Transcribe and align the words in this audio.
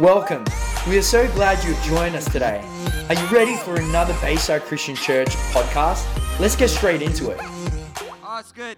Welcome. 0.00 0.44
We 0.88 0.98
are 0.98 1.02
so 1.02 1.30
glad 1.34 1.62
you've 1.62 1.80
joined 1.84 2.16
us 2.16 2.24
today. 2.24 2.60
Are 3.08 3.14
you 3.14 3.26
ready 3.28 3.56
for 3.56 3.76
another 3.76 4.12
Bayside 4.20 4.62
Christian 4.62 4.96
Church 4.96 5.28
podcast? 5.52 6.04
Let's 6.40 6.56
get 6.56 6.70
straight 6.70 7.00
into 7.00 7.30
it. 7.30 7.38
Oh, 7.40 8.38
it's 8.40 8.50
good. 8.50 8.76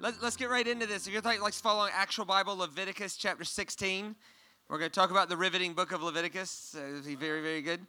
Let, 0.00 0.20
us 0.24 0.34
get 0.34 0.50
right 0.50 0.66
into 0.66 0.86
this. 0.86 1.06
If 1.06 1.12
you're 1.12 1.22
like 1.22 1.52
following 1.52 1.92
actual 1.94 2.24
Bible, 2.24 2.56
Leviticus 2.56 3.16
chapter 3.16 3.44
16, 3.44 4.16
we're 4.68 4.78
going 4.78 4.90
to 4.90 4.94
talk 4.94 5.12
about 5.12 5.28
the 5.28 5.36
riveting 5.36 5.72
book 5.72 5.92
of 5.92 6.02
Leviticus. 6.02 6.50
So 6.50 6.78
it'll 6.80 7.02
be 7.02 7.14
very, 7.14 7.42
very 7.42 7.62
good. 7.62 7.86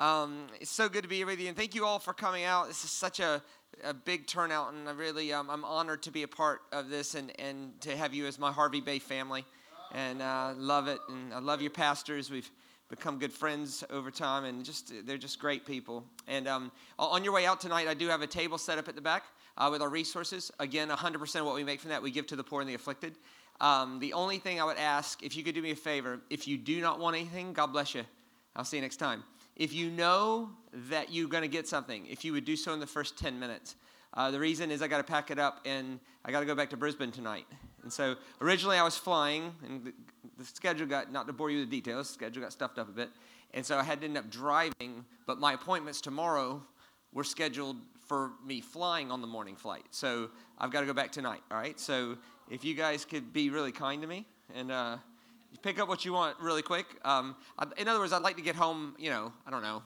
Um, 0.00 0.46
it's 0.62 0.70
so 0.70 0.88
good 0.88 1.02
to 1.02 1.08
be 1.10 1.22
with 1.24 1.38
you, 1.38 1.48
and 1.48 1.56
thank 1.56 1.74
you 1.74 1.84
all 1.84 1.98
for 1.98 2.14
coming 2.14 2.44
out. 2.44 2.68
This 2.68 2.84
is 2.84 2.90
such 2.90 3.20
a, 3.20 3.42
a 3.84 3.92
big 3.92 4.26
turnout, 4.26 4.72
and 4.72 4.88
I 4.88 4.92
really, 4.92 5.30
um, 5.34 5.50
I'm 5.50 5.64
honored 5.64 6.02
to 6.04 6.10
be 6.10 6.22
a 6.22 6.28
part 6.28 6.62
of 6.72 6.88
this 6.88 7.14
and, 7.14 7.38
and 7.38 7.78
to 7.82 7.94
have 7.94 8.14
you 8.14 8.26
as 8.26 8.38
my 8.38 8.50
Hervey 8.50 8.80
Bay 8.80 8.98
family 8.98 9.44
and 9.92 10.22
uh, 10.22 10.54
love 10.56 10.88
it. 10.88 10.98
And 11.08 11.32
I 11.32 11.38
love 11.38 11.60
your 11.60 11.70
pastors. 11.70 12.30
We've 12.30 12.50
become 12.88 13.18
good 13.18 13.32
friends 13.32 13.82
over 13.90 14.10
time, 14.10 14.44
and 14.44 14.64
just 14.64 14.92
they're 15.06 15.18
just 15.18 15.38
great 15.38 15.66
people. 15.66 16.04
And 16.28 16.46
um, 16.46 16.72
on 16.98 17.24
your 17.24 17.32
way 17.32 17.46
out 17.46 17.60
tonight, 17.60 17.88
I 17.88 17.94
do 17.94 18.08
have 18.08 18.22
a 18.22 18.26
table 18.26 18.58
set 18.58 18.78
up 18.78 18.88
at 18.88 18.94
the 18.94 19.00
back 19.00 19.24
uh, 19.56 19.68
with 19.70 19.82
our 19.82 19.88
resources. 19.88 20.50
Again, 20.58 20.88
100% 20.88 21.40
of 21.40 21.46
what 21.46 21.54
we 21.54 21.64
make 21.64 21.80
from 21.80 21.90
that 21.90 22.02
we 22.02 22.10
give 22.10 22.26
to 22.28 22.36
the 22.36 22.44
poor 22.44 22.60
and 22.60 22.68
the 22.68 22.74
afflicted. 22.74 23.16
Um, 23.60 24.00
the 24.00 24.12
only 24.12 24.38
thing 24.38 24.60
I 24.60 24.64
would 24.64 24.78
ask, 24.78 25.22
if 25.22 25.36
you 25.36 25.44
could 25.44 25.54
do 25.54 25.62
me 25.62 25.70
a 25.70 25.76
favor, 25.76 26.20
if 26.30 26.48
you 26.48 26.58
do 26.58 26.80
not 26.80 26.98
want 26.98 27.16
anything, 27.16 27.52
God 27.52 27.68
bless 27.68 27.94
you. 27.94 28.02
I'll 28.56 28.64
see 28.64 28.76
you 28.76 28.82
next 28.82 28.96
time. 28.96 29.22
If 29.56 29.72
you 29.72 29.90
know 29.90 30.50
that 30.90 31.12
you're 31.12 31.28
going 31.28 31.42
to 31.42 31.48
get 31.48 31.68
something, 31.68 32.06
if 32.06 32.24
you 32.24 32.32
would 32.32 32.44
do 32.44 32.56
so 32.56 32.72
in 32.72 32.80
the 32.80 32.86
first 32.86 33.16
10 33.18 33.38
minutes. 33.38 33.76
Uh, 34.12 34.30
the 34.30 34.38
reason 34.38 34.70
is 34.70 34.82
I 34.82 34.88
got 34.88 34.98
to 34.98 35.04
pack 35.04 35.30
it 35.30 35.38
up 35.38 35.60
and 35.64 35.98
I 36.24 36.30
got 36.30 36.40
to 36.40 36.46
go 36.46 36.54
back 36.54 36.70
to 36.70 36.76
Brisbane 36.76 37.10
tonight. 37.10 37.46
And 37.84 37.92
so 37.92 38.16
originally 38.40 38.78
I 38.78 38.82
was 38.82 38.96
flying, 38.96 39.52
and 39.64 39.84
the, 39.84 39.92
the 40.38 40.44
schedule 40.44 40.86
got, 40.86 41.12
not 41.12 41.26
to 41.28 41.32
bore 41.32 41.50
you 41.50 41.60
with 41.60 41.70
the 41.70 41.80
details, 41.80 42.08
the 42.08 42.14
schedule 42.14 42.42
got 42.42 42.52
stuffed 42.52 42.78
up 42.78 42.88
a 42.88 42.92
bit. 42.92 43.10
And 43.52 43.64
so 43.64 43.78
I 43.78 43.84
had 43.84 44.00
to 44.00 44.06
end 44.06 44.18
up 44.18 44.28
driving, 44.30 45.04
but 45.26 45.38
my 45.38 45.52
appointments 45.52 46.00
tomorrow 46.00 46.60
were 47.12 47.22
scheduled 47.22 47.76
for 48.06 48.32
me 48.44 48.60
flying 48.60 49.10
on 49.10 49.20
the 49.20 49.26
morning 49.26 49.54
flight. 49.54 49.84
So 49.90 50.30
I've 50.58 50.72
got 50.72 50.80
to 50.80 50.86
go 50.86 50.92
back 50.92 51.12
tonight, 51.12 51.42
all 51.50 51.58
right? 51.58 51.78
So 51.78 52.16
if 52.50 52.64
you 52.64 52.74
guys 52.74 53.04
could 53.04 53.32
be 53.32 53.50
really 53.50 53.70
kind 53.70 54.02
to 54.02 54.08
me 54.08 54.26
and 54.54 54.72
uh, 54.72 54.96
pick 55.62 55.78
up 55.78 55.88
what 55.88 56.04
you 56.04 56.12
want 56.12 56.38
really 56.40 56.62
quick. 56.62 56.86
Um, 57.04 57.36
in 57.76 57.86
other 57.86 58.00
words, 58.00 58.12
I'd 58.12 58.22
like 58.22 58.36
to 58.36 58.42
get 58.42 58.56
home, 58.56 58.94
you 58.98 59.10
know, 59.10 59.32
I 59.46 59.50
don't 59.50 59.62
know, 59.62 59.82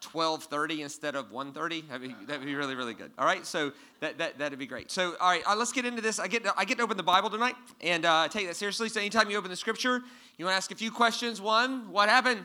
12:30 0.00 0.80
instead 0.80 1.14
of 1.14 1.30
1:30. 1.30 1.88
That'd 1.88 2.08
be, 2.08 2.14
that'd 2.26 2.44
be 2.44 2.54
really 2.54 2.74
really 2.74 2.94
good. 2.94 3.10
All 3.18 3.26
right, 3.26 3.44
so 3.46 3.72
that, 4.00 4.18
that 4.18 4.38
that'd 4.38 4.58
be 4.58 4.66
great. 4.66 4.90
So 4.90 5.16
all 5.20 5.30
right, 5.30 5.42
uh, 5.46 5.56
let's 5.56 5.72
get 5.72 5.84
into 5.84 6.02
this. 6.02 6.18
I 6.18 6.28
get 6.28 6.44
to, 6.44 6.54
I 6.56 6.64
get 6.64 6.78
to 6.78 6.84
open 6.84 6.96
the 6.96 7.02
Bible 7.02 7.30
tonight 7.30 7.56
and 7.80 8.04
uh, 8.04 8.28
take 8.28 8.46
that 8.46 8.56
seriously. 8.56 8.88
So 8.88 9.00
anytime 9.00 9.30
you 9.30 9.38
open 9.38 9.50
the 9.50 9.56
Scripture, 9.56 10.02
you 10.38 10.44
want 10.44 10.52
to 10.52 10.56
ask 10.56 10.70
a 10.70 10.76
few 10.76 10.90
questions. 10.90 11.40
One, 11.40 11.90
what 11.90 12.08
happened? 12.08 12.40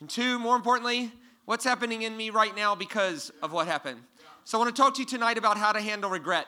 And 0.00 0.08
two, 0.10 0.38
more 0.38 0.56
importantly, 0.56 1.12
what's 1.46 1.64
happening 1.64 2.02
in 2.02 2.16
me 2.16 2.30
right 2.30 2.54
now 2.54 2.74
because 2.74 3.32
of 3.42 3.52
what 3.52 3.66
happened. 3.66 4.00
So 4.44 4.58
I 4.58 4.62
want 4.62 4.76
to 4.76 4.80
talk 4.80 4.94
to 4.94 5.00
you 5.00 5.06
tonight 5.06 5.38
about 5.38 5.56
how 5.56 5.72
to 5.72 5.80
handle 5.80 6.08
regret. 6.08 6.46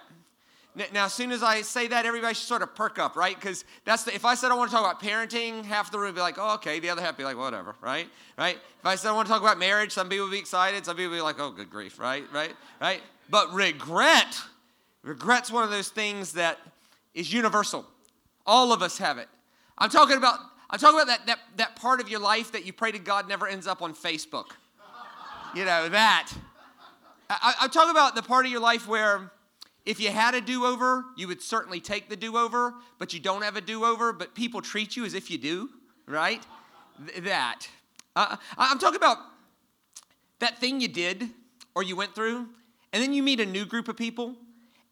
Now, 0.92 1.06
as 1.06 1.12
soon 1.12 1.32
as 1.32 1.42
I 1.42 1.62
say 1.62 1.88
that, 1.88 2.06
everybody 2.06 2.34
should 2.34 2.46
sort 2.46 2.62
of 2.62 2.74
perk 2.74 2.98
up, 2.98 3.16
right? 3.16 3.34
Because 3.34 3.64
that's 3.84 4.04
the, 4.04 4.14
if 4.14 4.24
I 4.24 4.34
said 4.34 4.52
I 4.52 4.54
want 4.54 4.70
to 4.70 4.76
talk 4.76 4.84
about 4.84 5.02
parenting, 5.02 5.64
half 5.64 5.90
the 5.90 5.98
room 5.98 6.08
would 6.08 6.14
be 6.14 6.20
like, 6.20 6.36
oh, 6.38 6.54
okay. 6.54 6.78
The 6.78 6.90
other 6.90 7.00
half 7.00 7.12
would 7.12 7.18
be 7.18 7.24
like, 7.24 7.36
whatever, 7.36 7.74
right? 7.80 8.08
Right? 8.36 8.56
If 8.56 8.86
I 8.86 8.94
said 8.94 9.08
I 9.08 9.12
want 9.12 9.26
to 9.26 9.32
talk 9.32 9.42
about 9.42 9.58
marriage, 9.58 9.92
some 9.92 10.08
people 10.08 10.26
would 10.26 10.32
be 10.32 10.38
excited. 10.38 10.84
Some 10.84 10.96
people 10.96 11.10
would 11.10 11.16
be 11.16 11.22
like, 11.22 11.40
oh, 11.40 11.50
good 11.50 11.70
grief, 11.70 11.98
right? 11.98 12.24
Right? 12.32 12.52
Right? 12.80 13.02
But 13.30 13.52
regret, 13.52 14.38
regret's 15.02 15.50
one 15.50 15.64
of 15.64 15.70
those 15.70 15.88
things 15.88 16.32
that 16.34 16.58
is 17.14 17.32
universal. 17.32 17.84
All 18.46 18.72
of 18.72 18.82
us 18.82 18.98
have 18.98 19.18
it. 19.18 19.28
I'm 19.76 19.90
talking 19.90 20.16
about, 20.16 20.38
I'm 20.70 20.78
talking 20.78 21.00
about 21.00 21.08
that, 21.08 21.26
that, 21.26 21.38
that 21.56 21.76
part 21.76 22.00
of 22.00 22.08
your 22.08 22.20
life 22.20 22.52
that 22.52 22.64
you 22.64 22.72
pray 22.72 22.92
to 22.92 22.98
God 22.98 23.28
never 23.28 23.48
ends 23.48 23.66
up 23.66 23.82
on 23.82 23.94
Facebook. 23.94 24.50
You 25.54 25.64
know, 25.64 25.88
that. 25.88 26.30
I, 27.30 27.54
I'm 27.62 27.70
talking 27.70 27.90
about 27.90 28.14
the 28.14 28.22
part 28.22 28.46
of 28.46 28.52
your 28.52 28.60
life 28.60 28.86
where 28.86 29.30
if 29.88 29.98
you 29.98 30.10
had 30.10 30.34
a 30.34 30.42
do 30.42 30.66
over, 30.66 31.06
you 31.16 31.26
would 31.28 31.40
certainly 31.40 31.80
take 31.80 32.10
the 32.10 32.16
do 32.16 32.36
over, 32.36 32.74
but 32.98 33.14
you 33.14 33.20
don't 33.20 33.40
have 33.40 33.56
a 33.56 33.62
do 33.62 33.86
over, 33.86 34.12
but 34.12 34.34
people 34.34 34.60
treat 34.60 34.96
you 34.96 35.06
as 35.06 35.14
if 35.14 35.30
you 35.30 35.38
do, 35.38 35.70
right? 36.06 36.46
Th- 37.06 37.24
that. 37.24 37.66
Uh, 38.14 38.36
I'm 38.58 38.78
talking 38.78 38.98
about 38.98 39.16
that 40.40 40.58
thing 40.58 40.82
you 40.82 40.88
did 40.88 41.30
or 41.74 41.82
you 41.82 41.96
went 41.96 42.14
through, 42.14 42.48
and 42.92 43.02
then 43.02 43.14
you 43.14 43.22
meet 43.22 43.40
a 43.40 43.46
new 43.46 43.64
group 43.64 43.88
of 43.88 43.96
people, 43.96 44.36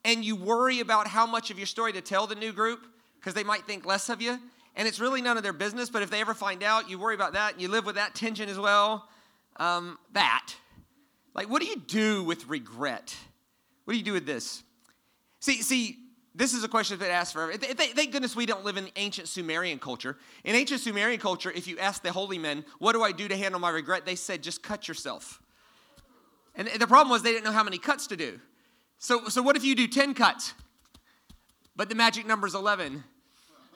and 0.03 0.25
you 0.25 0.35
worry 0.35 0.81
about 0.81 1.07
how 1.07 1.27
much 1.27 1.51
of 1.51 1.59
your 1.59 1.67
story 1.67 1.93
to 1.93 2.01
tell 2.01 2.27
the 2.27 2.35
new 2.35 2.55
group 2.55 2.87
because 3.21 3.35
they 3.35 3.45
might 3.45 3.67
think 3.67 3.85
less 3.85 4.09
of 4.09 4.23
you, 4.23 4.39
and 4.77 4.89
it's 4.89 4.99
really 4.99 5.21
none 5.21 5.37
of 5.37 5.43
their 5.43 5.53
business, 5.53 5.91
but 5.91 6.01
if 6.01 6.11
they 6.11 6.23
ever 6.23 6.33
find 6.33 6.63
out, 6.63 6.89
you 6.89 6.99
worry 6.99 7.15
about 7.15 7.35
that, 7.35 7.53
and 7.53 7.61
you 7.61 7.69
live 7.69 7.85
with 7.85 7.97
that 7.97 8.15
tension 8.15 8.49
as 8.49 8.59
well. 8.59 9.07
Um, 9.59 9.99
that. 10.15 10.55
Like, 11.35 11.51
what 11.51 11.61
do 11.61 11.69
you 11.69 11.77
do 11.77 12.25
with 12.25 12.49
regret? 12.49 13.15
What 13.85 13.93
do 13.93 13.99
you 13.99 14.05
do 14.05 14.15
with 14.15 14.25
this? 14.25 14.63
See, 15.41 15.63
see, 15.63 15.99
this 16.37 16.53
is 16.53 16.65
a 16.65 16.69
question 16.69 16.99
that's 16.99 17.09
been 17.09 17.17
asked 17.17 17.33
for. 17.33 17.51
Thank 17.55 18.13
goodness 18.13 18.37
we 18.37 18.45
don't 18.45 18.65
live 18.65 18.77
in 18.77 18.91
ancient 18.97 19.27
Sumerian 19.27 19.79
culture. 19.79 20.19
In 20.45 20.55
ancient 20.55 20.83
Sumerian 20.83 21.19
culture, 21.19 21.51
if 21.51 21.67
you 21.67 21.79
ask 21.79 22.03
the 22.03 22.13
holy 22.13 22.37
men, 22.37 22.65
"What 22.79 22.93
do 22.93 23.03
I 23.03 23.13
do 23.13 23.27
to 23.27 23.37
handle 23.37 23.59
my 23.59 23.71
regret?" 23.71 24.05
they 24.05 24.17
said, 24.17 24.43
"Just 24.43 24.63
cut 24.63 24.87
yourself." 24.87 25.41
And 26.55 26.69
the 26.69 26.87
problem 26.87 27.11
was 27.11 27.23
they 27.23 27.33
didn't 27.33 27.45
know 27.45 27.53
how 27.53 27.65
many 27.65 27.79
cuts 27.79 28.07
to 28.09 28.17
do. 28.17 28.41
So, 28.99 29.29
so 29.29 29.41
what 29.41 29.57
if 29.57 29.65
you 29.65 29.75
do 29.75 29.89
ten 29.89 30.13
cuts, 30.13 30.53
but 31.75 31.89
the 31.89 31.95
magic 31.95 32.27
number 32.27 32.47
is 32.47 32.55
eleven, 32.55 33.05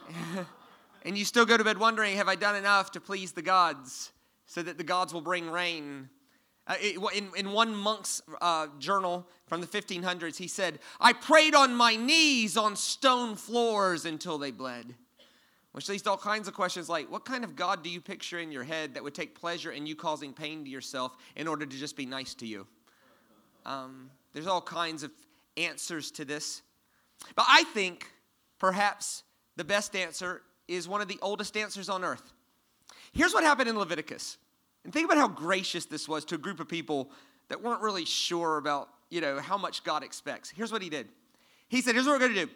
and 1.02 1.16
you 1.16 1.24
still 1.24 1.46
go 1.46 1.56
to 1.56 1.64
bed 1.64 1.78
wondering, 1.78 2.16
"Have 2.16 2.28
I 2.28 2.34
done 2.34 2.56
enough 2.56 2.90
to 2.92 3.00
please 3.00 3.32
the 3.32 3.42
gods, 3.42 4.12
so 4.46 4.62
that 4.62 4.76
the 4.76 4.84
gods 4.84 5.14
will 5.14 5.22
bring 5.22 5.50
rain?" 5.50 6.10
Uh, 6.66 6.74
in, 7.14 7.28
in 7.36 7.52
one 7.52 7.74
monk's 7.74 8.22
uh, 8.40 8.68
journal 8.78 9.26
from 9.46 9.60
the 9.60 9.66
1500s, 9.66 10.36
he 10.36 10.46
said, 10.46 10.78
I 11.00 11.12
prayed 11.12 11.54
on 11.54 11.74
my 11.74 11.96
knees 11.96 12.56
on 12.56 12.76
stone 12.76 13.34
floors 13.34 14.04
until 14.04 14.38
they 14.38 14.50
bled. 14.50 14.94
Which 15.72 15.88
leads 15.88 16.02
to 16.02 16.10
all 16.10 16.16
kinds 16.16 16.48
of 16.48 16.54
questions 16.54 16.88
like, 16.88 17.10
what 17.10 17.24
kind 17.24 17.44
of 17.44 17.54
God 17.54 17.84
do 17.84 17.90
you 17.90 18.00
picture 18.00 18.40
in 18.40 18.50
your 18.50 18.64
head 18.64 18.94
that 18.94 19.02
would 19.02 19.14
take 19.14 19.38
pleasure 19.38 19.70
in 19.70 19.86
you 19.86 19.94
causing 19.94 20.32
pain 20.32 20.64
to 20.64 20.70
yourself 20.70 21.16
in 21.36 21.46
order 21.46 21.64
to 21.64 21.76
just 21.76 21.96
be 21.96 22.06
nice 22.06 22.34
to 22.34 22.46
you? 22.46 22.66
Um, 23.64 24.10
there's 24.32 24.46
all 24.46 24.60
kinds 24.60 25.02
of 25.02 25.10
answers 25.56 26.10
to 26.12 26.24
this. 26.24 26.62
But 27.36 27.46
I 27.48 27.64
think 27.64 28.10
perhaps 28.58 29.22
the 29.56 29.64
best 29.64 29.94
answer 29.94 30.42
is 30.66 30.88
one 30.88 31.00
of 31.00 31.08
the 31.08 31.18
oldest 31.22 31.56
answers 31.56 31.88
on 31.88 32.04
earth. 32.04 32.32
Here's 33.12 33.32
what 33.32 33.44
happened 33.44 33.68
in 33.68 33.78
Leviticus. 33.78 34.38
And 34.84 34.92
think 34.92 35.04
about 35.04 35.18
how 35.18 35.28
gracious 35.28 35.84
this 35.84 36.08
was 36.08 36.24
to 36.26 36.36
a 36.36 36.38
group 36.38 36.60
of 36.60 36.68
people 36.68 37.10
that 37.48 37.62
weren't 37.62 37.82
really 37.82 38.04
sure 38.04 38.56
about, 38.56 38.88
you 39.10 39.20
know, 39.20 39.38
how 39.38 39.58
much 39.58 39.84
God 39.84 40.02
expects. 40.02 40.50
Here's 40.50 40.72
what 40.72 40.82
he 40.82 40.88
did. 40.88 41.08
He 41.68 41.82
said, 41.82 41.94
here's 41.94 42.06
what 42.06 42.12
we're 42.12 42.26
going 42.28 42.34
to 42.34 42.46
do. 42.46 42.52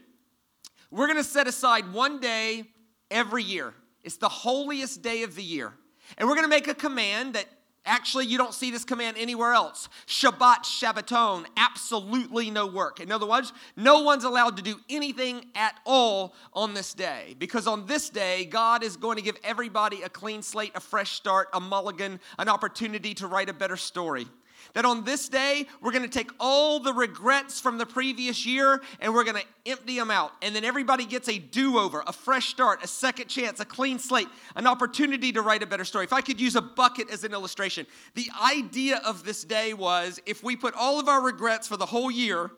We're 0.91 1.07
going 1.07 1.19
to 1.19 1.25
set 1.25 1.47
aside 1.47 1.93
one 1.93 2.21
day 2.21 2.65
every 3.11 3.43
year. 3.43 3.75
It's 4.03 4.17
the 4.17 4.29
holiest 4.29 5.03
day 5.03 5.23
of 5.23 5.35
the 5.35 5.43
year. 5.43 5.73
And 6.19 6.29
we're 6.29 6.35
going 6.35 6.45
to 6.45 6.51
make 6.51 6.69
a 6.69 6.75
command 6.75 7.35
that 7.35 7.47
Actually, 7.87 8.27
you 8.27 8.39
don't 8.39 8.55
see 8.55 8.71
this 8.71 8.85
command 8.85 9.17
anywhere 9.19 9.53
else. 9.53 9.91
Shabbat, 10.07 10.65
Shabbaton, 10.65 11.45
absolutely 11.57 12.51
no 12.51 12.67
work. 12.67 12.99
In 12.99 13.13
other 13.13 13.27
words, 13.27 13.53
no 13.77 14.03
one's 14.03 14.25
allowed 14.25 14.57
to 14.57 14.63
do 14.63 14.81
anything 14.89 15.45
at 15.55 15.79
all 15.85 16.35
on 16.55 16.73
this 16.73 16.95
day. 16.95 17.37
Because 17.39 17.67
on 17.67 17.87
this 17.87 18.09
day, 18.09 18.47
God 18.47 18.83
is 18.83 18.97
going 18.97 19.17
to 19.17 19.23
give 19.23 19.37
everybody 19.45 20.01
a 20.03 20.09
clean 20.09 20.41
slate, 20.41 20.73
a 20.75 20.81
fresh 20.81 21.13
start, 21.13 21.49
a 21.53 21.61
mulligan, 21.61 22.21
an 22.39 22.49
opportunity 22.49 23.13
to 23.15 23.27
write 23.27 23.51
a 23.51 23.55
better 23.55 23.77
story. 23.77 24.27
That 24.75 24.85
on 24.85 25.05
this 25.05 25.29
day, 25.29 25.67
we're 25.81 25.93
going 25.93 26.03
to 26.03 26.09
take 26.09 26.31
all 26.41 26.81
the 26.81 26.93
regrets 26.93 27.61
from 27.61 27.79
the 27.79 27.87
previous 27.87 28.45
year 28.45 28.83
and 29.01 29.15
we're 29.15 29.25
going 29.25 29.37
to 29.37 29.71
empty 29.71 29.97
them 29.97 30.11
out. 30.11 30.33
And 30.43 30.55
then 30.55 30.65
everybody 30.65 31.07
gets 31.07 31.29
a 31.29 31.39
do 31.39 31.79
over, 31.79 32.03
a 32.07 32.13
fresh 32.13 32.49
start, 32.49 32.83
a 32.83 32.89
second 32.89 33.29
chance, 33.29 33.61
a 33.61 33.65
clean 33.65 34.01
slate, 34.01 34.29
an 34.57 34.67
opportunity 34.67 35.33
to 35.33 35.43
write 35.43 35.63
a 35.63 35.67
better 35.67 35.85
story. 35.85 36.05
If 36.05 36.13
I 36.13 36.21
could 36.21 36.41
use 36.41 36.57
a 36.57 36.63
bucket 36.63 37.09
as 37.11 37.23
an 37.23 37.33
illustration, 37.33 37.87
the 38.15 38.29
idea 38.43 39.01
of 39.05 39.25
this 39.25 39.45
day 39.45 39.75
was 39.75 40.21
if 40.27 40.43
we 40.43 40.57
put 40.57 40.75
all 40.75 40.99
of 40.99 41.09
our 41.09 41.23
regrets 41.23 41.69
for 41.69 41.77
the 41.77 41.87
whole 41.87 42.11
year 42.11 42.51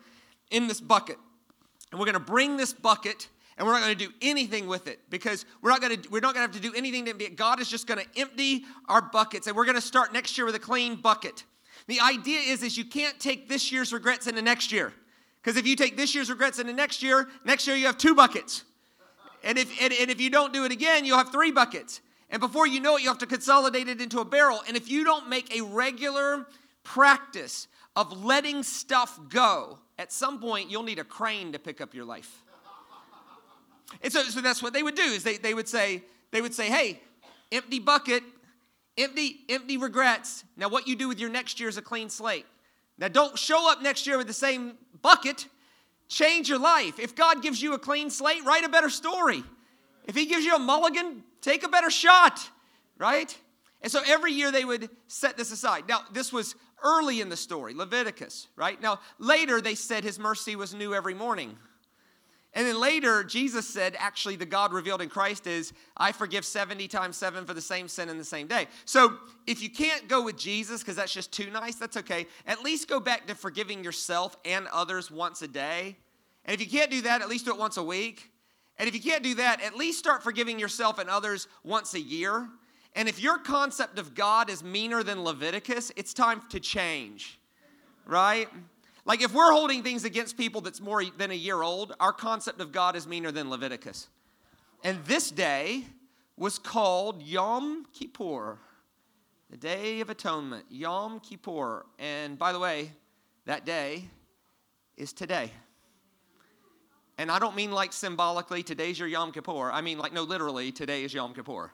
in 0.50 0.68
this 0.68 0.80
bucket, 0.80 1.18
and 1.90 2.00
we're 2.00 2.06
going 2.06 2.14
to 2.14 2.20
bring 2.20 2.56
this 2.56 2.72
bucket 2.72 3.28
and 3.58 3.66
we're 3.66 3.72
not 3.72 3.82
going 3.82 3.96
to 3.96 4.06
do 4.06 4.12
anything 4.20 4.66
with 4.66 4.86
it 4.86 5.00
because 5.08 5.46
we're 5.62 5.70
not 5.70 5.80
going 5.80 6.00
to 6.00 6.08
we're 6.10 6.20
not 6.20 6.34
going 6.34 6.46
to 6.46 6.52
have 6.52 6.62
to 6.62 6.68
do 6.68 6.74
anything 6.76 7.04
to 7.06 7.10
empty 7.10 7.24
it. 7.24 7.36
God 7.36 7.60
is 7.60 7.68
just 7.68 7.86
going 7.86 8.00
to 8.00 8.20
empty 8.20 8.64
our 8.88 9.00
buckets 9.00 9.46
and 9.46 9.56
we're 9.56 9.64
going 9.64 9.76
to 9.76 9.80
start 9.80 10.12
next 10.12 10.36
year 10.36 10.44
with 10.44 10.54
a 10.54 10.60
clean 10.60 10.96
bucket. 10.96 11.44
The 11.86 12.00
idea 12.00 12.40
is, 12.40 12.62
is 12.62 12.76
you 12.76 12.84
can't 12.84 13.18
take 13.20 13.48
this 13.48 13.70
year's 13.70 13.92
regrets 13.92 14.26
into 14.26 14.42
next 14.42 14.72
year. 14.72 14.92
Because 15.40 15.56
if 15.56 15.66
you 15.66 15.76
take 15.76 15.96
this 15.96 16.14
year's 16.14 16.28
regrets 16.28 16.58
into 16.58 16.72
next 16.72 17.02
year, 17.02 17.28
next 17.44 17.66
year 17.66 17.76
you 17.76 17.86
have 17.86 17.98
two 17.98 18.14
buckets. 18.14 18.64
And 19.44 19.56
if, 19.56 19.70
and, 19.80 19.92
and 19.92 20.10
if 20.10 20.20
you 20.20 20.28
don't 20.28 20.52
do 20.52 20.64
it 20.64 20.72
again, 20.72 21.04
you'll 21.04 21.18
have 21.18 21.30
three 21.30 21.52
buckets. 21.52 22.00
And 22.30 22.40
before 22.40 22.66
you 22.66 22.80
know 22.80 22.96
it, 22.96 23.02
you 23.02 23.08
have 23.08 23.18
to 23.18 23.26
consolidate 23.26 23.88
it 23.88 24.00
into 24.00 24.18
a 24.18 24.24
barrel. 24.24 24.60
And 24.66 24.76
if 24.76 24.90
you 24.90 25.04
don't 25.04 25.28
make 25.28 25.56
a 25.56 25.62
regular 25.62 26.46
practice 26.82 27.68
of 27.94 28.24
letting 28.24 28.64
stuff 28.64 29.20
go, 29.28 29.78
at 29.98 30.12
some 30.12 30.40
point 30.40 30.68
you'll 30.68 30.82
need 30.82 30.98
a 30.98 31.04
crane 31.04 31.52
to 31.52 31.58
pick 31.60 31.80
up 31.80 31.94
your 31.94 32.04
life. 32.04 32.42
And 34.02 34.12
so, 34.12 34.22
so 34.24 34.40
that's 34.40 34.62
what 34.62 34.72
they 34.72 34.82
would 34.82 34.96
do 34.96 35.02
is 35.02 35.22
they, 35.22 35.36
they 35.36 35.54
would 35.54 35.68
say, 35.68 36.02
they 36.32 36.42
would 36.42 36.54
say, 36.54 36.66
hey, 36.66 37.00
empty 37.52 37.78
bucket, 37.78 38.24
Empty, 38.98 39.40
empty 39.48 39.76
regrets. 39.76 40.44
Now, 40.56 40.68
what 40.68 40.88
you 40.88 40.96
do 40.96 41.08
with 41.08 41.20
your 41.20 41.30
next 41.30 41.60
year 41.60 41.68
is 41.68 41.76
a 41.76 41.82
clean 41.82 42.08
slate. 42.08 42.46
Now, 42.98 43.08
don't 43.08 43.38
show 43.38 43.70
up 43.70 43.82
next 43.82 44.06
year 44.06 44.16
with 44.16 44.26
the 44.26 44.32
same 44.32 44.74
bucket. 45.02 45.46
Change 46.08 46.48
your 46.48 46.58
life. 46.58 46.98
If 46.98 47.14
God 47.14 47.42
gives 47.42 47.60
you 47.60 47.74
a 47.74 47.78
clean 47.78 48.08
slate, 48.10 48.44
write 48.44 48.64
a 48.64 48.68
better 48.68 48.88
story. 48.88 49.42
If 50.04 50.14
He 50.14 50.26
gives 50.26 50.44
you 50.44 50.54
a 50.54 50.58
mulligan, 50.58 51.24
take 51.40 51.62
a 51.62 51.68
better 51.68 51.90
shot, 51.90 52.40
right? 52.96 53.36
And 53.82 53.92
so 53.92 54.00
every 54.06 54.32
year 54.32 54.50
they 54.50 54.64
would 54.64 54.88
set 55.08 55.36
this 55.36 55.52
aside. 55.52 55.84
Now, 55.88 56.00
this 56.12 56.32
was 56.32 56.54
early 56.82 57.20
in 57.20 57.28
the 57.28 57.36
story, 57.36 57.74
Leviticus, 57.74 58.48
right? 58.56 58.80
Now, 58.80 59.00
later 59.18 59.60
they 59.60 59.74
said 59.74 60.04
His 60.04 60.18
mercy 60.18 60.56
was 60.56 60.74
new 60.74 60.94
every 60.94 61.14
morning. 61.14 61.56
And 62.56 62.66
then 62.66 62.80
later, 62.80 63.22
Jesus 63.22 63.68
said, 63.68 63.96
actually, 63.98 64.36
the 64.36 64.46
God 64.46 64.72
revealed 64.72 65.02
in 65.02 65.10
Christ 65.10 65.46
is, 65.46 65.74
I 65.94 66.10
forgive 66.10 66.42
70 66.42 66.88
times 66.88 67.18
7 67.18 67.44
for 67.44 67.52
the 67.52 67.60
same 67.60 67.86
sin 67.86 68.08
in 68.08 68.16
the 68.16 68.24
same 68.24 68.46
day. 68.46 68.66
So 68.86 69.18
if 69.46 69.62
you 69.62 69.68
can't 69.68 70.08
go 70.08 70.22
with 70.22 70.38
Jesus 70.38 70.80
because 70.80 70.96
that's 70.96 71.12
just 71.12 71.30
too 71.32 71.50
nice, 71.50 71.74
that's 71.74 71.98
okay. 71.98 72.26
At 72.46 72.62
least 72.62 72.88
go 72.88 72.98
back 72.98 73.26
to 73.26 73.34
forgiving 73.34 73.84
yourself 73.84 74.38
and 74.46 74.66
others 74.68 75.10
once 75.10 75.42
a 75.42 75.48
day. 75.48 75.98
And 76.46 76.54
if 76.54 76.60
you 76.62 76.66
can't 76.66 76.90
do 76.90 77.02
that, 77.02 77.20
at 77.20 77.28
least 77.28 77.44
do 77.44 77.50
it 77.50 77.58
once 77.58 77.76
a 77.76 77.82
week. 77.82 78.30
And 78.78 78.88
if 78.88 78.94
you 78.94 79.02
can't 79.02 79.22
do 79.22 79.34
that, 79.34 79.62
at 79.62 79.76
least 79.76 79.98
start 79.98 80.22
forgiving 80.22 80.58
yourself 80.58 80.98
and 80.98 81.10
others 81.10 81.48
once 81.62 81.92
a 81.92 82.00
year. 82.00 82.48
And 82.94 83.06
if 83.06 83.20
your 83.20 83.36
concept 83.36 83.98
of 83.98 84.14
God 84.14 84.48
is 84.48 84.64
meaner 84.64 85.02
than 85.02 85.22
Leviticus, 85.22 85.92
it's 85.94 86.14
time 86.14 86.40
to 86.48 86.58
change, 86.58 87.38
right? 88.06 88.48
Like 89.06 89.22
if 89.22 89.32
we're 89.32 89.52
holding 89.52 89.84
things 89.84 90.04
against 90.04 90.36
people 90.36 90.60
that's 90.60 90.80
more 90.80 91.02
than 91.16 91.30
a 91.30 91.34
year 91.34 91.62
old, 91.62 91.94
our 92.00 92.12
concept 92.12 92.60
of 92.60 92.72
God 92.72 92.96
is 92.96 93.06
meaner 93.06 93.30
than 93.30 93.48
Leviticus. 93.48 94.08
And 94.82 95.02
this 95.04 95.30
day 95.30 95.84
was 96.36 96.58
called 96.58 97.22
Yom 97.22 97.86
Kippur, 97.92 98.58
the 99.48 99.56
Day 99.56 100.00
of 100.00 100.10
Atonement, 100.10 100.64
Yom 100.68 101.20
Kippur. 101.20 101.86
And 102.00 102.36
by 102.36 102.52
the 102.52 102.58
way, 102.58 102.90
that 103.44 103.64
day 103.64 104.08
is 104.96 105.12
today. 105.12 105.52
And 107.16 107.30
I 107.30 107.38
don't 107.38 107.54
mean 107.54 107.70
like 107.70 107.92
symbolically, 107.92 108.64
today's 108.64 108.98
your 108.98 109.08
Yom 109.08 109.30
Kippur. 109.30 109.70
I 109.70 109.82
mean 109.82 109.98
like, 109.98 110.12
no, 110.12 110.24
literally, 110.24 110.72
today 110.72 111.04
is 111.04 111.14
Yom 111.14 111.32
Kippur. 111.32 111.70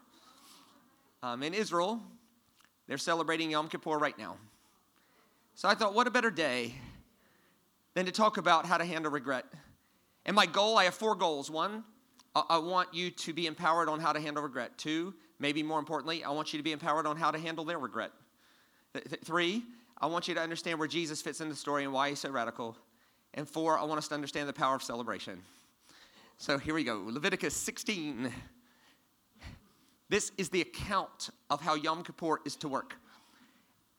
Um, 1.22 1.42
in 1.42 1.54
Israel, 1.54 1.98
they're 2.86 2.98
celebrating 2.98 3.50
Yom 3.50 3.68
Kippur 3.68 3.96
right 3.96 4.16
now. 4.18 4.36
So 5.54 5.66
I 5.66 5.74
thought, 5.74 5.94
what 5.94 6.06
a 6.06 6.10
better 6.10 6.30
day 6.30 6.74
than 7.94 8.06
to 8.06 8.12
talk 8.12 8.36
about 8.36 8.66
how 8.66 8.78
to 8.78 8.84
handle 8.84 9.10
regret. 9.10 9.44
And 10.24 10.34
my 10.36 10.46
goal, 10.46 10.78
I 10.78 10.84
have 10.84 10.94
four 10.94 11.14
goals. 11.14 11.50
One, 11.50 11.84
I 12.34 12.58
want 12.58 12.94
you 12.94 13.10
to 13.10 13.32
be 13.32 13.46
empowered 13.46 13.88
on 13.88 14.00
how 14.00 14.12
to 14.12 14.20
handle 14.20 14.42
regret. 14.42 14.78
Two, 14.78 15.14
maybe 15.38 15.62
more 15.62 15.78
importantly, 15.78 16.24
I 16.24 16.30
want 16.30 16.52
you 16.52 16.58
to 16.58 16.62
be 16.62 16.72
empowered 16.72 17.06
on 17.06 17.16
how 17.16 17.30
to 17.30 17.38
handle 17.38 17.64
their 17.64 17.78
regret. 17.78 18.12
Three, 19.24 19.62
I 20.00 20.06
want 20.06 20.28
you 20.28 20.34
to 20.34 20.40
understand 20.40 20.78
where 20.78 20.88
Jesus 20.88 21.20
fits 21.20 21.40
in 21.40 21.48
the 21.48 21.54
story 21.54 21.84
and 21.84 21.92
why 21.92 22.10
he's 22.10 22.20
so 22.20 22.30
radical. 22.30 22.76
And 23.34 23.48
four, 23.48 23.78
I 23.78 23.84
want 23.84 23.98
us 23.98 24.08
to 24.08 24.14
understand 24.14 24.48
the 24.48 24.52
power 24.52 24.74
of 24.74 24.82
celebration. 24.82 25.42
So 26.38 26.58
here 26.58 26.74
we 26.74 26.84
go 26.84 27.02
Leviticus 27.06 27.54
16. 27.54 28.32
This 30.08 30.32
is 30.36 30.48
the 30.48 30.60
account 30.60 31.30
of 31.48 31.60
how 31.60 31.74
Yom 31.74 32.02
Kippur 32.02 32.40
is 32.44 32.56
to 32.56 32.68
work. 32.68 32.96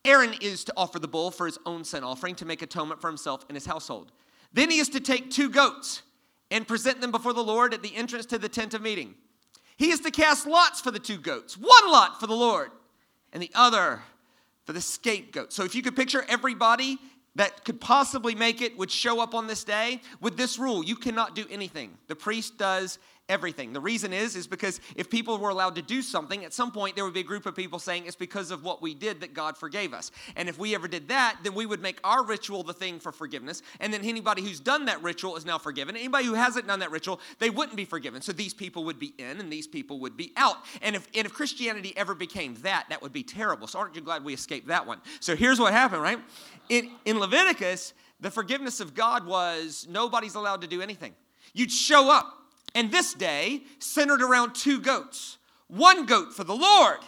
Aaron 0.05 0.35
is 0.41 0.63
to 0.65 0.73
offer 0.75 0.99
the 0.99 1.07
bull 1.07 1.31
for 1.31 1.45
his 1.45 1.57
own 1.65 1.83
sin 1.83 2.03
offering 2.03 2.35
to 2.35 2.45
make 2.45 2.61
atonement 2.61 2.99
for 2.99 3.07
himself 3.07 3.45
and 3.47 3.55
his 3.55 3.65
household. 3.65 4.11
Then 4.51 4.69
he 4.69 4.79
is 4.79 4.89
to 4.89 4.99
take 4.99 5.31
two 5.31 5.49
goats 5.49 6.01
and 6.51 6.67
present 6.67 7.01
them 7.01 7.11
before 7.11 7.33
the 7.33 7.43
Lord 7.43 7.73
at 7.73 7.81
the 7.81 7.95
entrance 7.95 8.25
to 8.27 8.37
the 8.37 8.49
tent 8.49 8.73
of 8.73 8.81
meeting. 8.81 9.15
He 9.77 9.89
is 9.89 10.01
to 10.01 10.11
cast 10.11 10.45
lots 10.45 10.81
for 10.81 10.91
the 10.91 10.99
two 10.99 11.17
goats, 11.17 11.57
one 11.57 11.91
lot 11.91 12.19
for 12.19 12.27
the 12.27 12.35
Lord, 12.35 12.71
and 13.31 13.41
the 13.41 13.51
other 13.55 14.01
for 14.65 14.73
the 14.73 14.81
scapegoat. 14.81 15.51
So 15.51 15.63
if 15.63 15.73
you 15.73 15.81
could 15.81 15.95
picture 15.95 16.23
everybody 16.27 16.99
that 17.35 17.65
could 17.65 17.81
possibly 17.81 18.35
make 18.35 18.61
it 18.61 18.77
would 18.77 18.91
show 18.91 19.19
up 19.19 19.33
on 19.33 19.47
this 19.47 19.63
day 19.63 20.01
with 20.21 20.37
this 20.37 20.59
rule 20.59 20.83
you 20.83 20.95
cannot 20.95 21.35
do 21.35 21.45
anything. 21.49 21.97
The 22.07 22.15
priest 22.15 22.57
does 22.57 22.99
everything. 23.29 23.71
The 23.71 23.79
reason 23.79 24.11
is 24.11 24.35
is 24.35 24.47
because 24.47 24.81
if 24.95 25.09
people 25.09 25.37
were 25.37 25.49
allowed 25.49 25.75
to 25.75 25.81
do 25.81 26.01
something, 26.01 26.43
at 26.43 26.53
some 26.53 26.71
point 26.71 26.95
there 26.95 27.05
would 27.05 27.13
be 27.13 27.21
a 27.21 27.23
group 27.23 27.45
of 27.45 27.55
people 27.55 27.79
saying 27.79 28.05
it's 28.05 28.15
because 28.15 28.51
of 28.51 28.63
what 28.63 28.81
we 28.81 28.93
did 28.93 29.21
that 29.21 29.33
God 29.33 29.57
forgave 29.57 29.93
us. 29.93 30.11
And 30.35 30.49
if 30.49 30.59
we 30.59 30.75
ever 30.75 30.87
did 30.87 31.07
that, 31.07 31.39
then 31.43 31.53
we 31.53 31.65
would 31.65 31.81
make 31.81 31.99
our 32.03 32.23
ritual 32.23 32.63
the 32.63 32.73
thing 32.73 32.99
for 32.99 33.11
forgiveness. 33.11 33.61
And 33.79 33.93
then 33.93 34.03
anybody 34.03 34.41
who's 34.41 34.59
done 34.59 34.85
that 34.85 35.01
ritual 35.01 35.37
is 35.37 35.45
now 35.45 35.57
forgiven. 35.57 35.95
Anybody 35.95 36.25
who 36.25 36.33
hasn't 36.33 36.67
done 36.67 36.79
that 36.79 36.91
ritual, 36.91 37.21
they 37.39 37.49
wouldn't 37.49 37.77
be 37.77 37.85
forgiven. 37.85 38.21
So 38.21 38.33
these 38.33 38.53
people 38.53 38.83
would 38.85 38.99
be 38.99 39.13
in 39.17 39.39
and 39.39 39.51
these 39.51 39.67
people 39.67 39.99
would 40.01 40.17
be 40.17 40.33
out. 40.35 40.57
And 40.81 40.95
if 40.95 41.07
and 41.15 41.25
if 41.25 41.33
Christianity 41.33 41.93
ever 41.95 42.15
became 42.15 42.55
that, 42.55 42.87
that 42.89 43.01
would 43.01 43.13
be 43.13 43.23
terrible. 43.23 43.67
So 43.67 43.79
aren't 43.79 43.95
you 43.95 44.01
glad 44.01 44.25
we 44.25 44.33
escaped 44.33 44.67
that 44.67 44.85
one? 44.85 44.99
So 45.21 45.35
here's 45.35 45.59
what 45.59 45.71
happened, 45.71 46.01
right? 46.01 46.19
In 46.67 46.91
in 47.05 47.19
Leviticus, 47.19 47.93
the 48.19 48.31
forgiveness 48.31 48.81
of 48.81 48.93
God 48.93 49.25
was 49.25 49.87
nobody's 49.89 50.35
allowed 50.35 50.61
to 50.61 50.67
do 50.67 50.81
anything. 50.81 51.13
You'd 51.53 51.71
show 51.71 52.11
up 52.11 52.42
and 52.75 52.91
this 52.91 53.13
day 53.13 53.61
centered 53.79 54.21
around 54.21 54.55
two 54.55 54.79
goats 54.79 55.37
one 55.67 56.05
goat 56.05 56.33
for 56.33 56.43
the 56.43 56.55
Lord, 56.55 56.99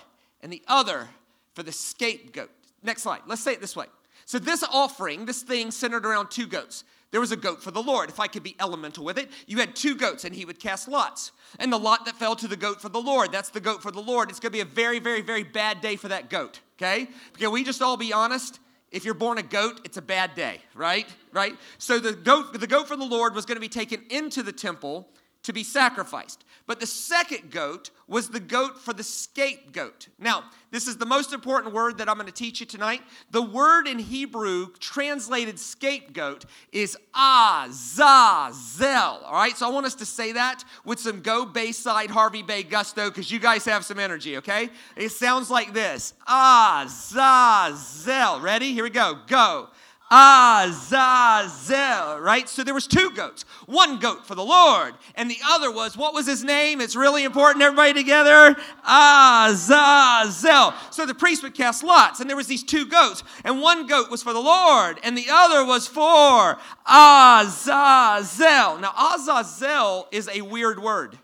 and 0.42 0.52
the 0.52 0.64
other 0.68 1.10
for 1.54 1.62
the 1.62 1.72
scapegoat. 1.72 2.50
Next 2.82 3.04
slide. 3.04 3.22
Let's 3.28 3.42
say 3.42 3.54
it 3.54 3.62
this 3.62 3.76
way. 3.76 3.86
So, 4.26 4.40
this 4.40 4.64
offering, 4.64 5.26
this 5.26 5.44
thing 5.44 5.70
centered 5.70 6.06
around 6.06 6.32
two 6.32 6.48
goats. 6.48 6.84
There 7.12 7.22
was 7.22 7.32
a 7.32 7.38
goat 7.38 7.62
for 7.62 7.72
the 7.72 7.82
Lord. 7.82 8.10
If 8.10 8.20
I 8.20 8.28
could 8.28 8.44
be 8.44 8.56
elemental 8.60 9.06
with 9.06 9.18
it, 9.18 9.30
you 9.46 9.60
had 9.60 9.76
two 9.76 9.96
goats, 9.96 10.26
and 10.26 10.36
he 10.36 10.46
would 10.46 10.60
cast 10.60 10.88
lots. 10.88 11.32
And 11.60 11.72
the 11.72 11.78
lot 11.78 12.06
that 12.06 12.16
fell 12.16 12.36
to 12.38 12.48
the 12.48 12.58
goat 12.58 12.82
for 12.82 12.90
the 12.90 13.00
Lord, 13.00 13.32
that's 13.32 13.50
the 13.50 13.62
goat 13.62 13.84
for 13.84 13.92
the 13.92 14.02
Lord. 14.02 14.30
It's 14.30 14.40
going 14.40 14.52
to 14.52 14.58
be 14.58 14.62
a 14.62 14.66
very, 14.66 15.00
very, 15.00 15.22
very 15.22 15.44
bad 15.44 15.80
day 15.80 15.96
for 15.96 16.08
that 16.08 16.30
goat, 16.30 16.60
okay? 16.78 17.08
Can 17.38 17.52
we 17.52 17.64
just 17.64 17.82
all 17.82 17.96
be 17.96 18.12
honest? 18.12 18.60
If 18.92 19.06
you're 19.06 19.14
born 19.14 19.38
a 19.38 19.44
goat, 19.44 19.82
it's 19.86 19.98
a 19.98 20.02
bad 20.02 20.36
day, 20.36 20.60
right? 20.74 21.08
Right? 21.32 21.56
So 21.78 22.00
the 22.00 22.14
goat, 22.14 22.60
the 22.60 22.68
goat 22.68 22.88
for 22.88 22.98
the 22.98 23.06
Lord 23.06 23.36
was 23.36 23.46
going 23.46 23.58
to 23.58 23.62
be 23.62 23.70
taken 23.70 24.04
into 24.10 24.42
the 24.42 24.52
temple 24.52 25.08
to 25.46 25.54
be 25.54 25.64
sacrificed. 25.64 26.44
But 26.68 26.80
the 26.80 26.88
second 26.88 27.52
goat 27.52 27.92
was 28.08 28.30
the 28.30 28.40
goat 28.40 28.80
for 28.80 28.94
the 28.94 29.04
scapegoat. 29.04 30.08
Now, 30.18 30.46
this 30.72 30.88
is 30.88 30.98
the 30.98 31.06
most 31.06 31.32
important 31.32 31.74
word 31.74 32.00
that 32.00 32.10
I'm 32.10 32.16
going 32.16 32.26
to 32.26 32.34
teach 32.34 32.60
you 32.60 32.66
tonight. 32.66 33.02
The 33.30 33.42
word 33.42 33.88
in 33.88 34.00
Hebrew 34.00 34.72
translated 34.80 35.60
scapegoat 35.60 36.46
is 36.72 36.98
azazel. 37.16 38.88
All 38.90 39.34
right, 39.34 39.56
so 39.56 39.68
I 39.68 39.72
want 39.72 39.86
us 39.86 39.96
to 39.96 40.06
say 40.06 40.32
that 40.32 40.64
with 40.84 41.00
some 41.00 41.22
go 41.22 41.46
Bayside 41.46 42.10
Hervey 42.10 42.42
Bay 42.42 42.64
gusto 42.64 43.10
because 43.10 43.30
you 43.30 43.40
guys 43.40 43.64
have 43.66 43.86
some 43.86 44.00
energy, 44.00 44.38
okay? 44.38 44.70
It 44.96 45.10
sounds 45.10 45.52
like 45.52 45.74
this 45.74 46.14
azazel. 46.28 48.42
Ready? 48.42 48.74
Here 48.74 48.84
we 48.84 48.90
go. 48.90 49.20
Go. 49.28 49.70
Azazel, 50.12 51.80
right? 52.20 52.48
So 52.48 52.64
there 52.64 52.76
was 52.76 52.86
two 52.86 53.10
goats. 53.12 53.44
One 53.66 53.98
goat 53.98 54.26
for 54.28 54.36
the 54.36 54.44
Lord, 54.44 54.94
and 55.16 55.32
the 55.32 55.40
other 55.44 55.72
was 55.72 55.98
what 55.98 56.14
was 56.14 56.28
his 56.28 56.44
name? 56.44 56.80
It's 56.80 56.96
really 56.96 57.24
important 57.24 57.64
everybody 57.64 57.94
together. 57.94 58.56
Azazel. 58.88 60.74
So 60.92 61.08
the 61.08 61.16
priest 61.16 61.42
would 61.42 61.56
cast 61.56 61.84
lots, 61.84 62.20
and 62.20 62.30
there 62.30 62.38
was 62.38 62.46
these 62.46 62.64
two 62.64 62.86
goats, 62.86 63.24
and 63.44 63.62
one 63.62 63.88
goat 63.88 64.12
was 64.12 64.22
for 64.22 64.32
the 64.32 64.40
Lord, 64.40 65.00
and 65.04 65.18
the 65.18 65.26
other 65.30 65.66
was 65.66 65.88
for 65.88 66.60
Azazel. 66.86 68.78
Now 68.78 68.94
Azazel 69.16 70.08
is 70.12 70.30
a 70.32 70.42
weird 70.42 70.78
word. 70.80 71.18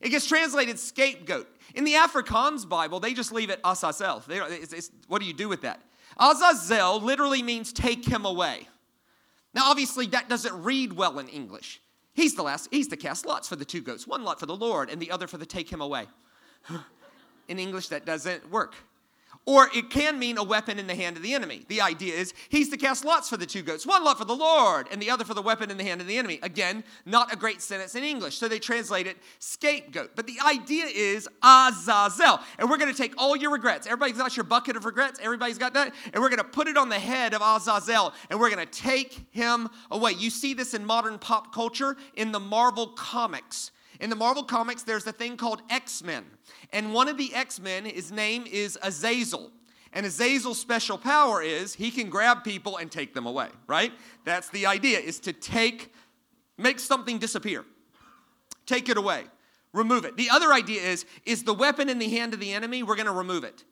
It 0.00 0.10
gets 0.10 0.26
translated 0.26 0.78
scapegoat. 0.78 1.48
In 1.74 1.82
the 1.82 1.94
Afrikaans 1.94 2.68
Bible, 2.68 3.00
they 3.00 3.14
just 3.14 3.32
leave 3.32 3.50
it 3.50 3.58
Azazel. 3.64 4.22
what 5.08 5.20
do 5.20 5.26
you 5.26 5.32
do 5.32 5.48
with 5.48 5.62
that? 5.62 5.80
Azazel 6.18 7.00
literally 7.00 7.42
means 7.42 7.72
take 7.72 8.06
him 8.06 8.24
away. 8.24 8.68
Now, 9.54 9.70
obviously, 9.70 10.06
that 10.06 10.28
doesn't 10.28 10.62
read 10.62 10.92
well 10.92 11.18
in 11.18 11.28
English. 11.28 11.80
He's 12.12 12.34
the 12.34 12.42
last, 12.42 12.68
he's 12.70 12.88
the 12.88 12.96
cast 12.96 13.26
lots 13.26 13.48
for 13.48 13.56
the 13.56 13.64
two 13.64 13.80
goats, 13.80 14.06
one 14.06 14.24
lot 14.24 14.38
for 14.38 14.46
the 14.46 14.56
Lord 14.56 14.90
and 14.90 15.00
the 15.00 15.10
other 15.10 15.26
for 15.26 15.38
the 15.38 15.46
take 15.46 15.70
him 15.70 15.80
away. 15.80 16.06
in 17.48 17.58
English, 17.58 17.88
that 17.88 18.04
doesn't 18.04 18.50
work. 18.50 18.74
Or 19.46 19.68
it 19.74 19.90
can 19.90 20.18
mean 20.18 20.38
a 20.38 20.42
weapon 20.42 20.78
in 20.78 20.86
the 20.86 20.94
hand 20.94 21.18
of 21.18 21.22
the 21.22 21.34
enemy. 21.34 21.64
The 21.68 21.82
idea 21.82 22.14
is 22.14 22.32
he's 22.48 22.70
to 22.70 22.78
cast 22.78 23.04
lots 23.04 23.28
for 23.28 23.36
the 23.36 23.44
two 23.44 23.60
goats, 23.60 23.86
one 23.86 24.02
lot 24.02 24.16
for 24.16 24.24
the 24.24 24.34
Lord, 24.34 24.88
and 24.90 25.02
the 25.02 25.10
other 25.10 25.24
for 25.24 25.34
the 25.34 25.42
weapon 25.42 25.70
in 25.70 25.76
the 25.76 25.84
hand 25.84 26.00
of 26.00 26.06
the 26.06 26.16
enemy. 26.16 26.38
Again, 26.42 26.82
not 27.04 27.30
a 27.30 27.36
great 27.36 27.60
sentence 27.60 27.94
in 27.94 28.04
English, 28.04 28.38
so 28.38 28.48
they 28.48 28.58
translate 28.58 29.06
it 29.06 29.18
scapegoat. 29.40 30.12
But 30.16 30.26
the 30.26 30.38
idea 30.44 30.86
is 30.86 31.28
Azazel. 31.42 32.40
And 32.58 32.70
we're 32.70 32.78
going 32.78 32.90
to 32.90 32.96
take 32.96 33.12
all 33.18 33.36
your 33.36 33.52
regrets. 33.52 33.86
Everybody's 33.86 34.16
got 34.16 34.34
your 34.34 34.44
bucket 34.44 34.76
of 34.76 34.86
regrets. 34.86 35.20
Everybody's 35.22 35.58
got 35.58 35.74
that. 35.74 35.92
And 36.14 36.22
we're 36.22 36.30
going 36.30 36.38
to 36.38 36.44
put 36.44 36.66
it 36.66 36.78
on 36.78 36.88
the 36.88 36.98
head 36.98 37.34
of 37.34 37.42
Azazel, 37.42 38.14
and 38.30 38.40
we're 38.40 38.50
going 38.50 38.66
to 38.66 38.72
take 38.80 39.26
him 39.30 39.68
away. 39.90 40.12
You 40.12 40.30
see 40.30 40.54
this 40.54 40.72
in 40.72 40.86
modern 40.86 41.18
pop 41.18 41.52
culture 41.52 41.98
in 42.16 42.32
the 42.32 42.40
Marvel 42.40 42.86
comics. 42.86 43.72
In 44.00 44.10
the 44.10 44.16
Marvel 44.16 44.42
comics, 44.42 44.82
there's 44.82 45.06
a 45.06 45.12
thing 45.12 45.36
called 45.36 45.62
X 45.70 46.02
Men. 46.02 46.24
And 46.72 46.92
one 46.92 47.08
of 47.08 47.16
the 47.16 47.34
X 47.34 47.60
Men, 47.60 47.84
his 47.84 48.10
name 48.10 48.44
is 48.50 48.78
Azazel. 48.82 49.50
And 49.92 50.04
Azazel's 50.04 50.60
special 50.60 50.98
power 50.98 51.40
is 51.40 51.74
he 51.74 51.90
can 51.90 52.10
grab 52.10 52.42
people 52.42 52.78
and 52.78 52.90
take 52.90 53.14
them 53.14 53.26
away, 53.26 53.48
right? 53.68 53.92
That's 54.24 54.48
the 54.50 54.66
idea, 54.66 54.98
is 54.98 55.20
to 55.20 55.32
take, 55.32 55.92
make 56.58 56.80
something 56.80 57.18
disappear. 57.18 57.64
Take 58.66 58.88
it 58.88 58.96
away. 58.96 59.24
Remove 59.72 60.04
it. 60.04 60.16
The 60.16 60.30
other 60.30 60.52
idea 60.52 60.82
is, 60.82 61.06
is 61.24 61.44
the 61.44 61.54
weapon 61.54 61.88
in 61.88 61.98
the 61.98 62.08
hand 62.08 62.34
of 62.34 62.40
the 62.40 62.52
enemy, 62.52 62.82
we're 62.82 62.96
gonna 62.96 63.12
remove 63.12 63.44
it. 63.44 63.64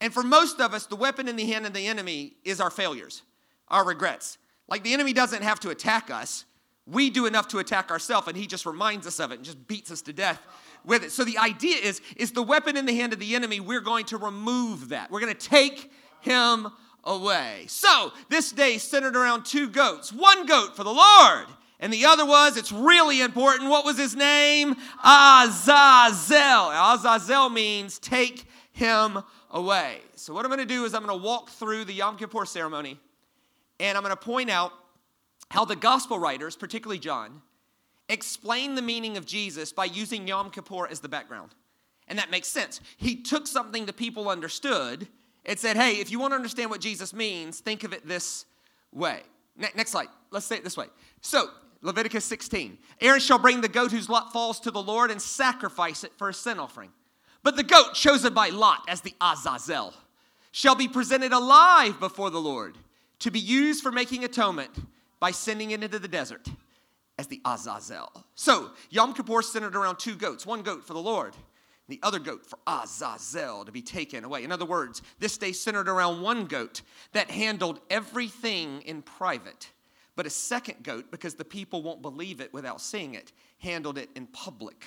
And 0.00 0.12
for 0.12 0.22
most 0.22 0.60
of 0.60 0.74
us, 0.74 0.86
the 0.86 0.96
weapon 0.96 1.28
in 1.28 1.36
the 1.36 1.46
hand 1.46 1.66
of 1.66 1.72
the 1.72 1.86
enemy 1.86 2.34
is 2.44 2.60
our 2.60 2.70
failures, 2.70 3.22
our 3.68 3.84
regrets. 3.84 4.38
Like 4.68 4.82
the 4.82 4.92
enemy 4.94 5.12
doesn't 5.12 5.42
have 5.42 5.60
to 5.60 5.70
attack 5.70 6.10
us. 6.10 6.44
We 6.86 7.08
do 7.08 7.26
enough 7.26 7.48
to 7.48 7.58
attack 7.58 7.90
ourselves, 7.90 8.28
and 8.28 8.36
he 8.36 8.46
just 8.46 8.66
reminds 8.66 9.06
us 9.06 9.18
of 9.18 9.32
it 9.32 9.36
and 9.36 9.44
just 9.44 9.66
beats 9.66 9.90
us 9.90 10.02
to 10.02 10.12
death 10.12 10.40
with 10.84 11.02
it. 11.02 11.12
So 11.12 11.24
the 11.24 11.38
idea 11.38 11.78
is, 11.78 12.02
is 12.16 12.32
the 12.32 12.42
weapon 12.42 12.76
in 12.76 12.84
the 12.84 12.94
hand 12.94 13.12
of 13.12 13.18
the 13.18 13.34
enemy, 13.34 13.58
we're 13.60 13.80
going 13.80 14.04
to 14.06 14.18
remove 14.18 14.90
that. 14.90 15.10
We're 15.10 15.20
going 15.20 15.34
to 15.34 15.48
take 15.48 15.90
him 16.20 16.68
away. 17.02 17.64
So 17.68 18.12
this 18.28 18.52
day 18.52 18.78
centered 18.78 19.16
around 19.16 19.44
two 19.44 19.68
goats. 19.68 20.12
One 20.12 20.44
goat 20.46 20.76
for 20.76 20.84
the 20.84 20.92
Lord, 20.92 21.46
and 21.80 21.92
the 21.92 22.04
other 22.04 22.26
was, 22.26 22.56
it's 22.56 22.72
really 22.72 23.22
important. 23.22 23.70
What 23.70 23.84
was 23.84 23.96
his 23.96 24.14
name? 24.14 24.76
Azazel. 25.02 26.70
Azazel 26.70 27.48
means 27.48 27.98
take 27.98 28.44
him 28.72 29.18
away. 29.50 30.00
So 30.16 30.34
what 30.34 30.44
I'm 30.44 30.50
going 30.50 30.66
to 30.66 30.66
do 30.66 30.84
is 30.84 30.94
I'm 30.94 31.04
going 31.04 31.18
to 31.18 31.24
walk 31.24 31.48
through 31.48 31.84
the 31.84 31.94
Yom 31.94 32.16
Kippur 32.16 32.44
ceremony, 32.44 32.98
and 33.80 33.96
I'm 33.96 34.04
going 34.04 34.16
to 34.16 34.22
point 34.22 34.50
out 34.50 34.72
how 35.50 35.64
the 35.64 35.76
gospel 35.76 36.18
writers, 36.18 36.56
particularly 36.56 36.98
John, 36.98 37.42
explain 38.08 38.74
the 38.74 38.82
meaning 38.82 39.16
of 39.16 39.26
Jesus 39.26 39.72
by 39.72 39.84
using 39.84 40.26
Yom 40.26 40.50
Kippur 40.50 40.88
as 40.88 41.00
the 41.00 41.08
background. 41.08 41.54
And 42.08 42.18
that 42.18 42.30
makes 42.30 42.48
sense. 42.48 42.80
He 42.96 43.16
took 43.16 43.46
something 43.46 43.86
that 43.86 43.96
people 43.96 44.28
understood 44.28 45.08
and 45.46 45.58
said, 45.58 45.76
hey, 45.76 45.92
if 46.00 46.10
you 46.10 46.18
want 46.18 46.32
to 46.32 46.36
understand 46.36 46.70
what 46.70 46.80
Jesus 46.80 47.14
means, 47.14 47.60
think 47.60 47.84
of 47.84 47.92
it 47.92 48.06
this 48.06 48.46
way. 48.92 49.22
Ne- 49.56 49.68
next 49.74 49.92
slide. 49.92 50.08
Let's 50.30 50.46
say 50.46 50.56
it 50.56 50.64
this 50.64 50.76
way. 50.76 50.86
So, 51.20 51.48
Leviticus 51.82 52.24
16 52.24 52.78
Aaron 53.00 53.20
shall 53.20 53.38
bring 53.38 53.60
the 53.60 53.68
goat 53.68 53.92
whose 53.92 54.08
lot 54.08 54.32
falls 54.32 54.58
to 54.60 54.70
the 54.70 54.82
Lord 54.82 55.10
and 55.10 55.20
sacrifice 55.20 56.02
it 56.02 56.12
for 56.16 56.30
a 56.30 56.34
sin 56.34 56.58
offering. 56.58 56.90
But 57.42 57.56
the 57.56 57.62
goat 57.62 57.92
chosen 57.94 58.32
by 58.32 58.48
Lot 58.48 58.80
as 58.88 59.02
the 59.02 59.14
Azazel 59.20 59.92
shall 60.50 60.74
be 60.74 60.88
presented 60.88 61.32
alive 61.32 62.00
before 62.00 62.30
the 62.30 62.40
Lord 62.40 62.78
to 63.18 63.30
be 63.30 63.38
used 63.38 63.82
for 63.82 63.92
making 63.92 64.24
atonement 64.24 64.70
by 65.24 65.30
sending 65.30 65.70
it 65.70 65.82
into 65.82 65.98
the 65.98 66.06
desert 66.06 66.46
as 67.16 67.28
the 67.28 67.40
Azazel. 67.46 68.12
So, 68.34 68.72
Yom 68.90 69.14
Kippur 69.14 69.40
centered 69.40 69.74
around 69.74 69.98
two 69.98 70.16
goats 70.16 70.44
one 70.44 70.60
goat 70.60 70.84
for 70.84 70.92
the 70.92 71.00
Lord, 71.00 71.34
the 71.88 71.98
other 72.02 72.18
goat 72.18 72.44
for 72.44 72.58
Azazel 72.66 73.64
to 73.64 73.72
be 73.72 73.80
taken 73.80 74.24
away. 74.24 74.44
In 74.44 74.52
other 74.52 74.66
words, 74.66 75.00
this 75.20 75.38
day 75.38 75.52
centered 75.52 75.88
around 75.88 76.20
one 76.20 76.44
goat 76.44 76.82
that 77.12 77.30
handled 77.30 77.80
everything 77.88 78.82
in 78.82 79.00
private, 79.00 79.70
but 80.14 80.26
a 80.26 80.30
second 80.30 80.82
goat, 80.82 81.10
because 81.10 81.36
the 81.36 81.44
people 81.46 81.82
won't 81.82 82.02
believe 82.02 82.42
it 82.42 82.52
without 82.52 82.82
seeing 82.82 83.14
it, 83.14 83.32
handled 83.56 83.96
it 83.96 84.10
in 84.14 84.26
public. 84.26 84.84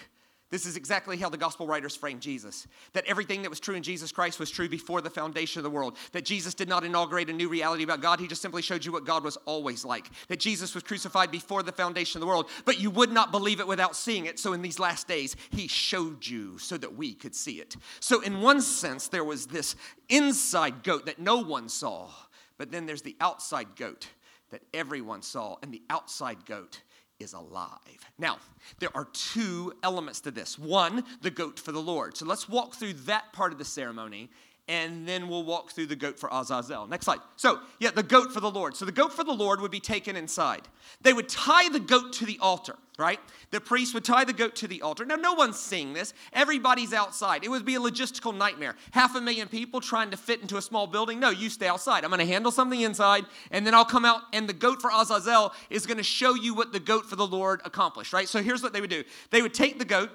This 0.50 0.66
is 0.66 0.78
exactly 0.78 1.18
how 1.18 1.30
the 1.30 1.38
gospel 1.38 1.68
writers 1.68 1.96
framed 1.96 2.22
Jesus. 2.22 2.68
That 2.94 3.06
everything 3.06 3.42
that 3.42 3.50
was 3.50 3.60
true 3.60 3.76
in 3.76 3.84
Jesus 3.84 4.14
Christ 4.14 4.40
was 4.40 4.50
true 4.50 4.70
before 4.70 5.02
the 5.02 5.10
foundation 5.10 5.60
of 5.60 5.64
the 5.64 5.70
world. 5.70 5.98
That 6.14 6.24
Jesus 6.24 6.54
did 6.54 6.70
not 6.70 6.86
inaugurate 6.86 7.30
a 7.30 7.34
new 7.34 7.50
reality 7.50 7.84
about 7.84 8.02
God, 8.02 8.22
He 8.22 8.28
just 8.28 8.42
simply 8.42 8.62
showed 8.62 8.86
you 8.86 8.94
what 8.94 9.06
God 9.06 9.26
was 9.26 9.36
always 9.46 9.84
like. 9.84 10.10
That 10.30 10.40
Jesus 10.40 10.74
was 10.74 10.84
crucified 10.84 11.32
before 11.32 11.64
the 11.64 11.74
foundation 11.74 12.20
of 12.20 12.22
the 12.22 12.28
world, 12.28 12.50
but 12.64 12.80
you 12.80 12.90
would 12.92 13.12
not 13.12 13.32
believe 13.32 13.60
it 13.60 13.68
without 13.68 13.96
seeing 13.96 14.26
it. 14.26 14.40
So 14.40 14.54
in 14.54 14.62
these 14.62 14.80
last 14.80 15.08
days, 15.08 15.36
He 15.50 15.68
showed 15.68 16.26
you 16.26 16.58
so 16.60 16.78
that 16.78 16.96
we 16.96 17.14
could 17.14 17.36
see 17.36 17.60
it. 17.60 17.76
So, 18.00 18.22
in 18.22 18.40
one 18.40 18.62
sense, 18.62 19.10
there 19.10 19.26
was 19.26 19.48
this 19.48 19.76
inside 20.08 20.84
goat 20.84 21.08
that 21.08 21.20
no 21.20 21.38
one 21.40 21.68
saw, 21.68 22.10
but 22.58 22.72
then 22.72 22.86
there's 22.86 23.02
the 23.02 23.18
outside 23.20 23.76
goat 23.76 24.08
that 24.52 24.62
everyone 24.74 25.22
saw, 25.22 25.58
and 25.62 25.74
the 25.74 25.82
outside 25.90 26.46
goat 26.46 26.82
is 27.20 27.34
alive. 27.34 27.80
Now, 28.18 28.38
there 28.80 28.96
are 28.96 29.06
two 29.06 29.74
elements 29.84 30.22
to 30.22 30.32
this. 30.32 30.58
One, 30.58 31.04
the 31.22 31.30
goat 31.30 31.60
for 31.60 31.72
the 31.72 31.82
Lord. 31.82 32.18
So 32.18 32.26
let's 32.26 32.50
walk 32.50 32.76
through 32.76 32.94
that 32.94 33.34
part 33.34 33.52
of 33.52 33.58
the 33.58 33.66
ceremony 33.66 34.30
and 34.70 35.08
then 35.08 35.30
we'll 35.30 35.46
walk 35.46 35.72
through 35.72 35.86
the 35.86 35.96
goat 35.96 36.20
for 36.20 36.30
Azazel. 36.32 36.88
Next 36.88 37.06
slide. 37.06 37.20
So, 37.38 37.60
yeah, 37.80 37.92
the 37.92 38.04
goat 38.04 38.34
for 38.34 38.42
the 38.42 38.52
Lord. 38.52 38.76
So, 38.76 38.84
the 38.84 38.92
goat 38.92 39.14
for 39.14 39.24
the 39.24 39.34
Lord 39.34 39.62
would 39.62 39.72
be 39.72 39.80
taken 39.80 40.18
inside. 40.18 40.68
They 41.02 41.14
would 41.14 41.30
tie 41.30 41.70
the 41.70 41.80
goat 41.80 42.12
to 42.14 42.26
the 42.26 42.38
altar, 42.42 42.76
right? 43.00 43.20
The 43.52 43.62
priest 43.62 43.94
would 43.94 44.04
tie 44.04 44.26
the 44.26 44.34
goat 44.34 44.58
to 44.58 44.68
the 44.68 44.82
altar. 44.82 45.06
Now, 45.06 45.16
no 45.16 45.34
one's 45.34 45.58
seeing 45.58 45.94
this. 45.94 46.14
Everybody's 46.34 46.92
outside. 46.92 47.46
It 47.46 47.50
would 47.50 47.64
be 47.64 47.76
a 47.76 47.80
logistical 47.80 48.36
nightmare. 48.36 48.76
Half 48.92 49.16
a 49.16 49.22
million 49.22 49.48
people 49.48 49.80
trying 49.80 50.12
to 50.12 50.18
fit 50.18 50.42
into 50.42 50.58
a 50.58 50.62
small 50.62 50.86
building. 50.86 51.22
No, 51.22 51.30
you 51.30 51.50
stay 51.50 51.68
outside. 51.68 52.04
I'm 52.04 52.10
going 52.10 52.20
to 52.20 52.26
handle 52.26 52.52
something 52.52 52.82
inside, 52.82 53.26
and 53.52 53.66
then 53.66 53.74
I'll 53.74 53.86
come 53.86 54.04
out, 54.04 54.24
and 54.34 54.50
the 54.50 54.54
goat 54.54 54.82
for 54.82 54.92
Azazel 54.94 55.54
is 55.70 55.86
going 55.86 55.98
to 55.98 56.04
show 56.04 56.36
you 56.36 56.54
what 56.54 56.74
the 56.74 56.80
goat 56.82 57.06
for 57.06 57.16
the 57.16 57.28
Lord 57.28 57.62
accomplished, 57.64 58.12
right? 58.12 58.28
So, 58.28 58.44
here's 58.44 58.62
what 58.62 58.74
they 58.74 58.82
would 58.82 58.90
do 58.90 59.06
they 59.32 59.42
would 59.42 59.54
take 59.54 59.80
the 59.80 59.86
goat, 59.86 60.10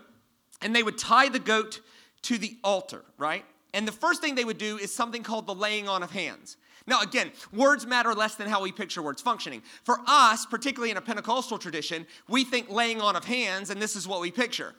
and 0.60 0.76
they 0.76 0.82
would 0.82 0.98
tie 0.98 1.30
the 1.30 1.38
goat 1.38 1.80
to 2.22 2.36
the 2.36 2.56
altar, 2.62 3.02
right? 3.16 3.44
And 3.74 3.88
the 3.88 3.92
first 3.92 4.20
thing 4.20 4.34
they 4.34 4.44
would 4.44 4.58
do 4.58 4.78
is 4.78 4.94
something 4.94 5.22
called 5.22 5.46
the 5.46 5.54
laying 5.54 5.88
on 5.88 6.02
of 6.02 6.10
hands. 6.10 6.56
Now, 6.86 7.00
again, 7.00 7.30
words 7.52 7.86
matter 7.86 8.12
less 8.14 8.34
than 8.34 8.48
how 8.48 8.62
we 8.62 8.72
picture 8.72 9.02
words 9.02 9.22
functioning. 9.22 9.62
For 9.84 9.98
us, 10.06 10.46
particularly 10.46 10.90
in 10.90 10.96
a 10.96 11.00
Pentecostal 11.00 11.58
tradition, 11.58 12.06
we 12.28 12.44
think 12.44 12.70
laying 12.70 13.00
on 13.00 13.16
of 13.16 13.24
hands, 13.24 13.70
and 13.70 13.80
this 13.80 13.96
is 13.96 14.06
what 14.06 14.20
we 14.20 14.30
picture. 14.30 14.74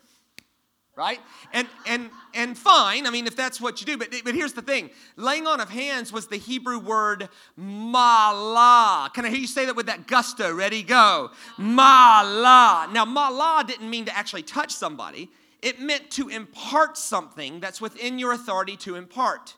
Right? 0.96 1.20
And 1.54 1.68
and 1.88 2.12
and 2.36 2.56
fine, 2.56 3.08
I 3.08 3.10
mean, 3.10 3.26
if 3.26 3.36
that's 3.36 3.60
what 3.60 3.82
you 3.82 3.88
do, 3.88 3.98
but, 3.98 4.14
but 4.24 4.36
here's 4.36 4.54
the 4.54 4.62
thing 4.62 4.92
laying 5.16 5.48
on 5.48 5.60
of 5.60 5.68
hands 5.68 6.14
was 6.14 6.28
the 6.28 6.38
Hebrew 6.38 6.78
word 6.78 7.30
malah. 7.58 9.10
Can 9.12 9.26
I 9.26 9.30
hear 9.30 9.40
you 9.40 9.48
say 9.48 9.66
that 9.66 9.76
with 9.76 9.88
that 9.88 10.06
gusto? 10.06 10.54
Ready, 10.54 10.84
go. 10.84 11.32
Malah. 11.58 12.90
Now, 12.94 13.06
malah 13.06 13.64
didn't 13.66 13.90
mean 13.90 14.06
to 14.06 14.16
actually 14.16 14.44
touch 14.44 14.72
somebody, 14.72 15.32
it 15.64 15.80
meant 15.80 16.12
to 16.12 16.30
impart 16.30 16.98
something 16.98 17.60
that's 17.60 17.80
within 17.80 18.20
your 18.20 18.34
authority 18.34 18.76
to 18.78 18.96
impart. 18.96 19.56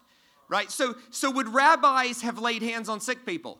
Right? 0.48 0.70
So, 0.70 0.96
so 1.10 1.32
would 1.32 1.50
rabbis 1.50 2.22
have 2.22 2.38
laid 2.38 2.62
hands 2.62 2.88
on 2.88 3.02
sick 3.02 3.26
people? 3.26 3.58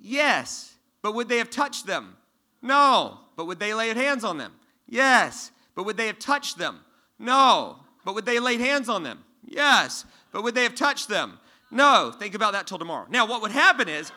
Yes. 0.00 0.74
But 1.02 1.14
would 1.14 1.28
they 1.28 1.38
have 1.38 1.50
touched 1.50 1.86
them? 1.86 2.16
No. 2.62 3.18
But 3.36 3.46
would 3.46 3.58
they 3.58 3.74
lay 3.74 3.92
hands 3.92 4.22
on 4.22 4.38
them? 4.38 4.52
Yes. 4.88 5.50
But 5.74 5.84
would 5.84 5.96
they 5.96 6.06
have 6.06 6.20
touched 6.20 6.56
them? 6.56 6.80
No. 7.18 7.80
But 8.04 8.14
would 8.14 8.26
they 8.26 8.38
laid 8.38 8.60
hands 8.60 8.88
on 8.88 9.02
them? 9.02 9.24
Yes. 9.44 10.04
But 10.30 10.44
would 10.44 10.54
they 10.54 10.62
have 10.62 10.76
touched 10.76 11.08
them? 11.08 11.40
No. 11.72 12.12
Think 12.16 12.34
about 12.34 12.52
that 12.52 12.68
till 12.68 12.78
tomorrow. 12.78 13.06
Now, 13.10 13.26
what 13.26 13.42
would 13.42 13.50
happen 13.50 13.88
is, 13.88 14.12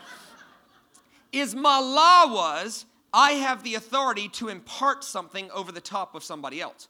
is 1.32 1.56
malah 1.56 2.32
was, 2.32 2.86
I 3.12 3.32
have 3.32 3.64
the 3.64 3.76
authority 3.76 4.30
to 4.30 4.50
impart 4.50 5.04
something 5.04 5.50
over 5.52 5.72
the 5.72 5.82
top 5.82 6.14
of 6.14 6.24
somebody 6.24 6.62
else. 6.62 6.88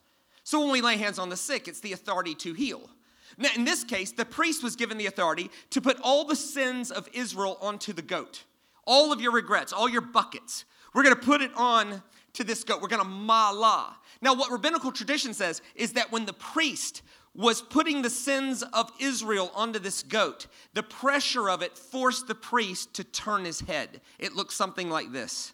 So 0.47 0.61
when 0.61 0.71
we 0.71 0.79
lay 0.79 0.95
hands 0.95 1.19
on 1.19 1.27
the 1.27 1.35
sick, 1.35 1.67
it's 1.67 1.81
the 1.81 1.91
authority 1.91 2.33
to 2.35 2.53
heal. 2.53 2.89
Now, 3.37 3.49
in 3.57 3.65
this 3.65 3.83
case, 3.83 4.13
the 4.13 4.23
priest 4.23 4.63
was 4.63 4.77
given 4.77 4.97
the 4.97 5.07
authority 5.07 5.51
to 5.71 5.81
put 5.81 5.99
all 6.01 6.23
the 6.23 6.37
sins 6.37 6.89
of 6.89 7.09
Israel 7.11 7.57
onto 7.59 7.91
the 7.91 8.01
goat. 8.01 8.45
All 8.85 9.11
of 9.11 9.19
your 9.19 9.33
regrets, 9.33 9.73
all 9.73 9.89
your 9.89 9.99
buckets. 9.99 10.63
We're 10.93 11.03
going 11.03 11.15
to 11.15 11.21
put 11.21 11.41
it 11.41 11.51
on 11.57 12.01
to 12.31 12.45
this 12.45 12.63
goat. 12.63 12.81
We're 12.81 12.87
going 12.87 13.03
to 13.03 13.09
malah. 13.09 13.97
Now, 14.21 14.35
what 14.35 14.49
rabbinical 14.49 14.93
tradition 14.93 15.33
says 15.33 15.61
is 15.75 15.91
that 15.93 16.13
when 16.13 16.25
the 16.25 16.31
priest 16.31 17.01
was 17.35 17.61
putting 17.61 18.01
the 18.01 18.09
sins 18.09 18.63
of 18.71 18.89
Israel 19.01 19.51
onto 19.53 19.79
this 19.79 20.01
goat, 20.01 20.47
the 20.73 20.83
pressure 20.83 21.49
of 21.49 21.61
it 21.61 21.77
forced 21.77 22.29
the 22.29 22.35
priest 22.35 22.93
to 22.93 23.03
turn 23.03 23.43
his 23.43 23.59
head. 23.59 23.99
It 24.17 24.33
looks 24.33 24.55
something 24.55 24.89
like 24.89 25.11
this. 25.11 25.51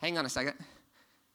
Hang 0.00 0.16
on 0.16 0.24
a 0.24 0.30
second. 0.30 0.54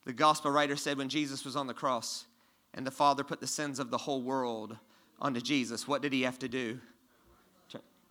The 0.06 0.14
gospel 0.14 0.52
writer 0.52 0.76
said 0.76 0.98
when 0.98 1.10
Jesus 1.10 1.46
was 1.46 1.56
on 1.56 1.68
the 1.68 1.74
cross 1.74 2.26
and 2.74 2.86
the 2.86 2.92
Father 2.92 3.24
put 3.24 3.42
the 3.42 3.48
sins 3.48 3.80
of 3.80 3.92
the 3.92 3.98
whole 3.98 4.22
world 4.22 4.78
onto 5.20 5.42
Jesus, 5.42 5.88
what 5.88 6.02
did 6.02 6.14
he 6.14 6.22
have 6.24 6.40
to 6.40 6.48
do? 6.48 6.80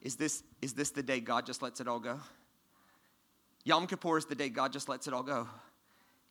Is 0.00 0.16
this, 0.16 0.44
is 0.62 0.74
this 0.74 0.90
the 0.90 1.02
day 1.02 1.20
God 1.20 1.44
just 1.44 1.62
lets 1.62 1.80
it 1.80 1.88
all 1.88 1.98
go? 1.98 2.20
Yom 3.64 3.86
Kippur 3.86 4.16
is 4.16 4.26
the 4.26 4.34
day 4.34 4.48
God 4.48 4.72
just 4.72 4.88
lets 4.88 5.08
it 5.08 5.12
all 5.12 5.22
go. 5.22 5.48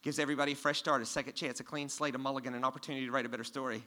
Gives 0.01 0.19
everybody 0.19 0.53
a 0.53 0.55
fresh 0.55 0.79
start, 0.79 1.01
a 1.01 1.05
second 1.05 1.33
chance, 1.33 1.59
a 1.59 1.63
clean 1.63 1.89
slate, 1.89 2.15
a 2.15 2.17
mulligan, 2.17 2.53
an 2.55 2.63
opportunity 2.63 3.05
to 3.05 3.11
write 3.11 3.25
a 3.25 3.29
better 3.29 3.43
story. 3.43 3.83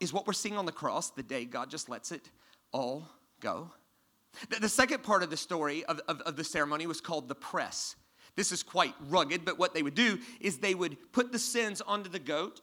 Is 0.00 0.12
what 0.12 0.26
we're 0.26 0.32
seeing 0.32 0.56
on 0.56 0.64
the 0.64 0.72
cross 0.72 1.10
the 1.10 1.22
day 1.22 1.44
God 1.44 1.70
just 1.70 1.88
lets 1.88 2.12
it 2.12 2.30
all 2.72 3.08
go? 3.40 3.70
The, 4.48 4.60
the 4.60 4.68
second 4.68 5.02
part 5.02 5.22
of 5.22 5.30
the 5.30 5.36
story 5.36 5.84
of, 5.84 6.00
of, 6.08 6.20
of 6.20 6.36
the 6.36 6.44
ceremony 6.44 6.86
was 6.86 7.00
called 7.00 7.28
the 7.28 7.34
press. 7.34 7.96
This 8.36 8.52
is 8.52 8.62
quite 8.62 8.94
rugged, 9.08 9.44
but 9.44 9.58
what 9.58 9.74
they 9.74 9.82
would 9.82 9.94
do 9.94 10.18
is 10.40 10.58
they 10.58 10.74
would 10.74 10.96
put 11.12 11.32
the 11.32 11.38
sins 11.38 11.80
onto 11.80 12.10
the 12.10 12.18
goat, 12.18 12.60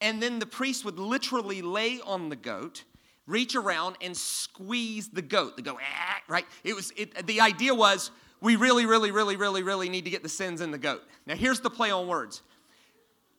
and 0.00 0.22
then 0.22 0.38
the 0.38 0.46
priest 0.46 0.84
would 0.84 0.98
literally 0.98 1.60
lay 1.60 2.00
on 2.00 2.28
the 2.28 2.36
goat, 2.36 2.84
reach 3.26 3.56
around 3.56 3.96
and 4.00 4.16
squeeze 4.16 5.08
the 5.08 5.22
goat. 5.22 5.56
The 5.56 5.62
goat, 5.62 5.78
ah, 5.80 6.20
right? 6.28 6.46
It 6.62 6.74
was 6.74 6.92
it, 6.96 7.26
the 7.26 7.40
idea 7.40 7.74
was 7.74 8.10
we 8.40 8.56
really, 8.56 8.86
really, 8.86 9.10
really, 9.10 9.36
really, 9.36 9.62
really 9.62 9.88
need 9.88 10.04
to 10.04 10.10
get 10.10 10.22
the 10.22 10.28
sins 10.28 10.60
in 10.60 10.70
the 10.70 10.78
goat. 10.78 11.02
Now 11.26 11.34
here's 11.34 11.60
the 11.60 11.70
play 11.70 11.90
on 11.90 12.06
words. 12.06 12.42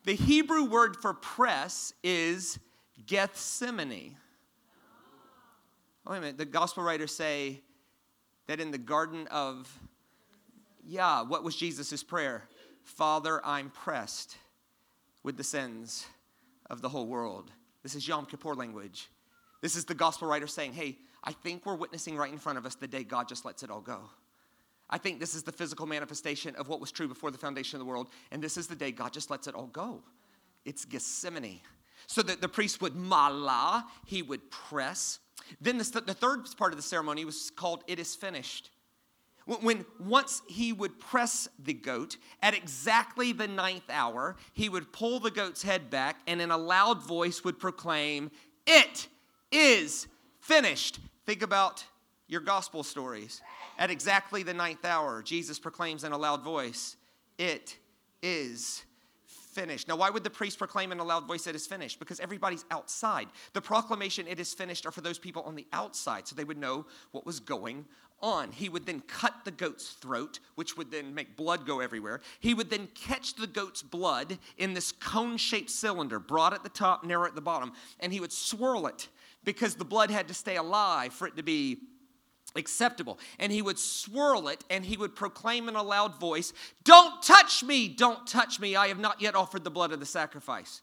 The 0.04 0.14
Hebrew 0.16 0.66
word 0.66 0.98
for 0.98 1.14
press 1.14 1.94
is 2.04 2.60
Gethsemane. 3.06 4.18
Wait 6.08 6.18
a 6.18 6.22
minute. 6.22 6.38
The 6.38 6.46
gospel 6.46 6.84
writers 6.84 7.16
say 7.16 7.62
that 8.48 8.60
in 8.60 8.72
the 8.72 8.78
Garden 8.78 9.28
of 9.28 9.72
yeah, 10.90 11.22
what 11.22 11.44
was 11.44 11.56
Jesus' 11.56 12.04
prayer? 12.04 12.44
Father, 12.84 13.40
I'm 13.46 13.70
pressed 13.70 14.38
with 15.24 15.38
the 15.38 15.44
sins 15.44 16.08
of 16.70 16.82
the 16.82 16.90
whole 16.90 17.06
world. 17.06 17.52
This 17.84 17.94
is 17.94 18.08
Yom 18.08 18.26
Kippur 18.26 18.56
language. 18.56 19.08
This 19.62 19.76
is 19.76 19.86
the 19.86 19.94
gospel 19.94 20.28
writer 20.28 20.48
saying, 20.48 20.74
hey, 20.74 20.98
I 21.24 21.32
think 21.32 21.66
we're 21.66 21.76
witnessing 21.76 22.18
right 22.18 22.32
in 22.32 22.40
front 22.40 22.58
of 22.58 22.66
us 22.66 22.76
the 22.76 22.88
day 22.88 23.04
God 23.04 23.28
just 23.28 23.46
lets 23.46 23.62
it 23.62 23.70
all 23.70 23.82
go. 23.82 24.00
I 24.90 24.98
think 24.98 25.20
this 25.20 25.36
is 25.36 25.44
the 25.44 25.52
physical 25.52 25.86
manifestation 25.86 26.56
of 26.56 26.68
what 26.68 26.80
was 26.80 26.92
true 26.92 27.08
before 27.08 27.30
the 27.30 27.38
foundation 27.38 27.80
of 27.80 27.86
the 27.86 27.90
world, 27.92 28.08
and 28.32 28.42
this 28.42 28.58
is 28.58 28.66
the 28.66 28.76
day 28.76 28.92
God 28.92 29.14
just 29.14 29.30
lets 29.30 29.46
it 29.46 29.54
all 29.54 29.68
go. 29.68 30.02
It's 30.66 30.86
Gethsemane. 30.86 31.60
So 32.08 32.24
that 32.24 32.42
the 32.42 32.50
priest 32.50 32.82
would 32.82 32.96
mala, 32.96 33.86
he 34.06 34.24
would 34.24 34.50
press. 34.50 35.20
Then 35.62 35.78
the, 35.78 36.02
the 36.06 36.16
third 36.16 36.48
part 36.58 36.74
of 36.74 36.78
the 36.78 36.84
ceremony 36.84 37.26
was 37.26 37.52
called 37.52 37.84
It 37.86 38.00
is 38.00 38.16
finished. 38.16 38.72
When 39.50 39.84
once 40.00 40.44
he 40.48 40.74
would 40.74 41.00
press 41.00 41.50
the 41.58 41.74
goat 41.74 42.18
at 42.44 42.54
exactly 42.54 43.32
the 43.32 43.48
ninth 43.48 43.90
hour, 43.90 44.36
he 44.54 44.70
would 44.70 44.92
pull 44.92 45.20
the 45.20 45.32
goat's 45.32 45.64
head 45.64 45.90
back 45.90 46.20
and 46.28 46.40
in 46.40 46.52
a 46.52 46.58
loud 46.58 47.02
voice 47.02 47.44
would 47.44 47.60
proclaim, 47.60 48.30
It 48.68 49.08
is 49.52 50.08
finished. 50.40 51.00
Think 51.26 51.42
about 51.42 51.84
your 52.28 52.42
gospel 52.42 52.84
stories. 52.84 53.42
At 53.80 53.90
exactly 53.90 54.44
the 54.44 54.54
ninth 54.54 54.86
hour, 54.86 55.24
Jesus 55.24 55.58
proclaims 55.58 56.04
in 56.04 56.12
a 56.12 56.18
loud 56.18 56.44
voice, 56.44 56.96
It 57.40 57.76
is 58.22 58.84
finished. 59.26 59.88
Now, 59.88 59.96
why 59.96 60.12
would 60.12 60.24
the 60.24 60.30
priest 60.30 60.60
proclaim 60.60 60.92
in 60.92 61.00
a 61.00 61.04
loud 61.04 61.28
voice, 61.28 61.48
It 61.48 61.56
is 61.56 61.66
finished? 61.66 61.98
Because 61.98 62.20
everybody's 62.20 62.66
outside. 62.70 63.30
The 63.54 63.62
proclamation, 63.62 64.28
It 64.28 64.40
is 64.40 64.54
finished, 64.54 64.86
are 64.86 64.92
for 64.92 65.02
those 65.02 65.18
people 65.18 65.42
on 65.42 65.56
the 65.56 65.66
outside, 65.74 66.28
so 66.28 66.36
they 66.36 66.44
would 66.44 66.60
know 66.60 66.86
what 67.14 67.26
was 67.26 67.40
going 67.40 67.86
on. 68.22 68.52
He 68.52 68.70
would 68.70 68.86
then 68.86 69.02
cut 69.02 69.34
the 69.46 69.52
goat's 69.52 69.92
throat, 69.92 70.40
which 70.56 70.78
would 70.78 70.92
then 70.92 71.14
make 71.16 71.36
blood 71.36 71.66
go 71.66 71.80
everywhere. 71.80 72.22
He 72.40 72.54
would 72.54 72.70
then 72.70 72.88
catch 72.96 73.36
the 73.36 73.48
goat's 73.48 73.82
blood 73.82 74.38
in 74.58 74.74
this 74.74 74.92
cone 74.92 75.38
shaped 75.38 75.70
cylinder, 75.70 76.20
broad 76.20 76.54
at 76.54 76.64
the 76.64 76.70
top, 76.70 77.04
narrow 77.04 77.26
at 77.26 77.36
the 77.36 77.42
bottom, 77.42 77.74
and 78.00 78.14
he 78.14 78.20
would 78.20 78.32
swirl 78.32 78.88
it 78.88 79.08
because 79.44 79.76
the 79.76 79.86
blood 79.86 80.12
had 80.12 80.28
to 80.28 80.34
stay 80.34 80.58
alive 80.58 81.14
for 81.14 81.28
it 81.28 81.36
to 81.38 81.44
be 81.44 81.78
acceptable. 82.56 83.20
And 83.38 83.52
he 83.52 83.62
would 83.62 83.80
swirl 83.80 84.48
it 84.48 84.64
and 84.70 84.86
he 84.86 84.98
would 84.98 85.16
proclaim 85.16 85.70
in 85.70 85.76
a 85.76 85.84
loud 85.84 86.20
voice, 86.20 86.54
Don't 86.84 87.22
touch 87.22 87.64
me, 87.64 87.88
don't 87.88 88.26
touch 88.28 88.60
me. 88.60 88.76
I 88.76 88.88
have 88.88 89.00
not 89.00 89.22
yet 89.22 89.36
offered 89.36 89.64
the 89.64 89.72
blood 89.72 89.92
of 89.92 90.00
the 90.00 90.06
sacrifice. 90.06 90.82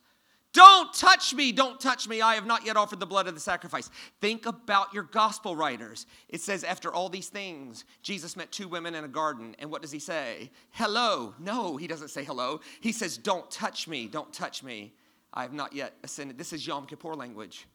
Don't 0.57 0.91
touch 0.95 1.35
me, 1.35 1.53
don't 1.53 1.79
touch 1.79 2.09
me. 2.09 2.23
I 2.23 2.35
have 2.35 2.47
not 2.47 2.65
yet 2.65 2.79
offered 2.79 2.99
the 2.99 3.05
blood 3.05 3.29
of 3.29 3.35
the 3.35 3.41
sacrifice. 3.41 3.91
Think 4.23 4.47
about 4.47 4.95
your 4.95 5.03
gospel 5.03 5.55
writers. 5.55 6.07
It 6.31 6.41
says, 6.41 6.65
after 6.65 6.91
all 6.91 7.11
these 7.11 7.29
things, 7.29 7.85
Jesus 8.01 8.39
met 8.39 8.51
two 8.53 8.67
women 8.67 8.95
in 8.95 9.05
a 9.05 9.09
garden. 9.09 9.55
And 9.59 9.71
what 9.71 9.83
does 9.83 9.91
he 9.91 9.99
say? 9.99 10.51
Hello. 10.71 11.35
No, 11.39 11.77
he 11.77 11.87
doesn't 11.87 12.09
say 12.09 12.25
hello. 12.25 12.61
He 12.81 12.93
says, 12.93 13.19
Don't 13.19 13.51
touch 13.51 13.87
me, 13.87 14.07
don't 14.07 14.33
touch 14.33 14.63
me. 14.63 14.95
I 15.35 15.43
have 15.43 15.53
not 15.53 15.75
yet 15.75 15.93
ascended. 16.03 16.39
This 16.39 16.55
is 16.55 16.67
Yom 16.67 16.87
Kippur 16.87 17.15
language. 17.15 17.67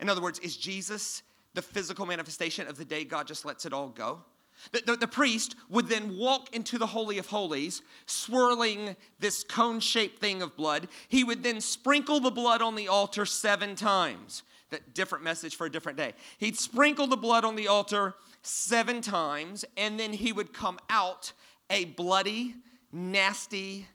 In 0.00 0.08
other 0.08 0.22
words, 0.22 0.38
is 0.38 0.56
Jesus 0.56 1.22
the 1.52 1.60
physical 1.60 2.06
manifestation 2.06 2.66
of 2.68 2.78
the 2.78 2.86
day 2.86 3.04
God 3.04 3.26
just 3.26 3.44
lets 3.44 3.66
it 3.66 3.74
all 3.74 3.90
go? 3.90 4.24
The, 4.72 4.82
the, 4.86 4.96
the, 4.96 5.08
priest 5.08 5.56
would 5.68 5.88
then 5.88 6.16
walk 6.16 6.54
into 6.54 6.78
the 6.78 6.86
Holy 6.86 7.18
of 7.18 7.26
Holies, 7.26 7.82
swirling 8.06 8.96
this 9.18 9.42
cone 9.42 9.80
shaped 9.80 10.20
thing 10.20 10.42
of 10.42 10.56
blood. 10.56 10.88
He 11.08 11.24
would 11.24 11.42
then 11.42 11.60
sprinkle 11.60 12.20
the 12.20 12.30
blood 12.30 12.62
on 12.62 12.74
the 12.74 12.88
altar 12.88 13.26
seven 13.26 13.74
times. 13.74 14.42
That 14.70 14.94
different 14.94 15.24
message 15.24 15.56
for 15.56 15.66
a 15.66 15.70
different 15.70 15.98
day. 15.98 16.14
He'd 16.38 16.58
sprinkle 16.58 17.06
the 17.06 17.16
blood 17.16 17.44
on 17.44 17.56
the 17.56 17.68
altar 17.68 18.14
seven 18.42 19.00
times, 19.00 19.64
and 19.76 19.98
then 19.98 20.12
he 20.12 20.32
would 20.32 20.52
come 20.52 20.78
out 20.88 21.32
a 21.68 21.86
bloody, 21.86 22.54
nasty 22.92 23.86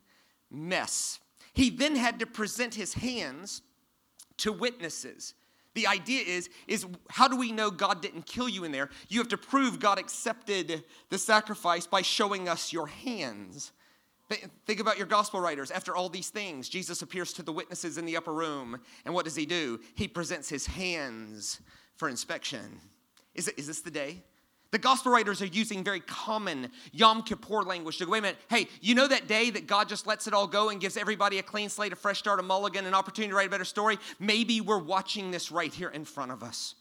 mess. 0.52 1.20
He 1.54 1.70
then 1.70 1.96
had 1.96 2.20
to 2.20 2.26
present 2.26 2.76
his 2.76 2.94
hands 2.96 3.62
to 4.38 4.52
witnesses 4.52 5.34
the 5.76 5.88
idea 5.88 6.24
is, 6.24 6.50
is 6.68 6.86
how 7.10 7.28
do 7.28 7.36
we 7.36 7.52
know 7.52 7.70
God 7.70 8.02
didn't 8.02 8.26
kill 8.26 8.50
you 8.50 8.64
in 8.64 8.72
there? 8.72 8.90
You 9.10 9.20
have 9.20 9.28
to 9.30 9.38
prove 9.38 9.80
God 9.80 10.00
accepted 10.00 10.84
the 11.10 11.18
sacrifice 11.18 11.86
by 11.86 12.02
showing 12.02 12.50
us 12.50 12.74
your 12.74 12.88
hands. 12.88 13.72
Think 14.66 14.80
about 14.80 14.98
your 14.98 15.06
gospel 15.06 15.40
writers. 15.40 15.70
After 15.70 15.96
all 15.96 16.10
these 16.10 16.30
things, 16.30 16.68
Jesus 16.68 17.04
appears 17.04 17.32
to 17.34 17.44
the 17.44 17.52
witnesses 17.52 18.00
in 18.00 18.06
the 18.06 18.18
upper 18.18 18.34
room. 18.34 18.80
And 19.06 19.14
what 19.14 19.26
does 19.26 19.36
he 19.36 19.46
do? 19.46 19.80
He 19.94 20.08
presents 20.08 20.50
his 20.50 20.66
hands 20.66 21.60
for 21.98 22.10
inspection. 22.10 22.80
Is, 23.36 23.50
it, 23.50 23.60
is 23.60 23.68
this 23.68 23.82
the 23.82 23.92
day? 23.92 24.24
The 24.72 24.80
gospel 24.80 25.12
writers 25.12 25.42
are 25.42 25.46
using 25.46 25.84
very 25.84 26.02
common 26.02 26.70
Yom 26.92 27.24
Kippur 27.24 27.62
language 27.64 27.98
to 28.00 28.06
go, 28.06 28.12
wait 28.12 28.20
a 28.20 28.22
minute, 28.24 28.38
hey, 28.50 28.68
you 28.82 28.96
know 28.96 29.08
that 29.08 29.28
day 29.28 29.50
that 29.52 29.68
God 29.68 29.88
just 29.88 30.06
lets 30.06 30.28
it 30.28 30.34
all 30.34 30.48
go 30.48 30.70
and 30.70 30.82
gives 30.82 30.98
everybody 30.98 31.40
a 31.40 31.44
clean 31.44 31.70
slate, 31.70 31.94
a 31.94 31.96
fresh 31.96 32.20
start, 32.20 32.40
a 32.40 32.44
mulligan, 32.44 32.86
an 32.86 32.94
opportunity 32.94 33.30
to 33.30 33.36
write 33.36 33.48
a 33.48 33.52
better 33.52 33.64
story? 33.64 33.98
Maybe 34.20 34.62
we're 34.62 34.80
watching 34.80 35.32
this 35.32 35.52
right 35.52 35.74
here 35.74 35.90
in 35.90 36.04
front 36.04 36.32
of 36.32 36.44
us. 36.44 36.76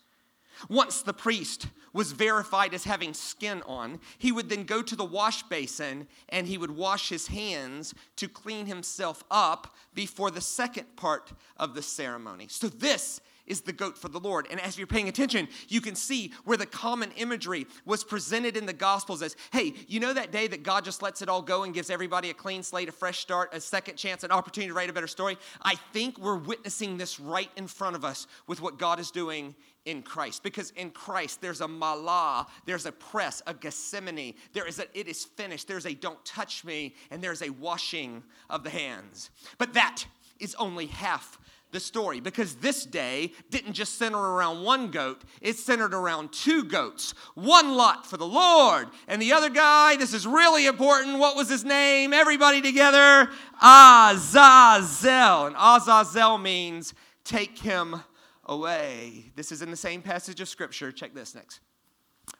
Once 0.68 1.03
the 1.03 1.12
priest 1.12 1.66
was 1.94 2.12
verified 2.12 2.74
as 2.74 2.85
having 2.85 3.14
skin 3.14 3.62
on, 3.64 4.00
he 4.18 4.33
would 4.33 4.50
then 4.50 4.64
go 4.64 4.83
to 4.83 4.94
the 4.94 5.04
wash 5.04 5.42
basin 5.44 6.07
and 6.28 6.46
he 6.46 6.59
would 6.59 6.72
wash 6.72 7.09
his 7.09 7.28
hands 7.28 7.94
to 8.16 8.28
clean 8.28 8.66
himself 8.66 9.24
up 9.30 9.74
before 9.94 10.30
the 10.30 10.40
second 10.42 10.96
part 10.96 11.33
of 11.57 11.74
the 11.74 11.83
ceremony. 11.83 12.48
So, 12.50 12.68
this 12.68 13.22
is 13.46 13.61
the 13.61 13.72
goat 13.72 13.98
for 13.98 14.09
the 14.09 14.20
Lord. 14.20 14.46
And 14.50 14.61
as 14.61 14.78
you're 14.78 14.87
paying 14.87 15.09
attention, 15.09 15.48
you 15.68 15.80
can 15.80 15.94
see 15.94 16.33
where 16.44 16.57
the 16.57 16.66
common 16.66 17.11
imagery 17.12 17.66
was 17.85 18.04
presented 18.04 18.57
in 18.57 18.66
the 18.66 18.72
Gospels 18.72 19.22
as 19.22 19.37
hey, 19.52 19.74
you 19.87 20.00
know 20.00 20.14
that 20.14 20.33
day 20.33 20.46
that 20.46 20.62
God 20.62 20.85
just 20.85 21.02
lets 21.02 21.22
it 21.22 21.28
all 21.28 21.42
go 21.42 21.62
and 21.62 21.74
gives 21.74 21.90
everybody 21.90 22.30
a 22.30 22.35
clean 22.35 22.62
slate, 22.62 22.88
a 22.88 22.92
fresh 22.92 23.18
start, 23.18 23.50
a 23.52 23.61
second 23.61 23.96
chance, 23.96 24.24
an 24.24 24.30
opportunity 24.30 24.68
to 24.68 24.74
write 24.74 24.90
a 24.90 24.92
better 24.92 25.07
story? 25.07 25.37
I 25.62 25.74
think 25.92 26.18
we're 26.18 26.37
witnessing 26.37 26.96
this 26.96 27.20
right 27.20 27.50
in 27.57 27.66
front 27.66 27.96
of 27.96 28.04
us 28.04 28.26
with 28.46 28.61
what 28.61 28.78
God 28.78 28.98
is 28.98 29.11
doing 29.11 29.54
in 29.85 30.02
Christ. 30.02 30.42
Because 30.42 30.70
in 30.70 30.90
Christ, 30.90 31.40
there's 31.40 31.61
a 31.61 31.68
malah, 31.85 32.47
there's 32.64 32.87
a 32.87 32.92
press, 32.92 33.42
a 33.47 33.55
Gethsemane, 33.55 34.35
there 34.53 34.66
is 34.66 34.79
a 34.79 34.87
it 34.99 35.09
is 35.09 35.25
finished, 35.25 35.68
there's 35.68 35.87
a 35.87 35.94
don't 35.94 36.25
touch 36.25 36.64
me, 36.64 36.94
and 37.11 37.23
there's 37.23 37.42
a 37.42 37.51
washing 37.51 38.23
of 38.49 38.64
the 38.64 38.70
hands. 38.70 39.31
But 39.59 39.75
that 39.75 40.05
is 40.40 40.55
only 40.57 40.87
half 40.87 41.38
the 41.70 41.81
story 41.81 42.20
because 42.20 42.55
this 42.57 42.87
day 42.87 43.33
didn't 43.51 43.73
just 43.73 43.99
center 43.99 44.18
around 44.18 44.62
one 44.62 44.90
goat, 44.90 45.23
it 45.40 45.57
centered 45.57 45.92
around 45.92 46.33
two 46.33 46.64
goats. 46.64 47.12
One 47.35 47.75
lot 47.75 48.07
for 48.07 48.16
the 48.16 48.27
Lord, 48.27 48.88
and 49.09 49.20
the 49.20 49.33
other 49.33 49.51
guy, 49.51 49.97
this 49.97 50.14
is 50.14 50.27
really 50.27 50.66
important. 50.66 51.18
What 51.18 51.37
was 51.37 51.51
his 51.51 51.64
name? 51.64 52.12
Everybody 52.12 52.62
together 52.62 53.29
Azazel. 53.61 55.47
And 55.47 55.57
Azazel 55.59 56.38
means 56.38 56.94
take 57.25 57.59
him 57.59 58.03
away. 58.44 59.33
This 59.35 59.51
is 59.51 59.62
in 59.62 59.70
the 59.70 59.77
same 59.77 60.03
passage 60.03 60.40
of 60.40 60.49
Scripture. 60.49 60.92
Check 60.92 61.14
this 61.14 61.35
next. 61.35 61.61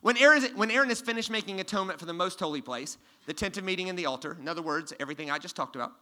When 0.01 0.16
Aaron, 0.16 0.42
when 0.55 0.70
Aaron 0.70 0.90
is 0.90 1.01
finished 1.01 1.31
making 1.31 1.61
atonement 1.61 1.99
for 1.99 2.07
the 2.07 2.12
most 2.12 2.38
holy 2.40 2.61
place, 2.61 2.99
the 3.27 3.35
tent 3.35 3.57
of 3.57 3.64
meeting 3.64 3.88
and 3.88 3.99
the 3.99 4.07
altar, 4.07 4.37
in 4.40 4.49
other 4.49 4.62
words, 4.62 4.92
everything 5.01 5.31
I 5.31 5.38
just 5.38 5.57
talked 5.57 5.77
about, 5.77 5.92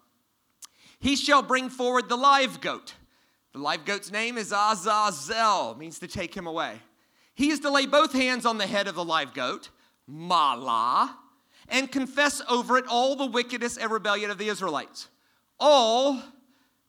he 0.98 1.16
shall 1.16 1.42
bring 1.42 1.68
forward 1.68 2.08
the 2.08 2.16
live 2.16 2.60
goat 2.60 2.94
the 3.52 3.58
live 3.58 3.84
goat's 3.84 4.10
name 4.10 4.38
is 4.38 4.50
Azazel, 4.50 5.76
means 5.76 5.98
to 5.98 6.08
take 6.08 6.34
him 6.34 6.46
away. 6.46 6.80
He 7.34 7.50
is 7.50 7.60
to 7.60 7.70
lay 7.70 7.84
both 7.84 8.12
hands 8.12 8.46
on 8.46 8.56
the 8.56 8.66
head 8.66 8.88
of 8.88 8.94
the 8.94 9.04
live 9.04 9.34
goat, 9.34 9.68
Mala, 10.06 11.18
and 11.68 11.92
confess 11.92 12.40
over 12.48 12.78
it 12.78 12.86
all 12.88 13.14
the 13.14 13.26
wickedness 13.26 13.76
and 13.76 13.90
rebellion 13.90 14.30
of 14.30 14.38
the 14.38 14.48
Israelites, 14.48 15.08
all 15.60 16.22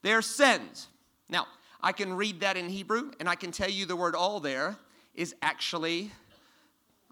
their 0.03 0.21
sins. 0.21 0.87
Now, 1.27 1.47
I 1.81 1.91
can 1.91 2.13
read 2.13 2.39
that 2.39 2.55
in 2.55 2.69
Hebrew, 2.69 3.11
and 3.19 3.27
I 3.27 3.35
can 3.35 3.51
tell 3.51 3.69
you 3.69 3.85
the 3.85 3.97
word 3.97 4.15
all 4.15 4.39
there 4.39 4.77
is 5.15 5.35
actually 5.41 6.11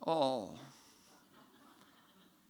all 0.03 0.59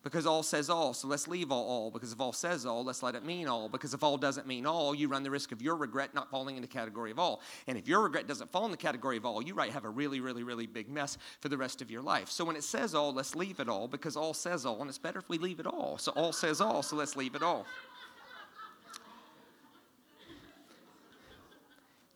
because 0.03 0.25
all 0.25 0.41
says 0.41 0.69
all. 0.69 0.93
So 0.93 1.07
let's 1.07 1.27
leave 1.27 1.51
all, 1.51 1.63
all. 1.63 1.91
Because 1.91 2.11
if 2.11 2.19
all 2.19 2.33
says 2.33 2.65
all, 2.65 2.83
let's 2.83 3.03
let 3.03 3.13
it 3.13 3.23
mean 3.23 3.47
all. 3.47 3.69
Because 3.69 3.93
if 3.93 4.03
all 4.03 4.17
doesn't 4.17 4.47
mean 4.47 4.65
all, 4.65 4.95
you 4.95 5.07
run 5.07 5.21
the 5.21 5.29
risk 5.29 5.51
of 5.51 5.61
your 5.61 5.75
regret 5.75 6.15
not 6.15 6.31
falling 6.31 6.55
in 6.55 6.61
the 6.61 6.67
category 6.67 7.11
of 7.11 7.19
all. 7.19 7.41
And 7.67 7.77
if 7.77 7.87
your 7.87 8.01
regret 8.01 8.27
doesn't 8.27 8.51
fall 8.51 8.65
in 8.65 8.71
the 8.71 8.77
category 8.77 9.17
of 9.17 9.25
all, 9.25 9.43
you 9.43 9.53
might 9.53 9.71
have 9.71 9.85
a 9.85 9.89
really, 9.89 10.19
really, 10.19 10.43
really 10.43 10.65
big 10.65 10.89
mess 10.89 11.17
for 11.39 11.49
the 11.49 11.57
rest 11.57 11.83
of 11.83 11.91
your 11.91 12.01
life. 12.01 12.29
So 12.29 12.43
when 12.43 12.55
it 12.55 12.63
says 12.63 12.95
all, 12.95 13.13
let's 13.13 13.35
leave 13.35 13.59
it 13.59 13.69
all 13.69 13.87
because 13.87 14.17
all 14.17 14.33
says 14.33 14.65
all. 14.65 14.81
And 14.81 14.89
it's 14.89 14.97
better 14.97 15.19
if 15.19 15.29
we 15.29 15.37
leave 15.37 15.59
it 15.59 15.67
all. 15.67 15.99
So 15.99 16.11
all 16.13 16.33
says 16.33 16.61
all, 16.61 16.81
so 16.81 16.95
let's 16.95 17.15
leave 17.15 17.35
it 17.35 17.43
all. 17.43 17.67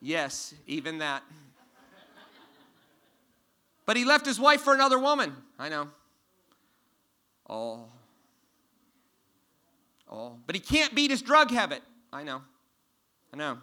Yes, 0.01 0.53
even 0.65 0.99
that. 0.99 1.23
But 3.85 3.97
he 3.97 4.05
left 4.05 4.25
his 4.25 4.39
wife 4.39 4.61
for 4.61 4.73
another 4.73 4.99
woman. 4.99 5.35
I 5.59 5.69
know 5.69 5.89
all. 7.45 7.91
All. 10.07 10.39
But 10.45 10.55
he 10.55 10.61
can't 10.61 10.93
beat 10.95 11.11
his 11.11 11.21
drug 11.21 11.51
habit. 11.51 11.81
I 12.11 12.23
know. 12.23 12.41
I 13.33 13.37
know. 13.37 13.57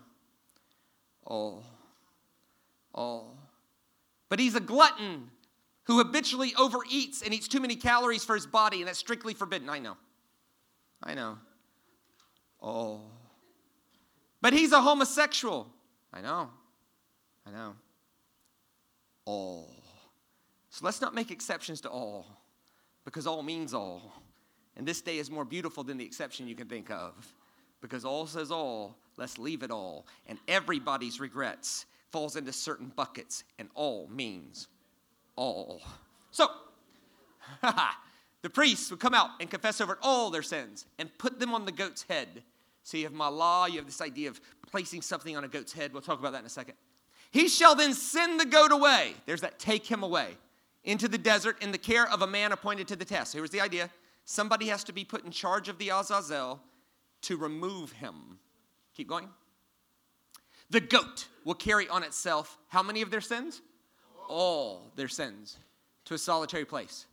Oh. 1.27 1.63
Oh. 2.95 3.31
But 4.29 4.39
he's 4.39 4.55
a 4.55 4.61
glutton 4.61 5.31
who 5.85 5.99
habitually 5.99 6.53
overeats 6.53 7.23
and 7.23 7.35
eats 7.35 7.49
too 7.49 7.61
many 7.61 7.77
calories 7.77 8.25
for 8.25 8.35
his 8.35 8.47
body, 8.47 8.79
and 8.79 8.89
that's 8.89 8.99
strictly 8.99 9.35
forbidden. 9.35 9.69
I 9.69 9.79
know. 9.79 9.97
I 11.03 11.15
know. 11.15 11.39
Oh. 12.61 13.01
But 14.41 14.53
he's 14.53 14.73
a 14.73 14.81
homosexual. 14.81 15.69
I 16.13 16.21
know. 16.21 16.51
I 17.47 17.51
know. 17.51 17.75
all. 19.25 19.82
So 20.73 20.87
let's 20.87 21.03
not 21.03 21.15
make 21.15 21.31
exceptions 21.31 21.83
to 21.83 21.91
all 21.91 22.27
because 23.05 23.27
all 23.27 23.43
means 23.43 23.75
all. 23.75 24.15
And 24.75 24.89
this 24.89 25.03
day 25.03 25.19
is 25.19 25.31
more 25.31 25.45
beautiful 25.45 25.85
than 25.85 25.99
the 25.99 26.05
exception 26.05 26.49
you 26.49 26.55
can 26.55 26.67
think 26.67 26.91
of 26.91 27.13
because 27.83 28.07
all 28.07 28.27
says 28.27 28.51
all, 28.51 28.97
let's 29.19 29.37
leave 29.37 29.63
it 29.63 29.71
all. 29.71 30.07
And 30.27 30.39
everybody's 30.49 31.21
regrets 31.21 31.85
falls 32.11 32.37
into 32.37 32.53
certain 32.53 32.91
buckets, 32.95 33.45
and 33.59 33.69
all 33.75 34.09
means 34.09 34.69
all. 35.37 35.83
So, 36.31 36.47
the 38.43 38.51
priests 38.51 38.91
would 38.91 39.01
come 39.01 39.15
out 39.15 39.31
and 39.41 39.51
confess 39.51 39.81
over 39.81 39.99
all 40.01 40.31
their 40.31 40.43
sins 40.43 40.87
and 40.99 41.11
put 41.19 41.39
them 41.39 41.53
on 41.53 41.67
the 41.67 41.73
goat's 41.73 42.05
head. 42.09 42.43
So 42.83 42.97
you 42.97 43.05
have 43.05 43.13
malah, 43.13 43.69
you 43.69 43.77
have 43.77 43.87
this 43.87 44.01
idea 44.01 44.31
of 44.31 44.41
placing 44.71 45.03
something 45.03 45.37
on 45.37 45.45
a 45.45 45.49
goat's 45.49 45.75
head. 45.75 45.93
We'll 45.93 46.01
talk 46.01 46.19
about 46.19 46.33
that 46.33 46.41
in 46.41 46.47
a 46.47 46.51
second. 46.51 46.75
He 47.31 47.49
shall 47.49 47.75
then 47.75 47.93
send 47.93 48.41
the 48.41 48.47
goat 48.47 48.73
away. 48.73 49.15
There's 49.27 49.43
that 49.43 49.59
take 49.59 49.87
him 49.87 50.03
away 50.03 50.37
into 50.85 51.09
the 51.09 51.19
desert 51.19 51.63
in 51.63 51.73
the 51.73 51.79
care 51.79 52.09
of 52.09 52.23
a 52.23 52.27
man 52.27 52.53
appointed 52.53 52.89
to 52.89 52.97
the 52.97 53.05
test. 53.05 53.33
Here's 53.33 53.51
the 53.51 53.61
idea 53.61 53.91
somebody 54.25 54.69
has 54.69 54.85
to 54.85 54.93
be 54.93 55.05
put 55.05 55.25
in 55.25 55.31
charge 55.31 55.69
of 55.69 55.79
the 55.79 55.91
Azazel 55.91 56.61
to 57.23 57.37
remove 57.37 57.93
him. 57.93 58.39
Keep 58.95 59.09
going. 59.09 59.29
The 60.71 60.81
goat 60.81 61.27
will 61.45 61.55
carry 61.55 61.89
on 61.89 62.03
itself 62.03 62.59
how 62.69 62.83
many 62.83 63.03
of 63.03 63.11
their 63.11 63.21
sins? 63.21 63.61
All 64.29 64.91
their 64.97 65.09
sins 65.09 65.59
to 66.07 66.15
a 66.15 66.19
solitary 66.19 66.65
place. 66.65 67.07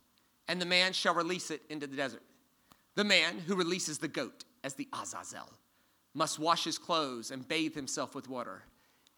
And 0.48 0.60
the 0.60 0.66
man 0.66 0.92
shall 0.92 1.14
release 1.14 1.50
it 1.50 1.62
into 1.68 1.86
the 1.86 1.96
desert. 1.96 2.22
The 2.96 3.04
man 3.04 3.38
who 3.38 3.54
releases 3.54 3.98
the 3.98 4.08
goat 4.08 4.44
as 4.64 4.74
the 4.74 4.88
Azazel 4.92 5.48
must 6.14 6.38
wash 6.38 6.64
his 6.64 6.78
clothes 6.78 7.30
and 7.30 7.46
bathe 7.46 7.74
himself 7.74 8.14
with 8.14 8.28
water. 8.28 8.62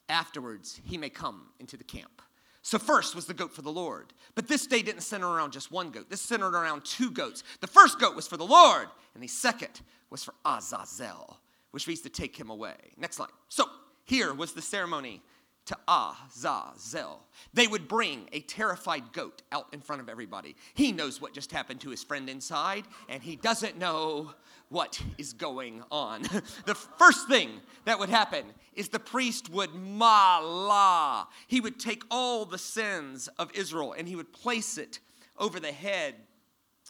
Afterwards, 0.09 0.81
he 0.85 0.99
may 0.99 1.09
come 1.09 1.49
into 1.59 1.77
the 1.77 1.85
camp. 1.85 2.21
So, 2.63 2.79
first 2.79 3.17
was 3.17 3.27
the 3.27 3.35
goat 3.35 3.53
for 3.53 3.63
the 3.63 3.73
Lord. 3.73 4.13
But 4.37 4.47
this 4.47 4.67
day 4.67 4.83
didn't 4.83 5.03
center 5.03 5.29
around 5.29 5.53
just 5.53 5.73
one 5.73 5.91
goat. 5.91 6.09
This 6.09 6.21
centered 6.21 6.55
around 6.55 6.85
two 6.85 7.11
goats. 7.11 7.43
The 7.61 7.67
first 7.67 7.99
goat 7.99 8.15
was 8.15 8.29
for 8.29 8.37
the 8.37 8.47
Lord, 8.47 8.87
and 9.15 9.23
the 9.23 9.29
second 9.29 9.81
was 10.11 10.23
for 10.23 10.35
Azazel, 10.45 11.39
which 11.73 11.89
means 11.89 12.03
to 12.03 12.09
take 12.09 12.37
him 12.37 12.51
away. 12.51 12.77
Next 12.97 13.17
slide. 13.17 13.31
So, 13.49 13.65
here 14.05 14.33
was 14.33 14.53
the 14.53 14.63
ceremony 14.63 15.23
to 15.67 15.77
Azazel. 15.87 17.27
They 17.55 17.67
would 17.67 17.89
bring 17.89 18.29
a 18.33 18.41
terrified 18.41 19.13
goat 19.13 19.43
out 19.53 19.69
in 19.73 19.81
front 19.81 20.03
of 20.03 20.09
everybody. 20.09 20.57
He 20.75 20.93
knows 20.93 21.21
what 21.21 21.35
just 21.35 21.53
happened 21.53 21.81
to 21.83 21.91
his 21.91 22.03
friend 22.03 22.29
inside, 22.29 22.85
and 23.09 23.23
he 23.23 23.37
doesn't 23.37 23.79
know 23.79 24.35
what 24.69 25.01
is 25.19 25.35
going 25.35 25.83
on. 25.91 26.23
the 26.67 26.75
first 26.75 27.29
thing 27.29 27.61
that 27.85 27.99
would 27.99 28.09
happen 28.09 28.47
is 28.75 28.89
the 28.89 28.99
priest 28.99 29.51
would 29.51 29.75
mala. 29.75 31.29
He 31.47 31.61
would 31.61 31.79
take 31.79 32.03
all 32.11 32.45
the 32.45 32.59
sins 32.59 33.29
of 33.39 33.53
Israel 33.55 33.95
and 33.97 34.09
he 34.09 34.17
would 34.17 34.33
place 34.33 34.79
it 34.79 34.99
over 35.39 35.61
the 35.61 35.73
head 35.73 36.15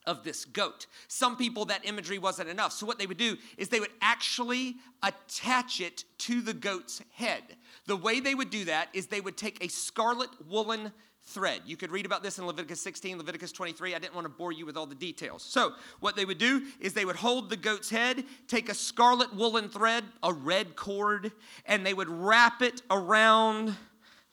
of 0.07 0.25
this 0.25 0.45
goat. 0.45 0.87
Some 1.09 1.37
people, 1.37 1.65
that 1.67 1.85
imagery 1.85 2.19
wasn't 2.19 2.49
enough. 2.49 2.73
So, 2.73 2.87
what 2.87 2.99
they 2.99 3.07
would 3.07 3.19
do 3.19 3.37
is 3.57 3.69
they 3.69 3.81
would 3.81 3.91
actually 4.01 4.77
attach 5.03 5.81
it 5.81 6.05
to 6.19 6.41
the 6.41 6.55
goat's 6.55 7.03
head. 7.15 7.43
The 7.87 7.97
way 7.97 8.21
they 8.21 8.35
would 8.35 8.51
do 8.51 8.65
that 8.67 8.88
is 8.93 9.07
they 9.07 9.21
would 9.21 9.37
take 9.37 9.65
a 9.65 9.69
scarlet 9.69 10.31
woolen 10.49 10.93
thread. 11.25 11.62
You 11.65 11.77
could 11.77 11.91
read 11.91 12.05
about 12.05 12.23
this 12.23 12.38
in 12.38 12.47
Leviticus 12.47 12.81
16, 12.81 13.19
Leviticus 13.19 13.53
23. 13.53 13.95
I 13.95 13.99
didn't 13.99 14.15
want 14.15 14.25
to 14.25 14.29
bore 14.29 14.53
you 14.53 14.67
with 14.67 14.77
all 14.77 14.87
the 14.87 14.95
details. 14.95 15.43
So, 15.43 15.73
what 16.01 16.17
they 16.17 16.25
would 16.25 16.38
do 16.38 16.62
is 16.81 16.95
they 16.95 17.05
would 17.05 17.17
hold 17.17 17.49
the 17.49 17.57
goat's 17.57 17.91
head, 17.91 18.25
take 18.49 18.69
a 18.69 18.75
scarlet 18.75 19.35
woolen 19.35 19.69
thread, 19.69 20.05
a 20.23 20.33
red 20.33 20.77
cord, 20.77 21.33
and 21.67 21.87
they 21.87 21.95
would 21.95 22.09
wrap 22.09 22.62
it 22.62 22.83
around 22.91 23.77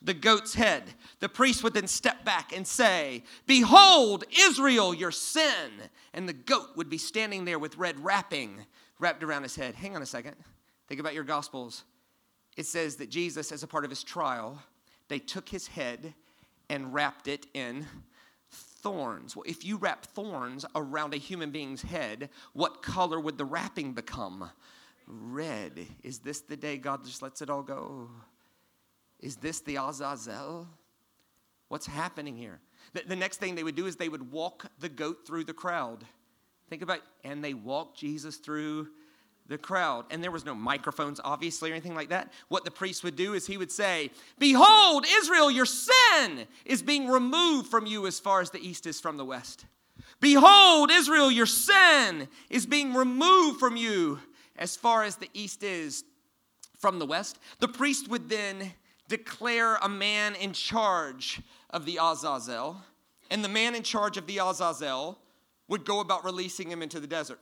the 0.01 0.13
goat's 0.13 0.53
head. 0.53 0.83
The 1.19 1.29
priest 1.29 1.63
would 1.63 1.73
then 1.73 1.87
step 1.87 2.23
back 2.23 2.55
and 2.55 2.65
say, 2.65 3.23
Behold, 3.45 4.23
Israel, 4.31 4.93
your 4.93 5.11
sin. 5.11 5.71
And 6.13 6.27
the 6.27 6.33
goat 6.33 6.69
would 6.75 6.89
be 6.89 6.97
standing 6.97 7.45
there 7.45 7.59
with 7.59 7.77
red 7.77 7.99
wrapping 8.03 8.65
wrapped 8.99 9.23
around 9.23 9.43
his 9.43 9.55
head. 9.55 9.75
Hang 9.75 9.95
on 9.95 10.01
a 10.01 10.05
second. 10.05 10.35
Think 10.87 10.99
about 10.99 11.13
your 11.13 11.23
gospels. 11.23 11.83
It 12.57 12.65
says 12.65 12.97
that 12.97 13.09
Jesus, 13.09 13.51
as 13.51 13.63
a 13.63 13.67
part 13.67 13.85
of 13.85 13.89
his 13.89 14.03
trial, 14.03 14.61
they 15.07 15.19
took 15.19 15.49
his 15.49 15.67
head 15.67 16.13
and 16.69 16.93
wrapped 16.93 17.27
it 17.27 17.47
in 17.53 17.85
thorns. 18.49 19.35
Well, 19.35 19.45
if 19.47 19.65
you 19.65 19.77
wrap 19.77 20.05
thorns 20.05 20.65
around 20.75 21.13
a 21.13 21.17
human 21.17 21.51
being's 21.51 21.81
head, 21.81 22.29
what 22.53 22.81
color 22.81 23.19
would 23.19 23.37
the 23.37 23.45
wrapping 23.45 23.93
become? 23.93 24.49
Red. 25.07 25.87
Is 26.03 26.19
this 26.19 26.41
the 26.41 26.57
day 26.57 26.77
God 26.77 27.05
just 27.05 27.21
lets 27.21 27.41
it 27.41 27.49
all 27.49 27.63
go? 27.63 28.09
Is 29.19 29.35
this 29.37 29.59
the 29.61 29.77
Azazel? 29.77 30.67
What's 31.67 31.85
happening 31.85 32.35
here? 32.35 32.59
The, 32.93 33.03
the, 33.07 33.15
next 33.15 33.37
thing 33.37 33.55
they 33.55 33.63
would 33.63 33.75
do 33.75 33.85
is 33.85 33.95
they 33.95 34.09
would 34.09 34.31
walk 34.31 34.65
the 34.79 34.89
goat 34.89 35.27
through 35.27 35.43
the 35.43 35.53
crowd. 35.53 36.03
Think 36.69 36.81
about, 36.81 37.01
and 37.23 37.43
they 37.43 37.53
walked 37.53 37.97
Jesus 37.97 38.37
through 38.37 38.87
the 39.47 39.57
crowd. 39.57 40.05
And 40.09 40.23
there 40.23 40.31
was 40.31 40.45
no 40.45 40.55
microphones, 40.55 41.19
obviously, 41.23 41.71
or 41.71 41.73
anything 41.73 41.95
like 41.95 42.09
that. 42.09 42.31
What 42.47 42.63
the 42.63 42.71
priest 42.71 43.03
would 43.03 43.15
do 43.15 43.33
is 43.33 43.45
he 43.45 43.57
would 43.57 43.71
say, 43.71 44.11
Behold, 44.37 45.05
Israel, 45.09 45.51
your 45.51 45.65
sin 45.65 46.47
is 46.65 46.81
being 46.81 47.07
removed 47.07 47.69
from 47.69 47.85
you 47.85 48.07
as 48.07 48.19
far 48.19 48.41
as 48.41 48.51
the 48.51 48.65
east 48.65 48.85
is 48.85 48.99
from 48.99 49.17
the 49.17 49.25
west. 49.25 49.65
Behold, 50.21 50.91
Israel, 50.91 51.31
your 51.31 51.45
sin 51.45 52.27
is 52.49 52.65
being 52.65 52.93
removed 52.93 53.59
from 53.59 53.75
you 53.75 54.19
as 54.57 54.75
far 54.75 55.03
as 55.03 55.15
the 55.15 55.29
east 55.33 55.63
is 55.63 56.03
from 56.77 56.99
the 56.99 57.05
west. 57.05 57.39
The 57.59 57.67
priest 57.67 58.09
would 58.09 58.29
then 58.29 58.73
declare 59.09 59.75
a 59.77 59.89
man 59.89 60.35
in 60.35 60.53
charge 60.53 61.41
of 61.71 61.85
the 61.85 61.99
Azazel, 62.01 62.77
and 63.29 63.43
the 63.43 63.49
man 63.49 63.75
in 63.75 63.83
charge 63.83 64.15
of 64.15 64.25
the 64.27 64.37
Azazel 64.37 65.19
would 65.67 65.83
go 65.83 65.99
about 65.99 66.23
releasing 66.23 66.71
him 66.71 66.81
into 66.81 66.99
the 66.99 67.07
desert. 67.07 67.39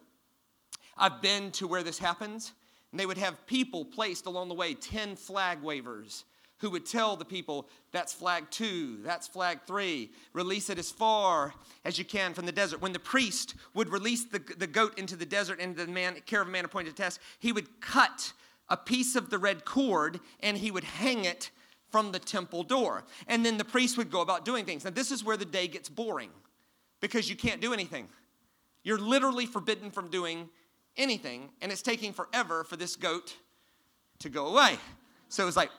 I've 0.98 1.22
been 1.22 1.52
to 1.52 1.68
where 1.68 1.84
this 1.84 2.00
happens, 2.00 2.54
and 2.92 3.00
they 3.00 3.06
would 3.06 3.18
have 3.18 3.46
people 3.46 3.86
placed 3.86 4.26
along 4.26 4.48
the 4.48 4.56
way, 4.56 4.74
10 4.74 5.16
flag 5.16 5.62
wavers, 5.62 6.26
who 6.60 6.72
would 6.72 6.86
tell 6.86 7.16
the 7.16 7.26
people, 7.26 7.68
that's 7.92 8.14
flag 8.14 8.46
two, 8.50 8.98
that's 9.04 9.28
flag 9.28 9.60
three, 9.68 10.10
release 10.34 10.70
it 10.70 10.80
as 10.80 10.90
far 10.90 11.54
as 11.86 12.00
you 12.00 12.06
can 12.06 12.34
from 12.34 12.48
the 12.48 12.52
desert. 12.52 12.82
When 12.82 12.94
the 12.94 13.00
priest 13.00 13.54
would 13.76 13.90
release 13.90 14.26
the, 14.26 14.40
the 14.58 14.66
goat 14.66 14.98
into 14.98 15.16
the 15.16 15.26
desert 15.26 15.60
and 15.60 15.76
the 15.76 15.86
man, 15.86 16.16
care 16.26 16.42
of 16.42 16.48
a 16.48 16.52
man 16.52 16.66
appointed 16.66 16.96
to 16.96 16.96
test, 16.96 17.20
he 17.40 17.52
would 17.52 17.80
cut 17.80 18.34
a 18.70 18.78
piece 18.78 19.16
of 19.16 19.30
the 19.30 19.38
red 19.38 19.66
cord 19.66 20.20
and 20.40 20.58
he 20.58 20.72
would 20.72 20.84
hang 20.84 21.26
it 21.26 21.52
from 21.92 22.12
the 22.12 22.20
temple 22.20 22.64
door. 22.64 23.04
And 23.28 23.46
then 23.46 23.58
the 23.58 23.66
priest 23.66 23.98
would 23.98 24.12
go 24.12 24.22
about 24.22 24.46
doing 24.46 24.66
things. 24.66 24.84
Now, 24.84 24.92
this 24.92 25.12
is 25.12 25.24
where 25.24 25.38
the 25.38 25.46
day 25.46 25.68
gets 25.68 25.90
boring 25.90 26.30
because 27.00 27.30
you 27.30 27.36
can't 27.36 27.62
do 27.62 27.74
anything. 27.74 28.08
You're 28.84 28.98
literally 28.98 29.46
forbidden 29.46 29.92
from 29.92 30.10
doing 30.10 30.50
anything, 30.96 31.50
and 31.62 31.72
it's 31.72 31.82
taking 31.82 32.14
forever 32.14 32.64
for 32.64 32.76
this 32.76 32.96
goat 32.96 33.36
to 34.20 34.30
go 34.30 34.48
away. 34.48 34.78
So 35.30 35.44
it 35.44 35.46
was 35.46 35.58
like. 35.58 35.70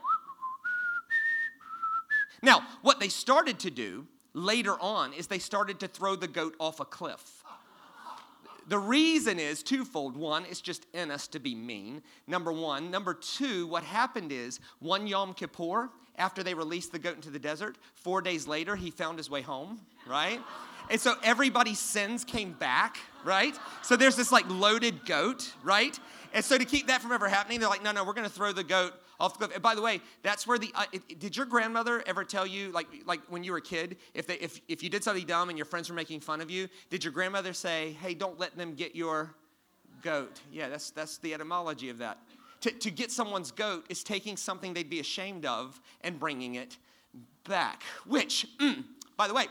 Now, 2.42 2.62
what 2.82 3.00
they 3.00 3.08
started 3.08 3.58
to 3.60 3.70
do 3.70 4.06
later 4.32 4.80
on 4.80 5.12
is 5.12 5.26
they 5.26 5.40
started 5.40 5.80
to 5.80 5.88
throw 5.88 6.14
the 6.14 6.28
goat 6.28 6.54
off 6.60 6.78
a 6.78 6.84
cliff. 6.84 7.37
The 8.68 8.78
reason 8.78 9.38
is 9.38 9.62
twofold. 9.62 10.16
One, 10.16 10.44
it's 10.44 10.60
just 10.60 10.86
in 10.92 11.10
us 11.10 11.26
to 11.28 11.40
be 11.40 11.54
mean. 11.54 12.02
Number 12.26 12.52
one. 12.52 12.90
Number 12.90 13.14
two, 13.14 13.66
what 13.66 13.82
happened 13.82 14.30
is 14.30 14.60
one 14.78 15.06
Yom 15.06 15.34
Kippur, 15.34 15.90
after 16.16 16.42
they 16.42 16.52
released 16.52 16.92
the 16.92 16.98
goat 16.98 17.14
into 17.14 17.30
the 17.30 17.38
desert, 17.38 17.76
four 17.94 18.20
days 18.20 18.46
later, 18.46 18.76
he 18.76 18.90
found 18.90 19.18
his 19.18 19.30
way 19.30 19.40
home, 19.40 19.80
right? 20.06 20.40
And 20.90 21.00
so 21.00 21.14
everybody's 21.22 21.78
sins 21.78 22.24
came 22.24 22.52
back, 22.52 22.98
right? 23.24 23.56
So 23.82 23.96
there's 23.96 24.16
this 24.16 24.32
like 24.32 24.48
loaded 24.48 25.06
goat, 25.06 25.52
right? 25.62 25.98
And 26.34 26.44
so 26.44 26.58
to 26.58 26.64
keep 26.64 26.88
that 26.88 27.00
from 27.00 27.12
ever 27.12 27.28
happening, 27.28 27.60
they're 27.60 27.68
like, 27.68 27.82
no, 27.82 27.92
no, 27.92 28.04
we're 28.04 28.14
to 28.14 28.28
throw 28.28 28.52
the 28.52 28.64
goat 28.64 28.94
off 29.20 29.32
the 29.34 29.38
cliff. 29.38 29.54
And 29.54 29.62
by 29.62 29.74
the 29.74 29.82
way, 29.82 30.00
that's 30.22 30.46
where 30.46 30.58
the 30.58 30.70
uh, 30.74 30.84
it, 30.92 31.18
did 31.18 31.36
your 31.36 31.46
grandmother 31.46 32.02
ever 32.06 32.24
tell 32.24 32.46
you, 32.46 32.70
like, 32.72 32.86
like 33.06 33.20
when 33.28 33.42
you 33.44 33.52
were 33.52 33.58
a 33.58 33.62
kid, 33.62 33.96
if 34.14 34.26
they 34.26 34.34
if 34.34 34.60
if 34.68 34.82
you 34.82 34.88
did 34.88 35.02
something 35.02 35.26
dumb 35.26 35.48
and 35.48 35.58
your 35.58 35.64
friends 35.64 35.88
were 35.88 35.94
making 35.94 36.20
fun 36.20 36.40
of 36.40 36.50
you, 36.50 36.68
did 36.90 37.04
your 37.04 37.12
grandmother 37.12 37.52
say, 37.52 37.96
hey, 38.00 38.14
don't 38.14 38.38
let 38.38 38.56
them 38.56 38.74
get 38.74 38.94
your 38.94 39.34
goat? 40.02 40.40
Yeah, 40.52 40.68
that's 40.68 40.90
that's 40.90 41.18
the 41.18 41.34
etymology 41.34 41.90
of 41.90 41.98
that. 41.98 42.18
To, 42.62 42.70
to 42.70 42.90
get 42.90 43.12
someone's 43.12 43.52
goat 43.52 43.86
is 43.88 44.02
taking 44.02 44.36
something 44.36 44.74
they'd 44.74 44.90
be 44.90 45.00
ashamed 45.00 45.46
of 45.46 45.80
and 46.00 46.18
bringing 46.18 46.56
it 46.56 46.76
back. 47.48 47.84
Which, 48.04 48.46
mm, 48.60 48.84
by 49.16 49.28
the 49.28 49.34
way, 49.34 49.46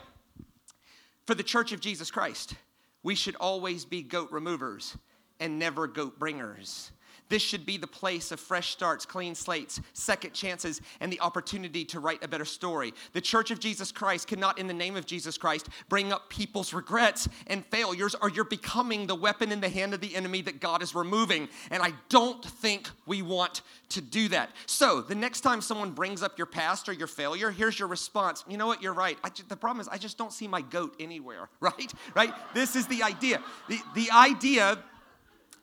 for 1.26 1.34
the 1.34 1.42
church 1.42 1.72
of 1.72 1.80
Jesus 1.80 2.10
Christ, 2.10 2.54
we 3.02 3.14
should 3.14 3.36
always 3.36 3.84
be 3.84 4.02
goat 4.02 4.30
removers 4.30 4.96
and 5.40 5.58
never 5.58 5.86
goat 5.86 6.18
bringers. 6.18 6.90
This 7.28 7.42
should 7.42 7.66
be 7.66 7.76
the 7.76 7.86
place 7.86 8.32
of 8.32 8.40
fresh 8.40 8.70
starts, 8.70 9.04
clean 9.04 9.34
slates, 9.34 9.80
second 9.92 10.32
chances, 10.32 10.80
and 11.00 11.12
the 11.12 11.20
opportunity 11.20 11.84
to 11.86 12.00
write 12.00 12.24
a 12.24 12.28
better 12.28 12.44
story. 12.44 12.94
The 13.12 13.20
Church 13.20 13.50
of 13.50 13.60
Jesus 13.60 13.92
Christ 13.92 14.26
cannot, 14.28 14.58
in 14.58 14.66
the 14.66 14.74
name 14.74 14.96
of 14.96 15.04
Jesus 15.04 15.36
Christ, 15.36 15.68
bring 15.88 16.12
up 16.12 16.30
people's 16.30 16.72
regrets 16.72 17.28
and 17.46 17.64
failures, 17.66 18.14
or 18.20 18.30
you're 18.30 18.44
becoming 18.44 19.06
the 19.06 19.14
weapon 19.14 19.52
in 19.52 19.60
the 19.60 19.68
hand 19.68 19.92
of 19.92 20.00
the 20.00 20.14
enemy 20.16 20.40
that 20.42 20.60
God 20.60 20.82
is 20.82 20.94
removing. 20.94 21.48
And 21.70 21.82
I 21.82 21.92
don't 22.08 22.44
think 22.44 22.88
we 23.06 23.22
want 23.22 23.62
to 23.90 24.00
do 24.00 24.28
that. 24.28 24.50
So, 24.66 25.00
the 25.00 25.14
next 25.14 25.40
time 25.42 25.60
someone 25.60 25.90
brings 25.90 26.22
up 26.22 26.38
your 26.38 26.46
past 26.46 26.88
or 26.88 26.92
your 26.92 27.06
failure, 27.06 27.50
here's 27.50 27.78
your 27.78 27.88
response. 27.88 28.44
You 28.48 28.56
know 28.56 28.66
what? 28.66 28.82
You're 28.82 28.94
right. 28.94 29.18
the 29.48 29.56
problem 29.56 29.80
is, 29.80 29.88
I 29.88 29.98
just 29.98 30.18
don't 30.18 30.32
see 30.32 30.48
my 30.48 30.62
goat 30.62 30.94
anywhere, 30.98 31.48
right? 31.60 31.92
Right? 32.14 32.34
This 32.54 32.76
is 32.76 32.86
the 32.86 33.02
idea. 33.02 33.42
The, 33.68 33.80
the 33.94 34.10
idea 34.10 34.78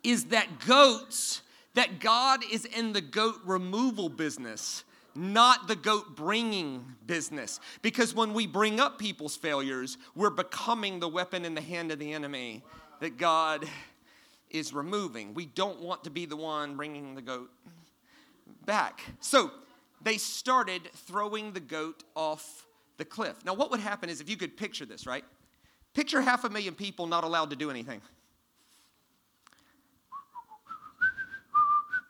is 0.03 0.25
that 0.25 0.47
goats 0.67 1.41
that 1.75 1.99
God 1.99 2.41
is 2.51 2.65
in 2.65 2.93
the 2.93 3.01
goat 3.01 3.35
removal 3.45 4.09
business, 4.09 4.83
not 5.13 5.67
the 5.67 5.75
goat 5.75 6.15
bringing 6.15 6.83
business. 7.05 7.59
Because 7.81 8.13
when 8.13 8.33
we 8.33 8.47
bring 8.47 8.79
up 8.79 8.97
people's 8.97 9.35
failures, 9.35 9.97
we're 10.15 10.29
becoming 10.29 10.99
the 10.99 11.07
weapon 11.07 11.45
in 11.45 11.53
the 11.53 11.61
hand 11.61 11.91
of 11.91 11.99
the 11.99 12.11
enemy 12.11 12.63
that 12.99 13.17
God 13.17 13.65
is 14.49 14.73
removing. 14.73 15.33
We 15.33 15.45
don't 15.45 15.81
want 15.81 16.03
to 16.05 16.09
be 16.09 16.25
the 16.25 16.37
one 16.37 16.75
bringing 16.75 17.15
the 17.15 17.21
goat 17.21 17.51
back. 18.65 19.01
So 19.19 19.51
they 20.01 20.17
started 20.17 20.89
throwing 20.93 21.51
the 21.51 21.59
goat 21.59 22.03
off 22.15 22.65
the 22.97 23.05
cliff. 23.05 23.43
Now, 23.45 23.53
what 23.53 23.71
would 23.71 23.79
happen 23.79 24.09
is 24.09 24.21
if 24.21 24.29
you 24.29 24.37
could 24.37 24.55
picture 24.55 24.85
this, 24.85 25.05
right? 25.05 25.25
Picture 25.93 26.21
half 26.21 26.43
a 26.43 26.49
million 26.49 26.73
people 26.73 27.07
not 27.07 27.23
allowed 27.23 27.49
to 27.49 27.55
do 27.55 27.69
anything. 27.69 28.01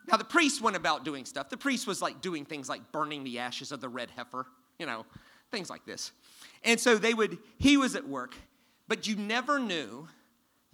Now, 0.08 0.18
the 0.18 0.24
priest 0.24 0.62
went 0.62 0.76
about 0.76 1.04
doing 1.04 1.26
stuff. 1.26 1.50
The 1.50 1.58
priest 1.58 1.88
was 1.88 2.02
like 2.02 2.22
doing 2.22 2.46
things 2.46 2.70
like 2.70 2.92
burning 2.92 3.24
the 3.24 3.40
ashes 3.40 3.72
of 3.72 3.82
the 3.82 3.90
red 3.90 4.12
heifer, 4.12 4.46
you 4.78 4.86
know, 4.86 5.06
things 5.52 5.70
like 5.70 5.86
this. 5.86 6.12
And 6.64 6.80
so 6.80 6.98
they 6.98 7.14
would, 7.14 7.38
he 7.58 7.78
was 7.78 7.96
at 7.96 8.08
work, 8.08 8.36
but 8.88 9.08
you 9.08 9.16
never 9.16 9.60
knew 9.60 10.08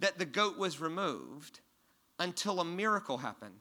that 0.00 0.18
the 0.18 0.24
goat 0.24 0.58
was 0.58 0.80
removed 0.80 1.60
until 2.18 2.60
a 2.60 2.64
miracle 2.64 3.18
happened. 3.18 3.54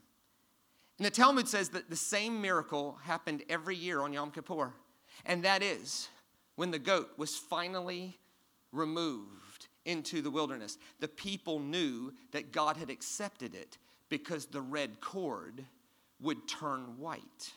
And 0.97 1.05
the 1.05 1.11
Talmud 1.11 1.47
says 1.47 1.69
that 1.69 1.89
the 1.89 1.95
same 1.95 2.41
miracle 2.41 2.99
happened 3.03 3.43
every 3.49 3.75
year 3.75 4.01
on 4.01 4.13
Yom 4.13 4.31
Kippur. 4.31 4.73
And 5.25 5.43
that 5.43 5.63
is 5.63 6.09
when 6.55 6.71
the 6.71 6.79
goat 6.79 7.09
was 7.17 7.35
finally 7.35 8.17
removed 8.71 9.67
into 9.85 10.21
the 10.21 10.29
wilderness. 10.29 10.77
The 10.99 11.07
people 11.07 11.59
knew 11.59 12.13
that 12.31 12.51
God 12.51 12.77
had 12.77 12.89
accepted 12.89 13.55
it 13.55 13.77
because 14.11 14.45
the 14.45 14.61
red 14.61 15.01
cord 15.01 15.65
would 16.21 16.47
turn 16.47 16.99
white. 16.99 17.53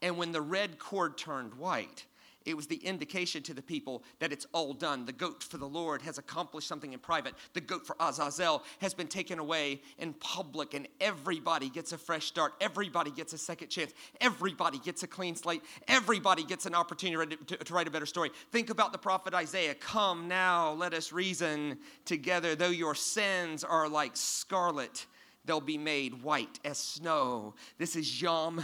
And 0.00 0.16
when 0.16 0.32
the 0.32 0.40
red 0.40 0.78
cord 0.78 1.18
turned 1.18 1.52
white, 1.54 2.06
it 2.44 2.56
was 2.56 2.66
the 2.66 2.76
indication 2.76 3.42
to 3.44 3.54
the 3.54 3.62
people 3.62 4.02
that 4.18 4.32
it's 4.32 4.46
all 4.52 4.72
done. 4.72 5.04
The 5.04 5.12
goat 5.12 5.42
for 5.42 5.58
the 5.58 5.66
Lord 5.66 6.02
has 6.02 6.18
accomplished 6.18 6.66
something 6.66 6.92
in 6.92 6.98
private. 6.98 7.34
The 7.52 7.60
goat 7.60 7.86
for 7.86 7.96
Azazel 8.00 8.64
has 8.80 8.94
been 8.94 9.06
taken 9.06 9.38
away 9.38 9.80
in 9.98 10.12
public, 10.14 10.74
and 10.74 10.88
everybody 11.00 11.68
gets 11.68 11.92
a 11.92 11.98
fresh 11.98 12.26
start. 12.26 12.54
Everybody 12.60 13.10
gets 13.10 13.32
a 13.32 13.38
second 13.38 13.68
chance. 13.68 13.92
Everybody 14.20 14.78
gets 14.78 15.02
a 15.02 15.06
clean 15.06 15.36
slate. 15.36 15.62
Everybody 15.88 16.44
gets 16.44 16.66
an 16.66 16.74
opportunity 16.74 17.36
to, 17.36 17.56
to, 17.56 17.64
to 17.64 17.74
write 17.74 17.86
a 17.86 17.90
better 17.92 18.06
story. 18.06 18.30
Think 18.50 18.70
about 18.70 18.92
the 18.92 18.98
prophet 18.98 19.34
Isaiah 19.34 19.74
Come 19.74 20.26
now, 20.28 20.72
let 20.72 20.94
us 20.94 21.12
reason 21.12 21.78
together. 22.04 22.54
Though 22.54 22.70
your 22.70 22.94
sins 22.94 23.62
are 23.62 23.88
like 23.88 24.12
scarlet, 24.14 25.06
they'll 25.44 25.60
be 25.60 25.78
made 25.78 26.22
white 26.22 26.58
as 26.64 26.78
snow. 26.78 27.54
This 27.78 27.96
is 27.96 28.20
Yom 28.20 28.62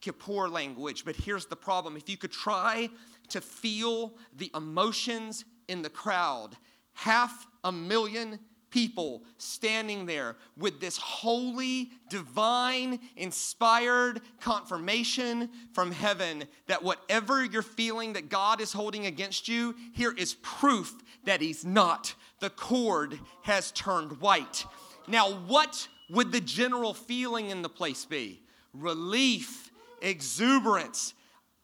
Kippur 0.00 0.48
language, 0.48 1.04
but 1.04 1.16
here's 1.16 1.46
the 1.46 1.56
problem. 1.56 1.96
If 1.96 2.08
you 2.08 2.16
could 2.16 2.32
try 2.32 2.90
to 3.28 3.40
feel 3.40 4.14
the 4.36 4.50
emotions 4.54 5.44
in 5.68 5.82
the 5.82 5.90
crowd, 5.90 6.56
half 6.94 7.46
a 7.64 7.72
million 7.72 8.38
people 8.70 9.22
standing 9.38 10.06
there 10.06 10.36
with 10.56 10.80
this 10.80 10.96
holy, 10.96 11.90
divine, 12.10 13.00
inspired 13.16 14.20
confirmation 14.40 15.48
from 15.72 15.90
heaven 15.90 16.44
that 16.66 16.82
whatever 16.82 17.44
you're 17.44 17.62
feeling 17.62 18.12
that 18.12 18.28
God 18.28 18.60
is 18.60 18.72
holding 18.72 19.06
against 19.06 19.48
you, 19.48 19.74
here 19.92 20.14
is 20.16 20.34
proof 20.42 20.94
that 21.24 21.40
He's 21.40 21.64
not. 21.64 22.14
The 22.40 22.50
cord 22.50 23.18
has 23.42 23.72
turned 23.72 24.20
white. 24.20 24.64
Now, 25.06 25.32
what 25.32 25.88
would 26.10 26.32
the 26.32 26.40
general 26.40 26.94
feeling 26.94 27.50
in 27.50 27.62
the 27.62 27.68
place 27.68 28.04
be? 28.04 28.42
Relief, 28.72 29.70
exuberance, 30.00 31.14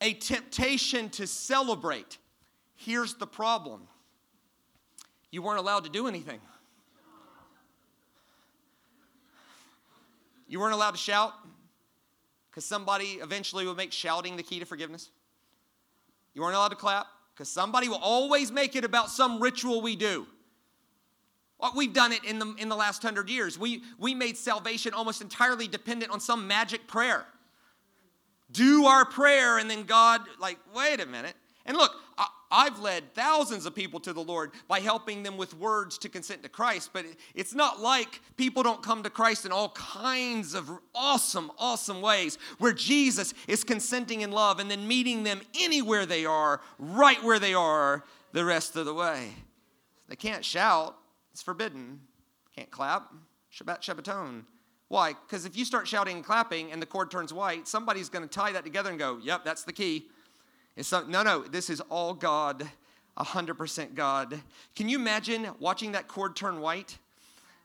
a 0.00 0.14
temptation 0.14 1.08
to 1.10 1.26
celebrate. 1.26 2.18
Here's 2.76 3.14
the 3.14 3.26
problem 3.26 3.88
you 5.30 5.42
weren't 5.42 5.58
allowed 5.58 5.84
to 5.84 5.90
do 5.90 6.06
anything. 6.06 6.40
You 10.46 10.60
weren't 10.60 10.74
allowed 10.74 10.92
to 10.92 10.98
shout 10.98 11.32
because 12.50 12.64
somebody 12.64 13.18
eventually 13.20 13.66
will 13.66 13.74
make 13.74 13.90
shouting 13.90 14.36
the 14.36 14.42
key 14.42 14.60
to 14.60 14.66
forgiveness. 14.66 15.10
You 16.34 16.42
weren't 16.42 16.54
allowed 16.54 16.68
to 16.68 16.76
clap 16.76 17.06
because 17.34 17.48
somebody 17.48 17.88
will 17.88 18.00
always 18.00 18.52
make 18.52 18.76
it 18.76 18.84
about 18.84 19.10
some 19.10 19.40
ritual 19.40 19.80
we 19.80 19.96
do. 19.96 20.26
Uh, 21.60 21.70
we've 21.74 21.92
done 21.92 22.12
it 22.12 22.24
in 22.24 22.38
the, 22.38 22.54
in 22.58 22.68
the 22.68 22.76
last 22.76 23.02
hundred 23.02 23.28
years. 23.30 23.58
We, 23.58 23.82
we 23.98 24.14
made 24.14 24.36
salvation 24.36 24.92
almost 24.92 25.22
entirely 25.22 25.68
dependent 25.68 26.12
on 26.12 26.20
some 26.20 26.46
magic 26.46 26.86
prayer. 26.86 27.24
Do 28.50 28.86
our 28.86 29.04
prayer, 29.04 29.58
and 29.58 29.70
then 29.70 29.84
God, 29.84 30.20
like, 30.38 30.58
wait 30.74 31.00
a 31.00 31.06
minute. 31.06 31.34
And 31.66 31.76
look, 31.76 31.92
I, 32.18 32.26
I've 32.50 32.78
led 32.78 33.14
thousands 33.14 33.66
of 33.66 33.74
people 33.74 33.98
to 34.00 34.12
the 34.12 34.22
Lord 34.22 34.52
by 34.68 34.80
helping 34.80 35.22
them 35.22 35.36
with 35.36 35.54
words 35.54 35.98
to 35.98 36.08
consent 36.08 36.42
to 36.42 36.48
Christ, 36.48 36.90
but 36.92 37.04
it's 37.34 37.54
not 37.54 37.80
like 37.80 38.20
people 38.36 38.62
don't 38.62 38.82
come 38.82 39.02
to 39.02 39.10
Christ 39.10 39.46
in 39.46 39.50
all 39.50 39.70
kinds 39.70 40.54
of 40.54 40.70
awesome, 40.94 41.50
awesome 41.58 42.00
ways 42.00 42.38
where 42.58 42.72
Jesus 42.72 43.34
is 43.48 43.64
consenting 43.64 44.20
in 44.20 44.30
love 44.30 44.60
and 44.60 44.70
then 44.70 44.86
meeting 44.86 45.24
them 45.24 45.40
anywhere 45.58 46.06
they 46.06 46.26
are, 46.26 46.60
right 46.78 47.22
where 47.24 47.38
they 47.38 47.54
are, 47.54 48.04
the 48.32 48.44
rest 48.44 48.76
of 48.76 48.86
the 48.86 48.94
way. 48.94 49.30
They 50.08 50.16
can't 50.16 50.44
shout, 50.44 50.96
it's 51.34 51.42
forbidden. 51.42 51.98
Can't 52.54 52.70
clap. 52.70 53.12
Shabbat 53.52 53.80
Shabbaton. 53.80 54.44
Why? 54.86 55.14
Because 55.14 55.44
if 55.44 55.56
you 55.56 55.64
start 55.64 55.88
shouting 55.88 56.14
and 56.14 56.24
clapping 56.24 56.70
and 56.70 56.80
the 56.80 56.86
cord 56.86 57.10
turns 57.10 57.32
white, 57.32 57.66
somebody's 57.66 58.08
going 58.08 58.22
to 58.22 58.32
tie 58.32 58.52
that 58.52 58.62
together 58.62 58.90
and 58.90 58.98
go, 59.00 59.18
yep, 59.20 59.44
that's 59.44 59.64
the 59.64 59.72
key. 59.72 60.06
It's 60.76 60.86
so, 60.86 61.04
no, 61.08 61.24
no, 61.24 61.42
this 61.42 61.70
is 61.70 61.80
all 61.80 62.14
God, 62.14 62.68
100% 63.18 63.94
God. 63.94 64.40
Can 64.76 64.88
you 64.88 64.96
imagine 64.96 65.48
watching 65.58 65.90
that 65.92 66.06
cord 66.06 66.36
turn 66.36 66.60
white 66.60 66.98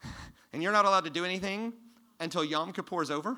and 0.54 0.64
you're 0.64 0.72
not 0.72 0.86
allowed 0.86 1.04
to 1.04 1.12
do 1.12 1.24
anything 1.24 1.72
until 2.20 2.44
Yom 2.44 2.74
Kippur 2.74 3.04
is 3.04 3.12
over? 3.12 3.38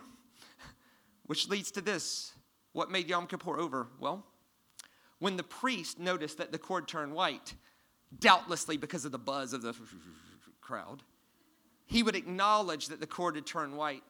Which 1.26 1.50
leads 1.50 1.72
to 1.72 1.82
this. 1.82 2.32
What 2.72 2.90
made 2.90 3.10
Yom 3.10 3.28
Kippur 3.28 3.60
over? 3.60 3.88
Well, 4.00 4.26
when 5.20 5.36
the 5.36 5.44
priest 5.44 6.00
noticed 6.00 6.38
that 6.38 6.54
the 6.54 6.58
cord 6.58 6.88
turned 6.88 7.14
white, 7.14 7.54
doubtlessly 8.20 8.78
because 8.78 9.06
of 9.06 9.12
the 9.12 9.20
buzz 9.20 9.54
of 9.54 9.62
the 9.62 9.74
crowd, 10.62 11.04
he 11.86 12.04
would 12.04 12.16
acknowledge 12.16 12.88
that 12.88 13.00
the 13.00 13.08
cord 13.08 13.36
had 13.36 13.46
turned 13.46 13.76
white. 13.76 14.04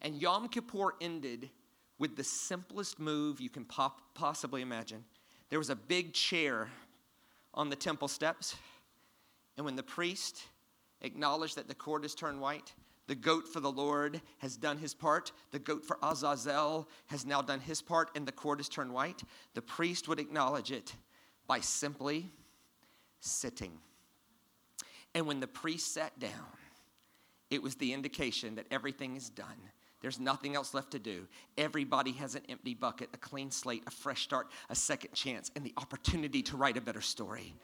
And 0.00 0.20
Yom 0.20 0.48
Kippur 0.48 0.94
ended 1.00 1.50
with 1.98 2.16
the 2.16 2.24
simplest 2.24 3.00
move 3.00 3.40
you 3.40 3.50
can 3.50 3.64
pop, 3.64 4.00
possibly 4.14 4.62
imagine. 4.62 5.04
There 5.50 5.58
was 5.58 5.70
a 5.70 5.76
big 5.76 6.12
chair 6.12 6.68
on 7.54 7.70
the 7.70 7.76
temple 7.76 8.08
steps, 8.08 8.56
and 9.56 9.64
when 9.64 9.74
the 9.74 9.82
priest 9.82 10.42
acknowledged 11.00 11.56
that 11.56 11.66
the 11.66 11.74
cord 11.74 12.04
has 12.04 12.14
turned 12.14 12.40
white, 12.40 12.74
the 13.08 13.14
goat 13.14 13.48
for 13.48 13.60
the 13.60 13.72
Lord 13.72 14.20
has 14.38 14.56
done 14.56 14.76
his 14.76 14.92
part. 14.92 15.32
The 15.50 15.58
goat 15.58 15.84
for 15.84 15.98
Azazel 16.02 16.86
has 17.06 17.24
now 17.24 17.40
done 17.40 17.60
his 17.60 17.80
part, 17.80 18.10
and 18.14 18.28
the 18.28 18.32
cord 18.32 18.58
has 18.58 18.68
turned 18.68 18.92
white. 18.92 19.22
The 19.54 19.62
priest 19.62 20.08
would 20.08 20.20
acknowledge 20.20 20.70
it 20.70 20.94
by 21.46 21.60
simply 21.60 22.30
sitting. 23.20 23.72
And 25.14 25.26
when 25.26 25.40
the 25.40 25.46
priest 25.46 25.92
sat 25.92 26.18
down, 26.18 26.30
it 27.50 27.62
was 27.62 27.76
the 27.76 27.92
indication 27.92 28.56
that 28.56 28.66
everything 28.70 29.16
is 29.16 29.30
done. 29.30 29.56
There's 30.00 30.20
nothing 30.20 30.54
else 30.54 30.74
left 30.74 30.92
to 30.92 30.98
do. 30.98 31.26
Everybody 31.56 32.12
has 32.12 32.34
an 32.34 32.42
empty 32.48 32.74
bucket, 32.74 33.08
a 33.14 33.16
clean 33.16 33.50
slate, 33.50 33.82
a 33.86 33.90
fresh 33.90 34.22
start, 34.22 34.48
a 34.70 34.74
second 34.74 35.12
chance, 35.12 35.50
and 35.56 35.64
the 35.64 35.72
opportunity 35.76 36.42
to 36.42 36.56
write 36.56 36.76
a 36.76 36.80
better 36.80 37.00
story. 37.00 37.54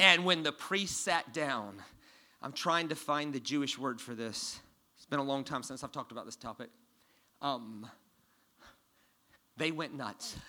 And 0.00 0.24
when 0.24 0.42
the 0.42 0.52
priest 0.52 1.02
sat 1.02 1.32
down, 1.32 1.80
I'm 2.42 2.52
trying 2.52 2.88
to 2.88 2.96
find 2.96 3.32
the 3.32 3.40
Jewish 3.40 3.78
word 3.78 4.00
for 4.00 4.14
this. 4.14 4.60
It's 4.96 5.06
been 5.06 5.20
a 5.20 5.24
long 5.24 5.44
time 5.44 5.62
since 5.62 5.84
I've 5.84 5.92
talked 5.92 6.12
about 6.12 6.26
this 6.26 6.36
topic. 6.36 6.70
Um, 7.40 7.88
they 9.56 9.70
went 9.70 9.94
nuts. 9.94 10.36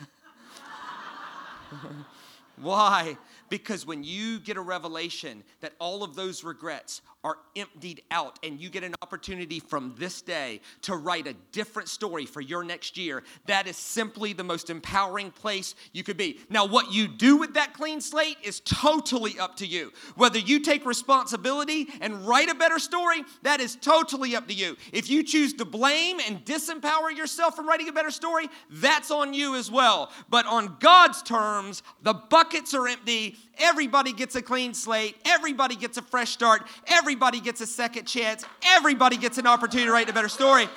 Why? 2.60 3.18
Because 3.50 3.86
when 3.86 4.04
you 4.04 4.40
get 4.40 4.58
a 4.58 4.62
revelation 4.62 5.44
that 5.62 5.74
all 5.80 6.04
of 6.04 6.16
those 6.16 6.44
regrets 6.44 7.02
are 7.24 7.38
emptied 7.56 8.02
out 8.12 8.40
and 8.44 8.60
you 8.60 8.70
get 8.70 8.84
an 8.84 8.96
opportunity 9.02 9.60
from 9.60 9.94
this 9.98 10.22
day 10.22 10.62
to 10.82 10.96
write 10.96 11.28
a 11.28 11.34
different 11.52 11.90
story 11.90 12.26
for 12.26 12.42
your 12.42 12.64
next 12.64 12.98
year, 12.98 13.24
that 13.46 13.68
is 13.68 13.76
simply 13.76 14.34
the 14.34 14.44
most 14.44 14.70
empowering 14.70 15.32
place 15.32 15.76
you 15.94 16.04
could 16.04 16.18
be. 16.18 16.40
Now, 16.50 16.66
what 16.66 16.94
you 16.94 17.08
do 17.08 17.38
with 17.38 17.54
that 17.56 17.74
clean 17.74 18.02
slate 18.02 18.38
is 18.44 18.60
totally 18.62 19.38
up 19.40 19.58
to 19.58 19.66
you. 19.66 19.92
Whether 20.16 20.40
you 20.40 20.60
take 20.62 20.86
responsibility 20.86 21.88
and 22.02 22.28
write 22.28 22.50
a 22.50 22.56
better 22.56 22.80
story, 22.80 23.24
that 23.44 23.60
is 23.60 23.76
totally 23.76 24.36
up 24.36 24.48
to 24.48 24.54
you. 24.54 24.78
If 24.94 25.10
you 25.10 25.24
choose 25.24 25.54
to 25.56 25.66
blame 25.66 26.20
and 26.26 26.46
disempower 26.46 27.16
yourself 27.16 27.56
from 27.56 27.68
writing 27.68 27.90
a 27.90 27.94
better 27.94 28.12
story, 28.12 28.48
that's 28.70 29.12
on 29.12 29.34
you 29.34 29.56
as 29.56 29.70
well. 29.70 30.12
But 30.30 30.46
on 30.46 30.78
God's 30.80 31.22
terms, 31.24 31.84
the 32.04 32.14
buckets 32.48 32.74
are 32.74 32.88
empty 32.88 33.36
Everybody 33.60 34.14
gets 34.14 34.36
a 34.36 34.42
clean 34.42 34.74
slate. 34.74 35.18
Everybody 35.26 35.76
gets 35.76 35.98
a 35.98 36.02
fresh 36.02 36.30
start. 36.30 36.68
Everybody 36.86 37.40
gets 37.40 37.60
a 37.60 37.66
second 37.66 38.06
chance. 38.06 38.46
Everybody 38.64 39.18
gets 39.18 39.38
an 39.38 39.48
opportunity 39.48 39.88
to 39.88 39.92
write 39.92 40.10
a 40.10 40.14
better 40.14 40.30
story. 40.30 40.68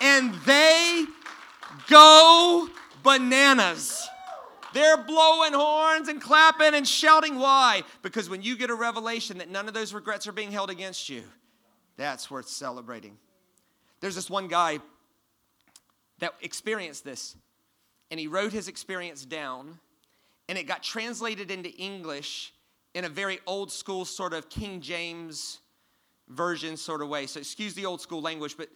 And 0.00 0.34
they 0.44 1.04
go 1.88 2.68
bananas. 3.04 4.06
They're 4.74 4.96
blowing 4.96 5.52
horns 5.52 6.08
and 6.08 6.20
clapping 6.20 6.74
and 6.74 6.86
shouting. 6.86 7.38
Why? 7.38 7.82
Because 8.02 8.28
when 8.28 8.42
you 8.42 8.56
get 8.56 8.68
a 8.68 8.74
revelation 8.74 9.38
that 9.38 9.48
none 9.48 9.68
of 9.68 9.74
those 9.74 9.94
regrets 9.94 10.26
are 10.26 10.32
being 10.32 10.50
held 10.50 10.70
against 10.70 11.08
you, 11.08 11.22
that's 11.96 12.30
worth 12.30 12.48
celebrating. 12.48 13.16
There's 14.00 14.16
this 14.16 14.28
one 14.28 14.48
guy 14.48 14.80
that 16.18 16.34
experienced 16.42 17.04
this, 17.04 17.36
and 18.10 18.18
he 18.18 18.26
wrote 18.26 18.52
his 18.52 18.66
experience 18.66 19.24
down 19.24 19.78
and 20.48 20.56
it 20.56 20.64
got 20.64 20.82
translated 20.82 21.50
into 21.50 21.70
English 21.70 22.52
in 22.94 23.04
a 23.04 23.08
very 23.08 23.38
old 23.46 23.70
school 23.70 24.04
sort 24.04 24.32
of 24.32 24.48
King 24.48 24.80
James 24.80 25.60
version 26.28 26.76
sort 26.76 27.02
of 27.02 27.08
way. 27.08 27.26
So 27.26 27.40
excuse 27.40 27.74
the 27.74 27.86
old 27.86 28.00
school 28.00 28.20
language, 28.20 28.56
but 28.56 28.68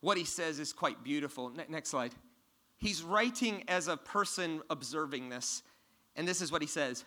what 0.00 0.16
he 0.16 0.24
says 0.24 0.58
is 0.58 0.72
quite 0.72 1.04
beautiful. 1.04 1.50
Ne- 1.50 1.66
next 1.68 1.90
slide. 1.90 2.12
He's 2.78 3.02
writing 3.02 3.64
as 3.68 3.88
a 3.88 3.96
person 3.96 4.62
observing 4.70 5.28
this, 5.28 5.62
and 6.16 6.26
this 6.26 6.40
is 6.40 6.50
what 6.50 6.62
he 6.62 6.68
says. 6.68 7.04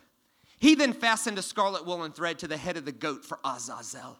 He 0.58 0.76
then 0.76 0.92
fastened 0.92 1.36
a 1.36 1.42
scarlet 1.42 1.84
woolen 1.84 2.12
thread 2.12 2.38
to 2.38 2.48
the 2.48 2.56
head 2.56 2.76
of 2.76 2.84
the 2.84 2.92
goat 2.92 3.24
for 3.24 3.40
Azazel, 3.44 4.18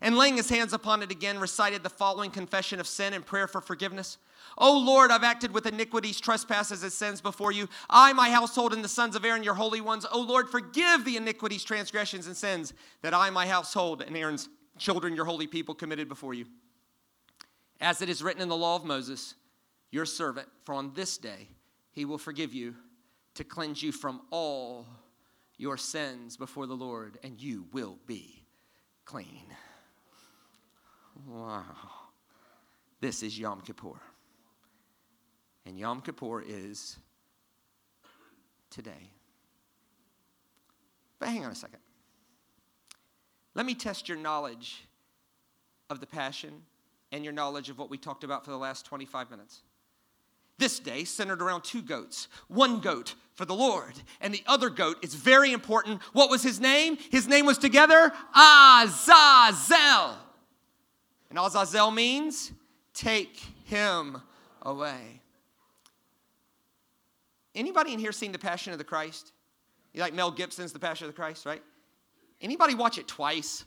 and 0.00 0.16
laying 0.16 0.36
his 0.36 0.48
hands 0.48 0.72
upon 0.72 1.02
it 1.02 1.10
again, 1.10 1.38
recited 1.38 1.82
the 1.82 1.90
following 1.90 2.30
confession 2.30 2.80
of 2.80 2.86
sin 2.86 3.12
and 3.12 3.26
prayer 3.26 3.46
for 3.46 3.60
forgiveness. 3.60 4.18
Oh 4.56 4.78
Lord, 4.78 5.10
I've 5.10 5.24
acted 5.24 5.52
with 5.52 5.66
iniquities, 5.66 6.20
trespasses, 6.20 6.82
and 6.82 6.92
sins 6.92 7.20
before 7.20 7.52
you. 7.52 7.68
I, 7.88 8.12
my 8.12 8.30
household, 8.30 8.72
and 8.72 8.82
the 8.82 8.88
sons 8.88 9.16
of 9.16 9.24
Aaron, 9.24 9.42
your 9.42 9.54
holy 9.54 9.80
ones. 9.80 10.06
Oh 10.10 10.20
Lord, 10.20 10.48
forgive 10.48 11.04
the 11.04 11.16
iniquities, 11.16 11.64
transgressions, 11.64 12.26
and 12.26 12.36
sins 12.36 12.72
that 13.02 13.14
I, 13.14 13.30
my 13.30 13.46
household, 13.46 14.02
and 14.02 14.16
Aaron's 14.16 14.48
children, 14.78 15.14
your 15.14 15.24
holy 15.24 15.46
people, 15.46 15.74
committed 15.74 16.08
before 16.08 16.34
you. 16.34 16.46
As 17.80 18.02
it 18.02 18.08
is 18.08 18.22
written 18.22 18.42
in 18.42 18.48
the 18.48 18.56
law 18.56 18.76
of 18.76 18.84
Moses, 18.84 19.34
your 19.90 20.06
servant, 20.06 20.48
for 20.64 20.74
on 20.74 20.92
this 20.94 21.18
day 21.18 21.48
he 21.92 22.04
will 22.04 22.18
forgive 22.18 22.54
you 22.54 22.74
to 23.34 23.44
cleanse 23.44 23.82
you 23.82 23.92
from 23.92 24.20
all 24.30 24.86
your 25.56 25.76
sins 25.76 26.36
before 26.36 26.66
the 26.66 26.74
Lord, 26.74 27.18
and 27.22 27.40
you 27.40 27.66
will 27.72 27.98
be 28.06 28.44
clean. 29.04 29.44
Wow. 31.26 31.64
This 33.00 33.22
is 33.22 33.38
Yom 33.38 33.60
Kippur. 33.60 34.00
And 35.66 35.78
Yom 35.78 36.00
Kippur 36.00 36.42
is 36.42 36.96
today. 38.70 39.10
But 41.18 41.28
hang 41.28 41.44
on 41.44 41.50
a 41.50 41.54
second. 41.54 41.80
Let 43.54 43.66
me 43.66 43.74
test 43.74 44.08
your 44.08 44.18
knowledge 44.18 44.84
of 45.88 46.00
the 46.00 46.06
Passion 46.06 46.62
and 47.12 47.24
your 47.24 47.32
knowledge 47.32 47.68
of 47.68 47.78
what 47.78 47.90
we 47.90 47.98
talked 47.98 48.24
about 48.24 48.44
for 48.44 48.50
the 48.50 48.56
last 48.56 48.86
25 48.86 49.30
minutes. 49.30 49.62
This 50.58 50.78
day 50.78 51.04
centered 51.04 51.42
around 51.42 51.64
two 51.64 51.82
goats. 51.82 52.28
One 52.48 52.80
goat 52.80 53.14
for 53.34 53.44
the 53.46 53.54
Lord, 53.54 53.94
and 54.20 54.32
the 54.32 54.42
other 54.46 54.68
goat 54.68 54.98
is 55.02 55.14
very 55.14 55.52
important. 55.52 56.02
What 56.12 56.30
was 56.30 56.42
his 56.42 56.60
name? 56.60 56.98
His 57.10 57.26
name 57.26 57.46
was 57.46 57.56
together 57.56 58.12
Azazel. 58.34 60.18
And 61.30 61.38
Azazel 61.38 61.90
means 61.90 62.52
take 62.92 63.40
him 63.64 64.20
away. 64.62 65.22
Anybody 67.54 67.92
in 67.92 67.98
here 67.98 68.12
seen 68.12 68.32
The 68.32 68.38
Passion 68.38 68.72
of 68.72 68.78
the 68.78 68.84
Christ? 68.84 69.32
You 69.92 70.00
like 70.00 70.14
Mel 70.14 70.30
Gibson's 70.30 70.72
The 70.72 70.78
Passion 70.78 71.06
of 71.06 71.14
the 71.14 71.16
Christ, 71.20 71.46
right? 71.46 71.62
Anybody 72.40 72.74
watch 72.74 72.98
it 72.98 73.08
twice? 73.08 73.64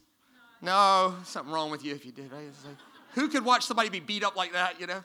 No, 0.62 1.16
something 1.26 1.54
wrong 1.54 1.72
with 1.72 1.84
you 1.84 1.94
if 1.94 2.06
you 2.06 2.12
did, 2.12 2.32
right? 2.32 2.46
Like, 2.66 2.78
who 3.14 3.28
could 3.28 3.44
watch 3.44 3.66
somebody 3.66 3.90
be 3.90 4.00
beat 4.00 4.24
up 4.24 4.36
like 4.36 4.54
that, 4.54 4.80
you 4.80 4.88
know? 4.88 5.04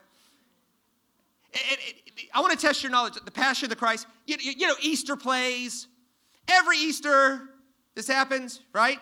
It, 1.53 1.61
it, 1.71 1.95
it, 2.07 2.29
I 2.33 2.41
want 2.41 2.59
to 2.59 2.67
test 2.67 2.83
your 2.83 2.93
knowledge. 2.93 3.15
The 3.15 3.31
Passion 3.31 3.67
of 3.67 3.71
the 3.71 3.77
Christ, 3.77 4.07
you, 4.27 4.37
you 4.41 4.67
know, 4.67 4.75
Easter 4.81 5.17
plays. 5.17 5.89
Every 6.47 6.79
Easter, 6.79 7.43
this 7.95 8.07
happens, 8.07 8.61
right? 8.73 9.01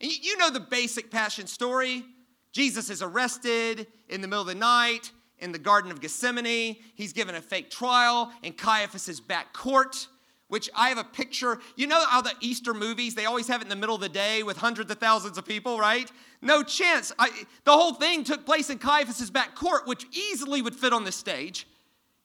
And 0.00 0.10
you, 0.10 0.18
you 0.22 0.38
know 0.38 0.50
the 0.50 0.60
basic 0.60 1.10
Passion 1.10 1.46
story. 1.46 2.04
Jesus 2.52 2.90
is 2.90 3.02
arrested 3.02 3.86
in 4.08 4.20
the 4.20 4.28
middle 4.28 4.42
of 4.42 4.48
the 4.48 4.54
night 4.54 5.12
in 5.38 5.52
the 5.52 5.58
Garden 5.58 5.90
of 5.90 6.00
Gethsemane. 6.00 6.76
He's 6.94 7.12
given 7.12 7.34
a 7.34 7.40
fake 7.40 7.70
trial 7.70 8.32
in 8.42 8.52
Caiaphas's 8.52 9.20
back 9.20 9.52
court, 9.52 10.08
which 10.48 10.68
I 10.74 10.88
have 10.88 10.98
a 10.98 11.04
picture. 11.04 11.60
You 11.76 11.86
know 11.86 12.04
how 12.06 12.20
the 12.20 12.32
Easter 12.40 12.74
movies, 12.74 13.14
they 13.14 13.26
always 13.26 13.48
have 13.48 13.60
it 13.60 13.64
in 13.64 13.70
the 13.70 13.76
middle 13.76 13.94
of 13.94 14.00
the 14.00 14.08
day 14.08 14.42
with 14.42 14.56
hundreds 14.56 14.90
of 14.90 14.98
thousands 14.98 15.38
of 15.38 15.46
people, 15.46 15.78
right? 15.78 16.10
No 16.42 16.62
chance. 16.62 17.12
I, 17.18 17.30
the 17.64 17.72
whole 17.72 17.94
thing 17.94 18.24
took 18.24 18.44
place 18.44 18.70
in 18.70 18.78
Caiaphas's 18.78 19.30
back 19.30 19.54
court, 19.54 19.86
which 19.86 20.06
easily 20.12 20.62
would 20.62 20.74
fit 20.74 20.92
on 20.92 21.04
this 21.04 21.16
stage. 21.16 21.66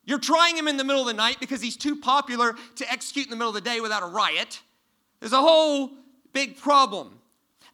You're 0.04 0.18
trying 0.18 0.56
him 0.56 0.68
in 0.68 0.76
the 0.76 0.84
middle 0.84 1.02
of 1.02 1.08
the 1.08 1.14
night 1.14 1.38
because 1.40 1.60
he's 1.60 1.76
too 1.76 1.96
popular 1.96 2.54
to 2.76 2.90
execute 2.90 3.26
in 3.26 3.30
the 3.30 3.36
middle 3.36 3.48
of 3.48 3.54
the 3.54 3.60
day 3.60 3.80
without 3.80 4.02
a 4.02 4.06
riot. 4.06 4.60
There's 5.20 5.32
a 5.32 5.40
whole 5.40 5.90
big 6.32 6.58
problem. 6.58 7.18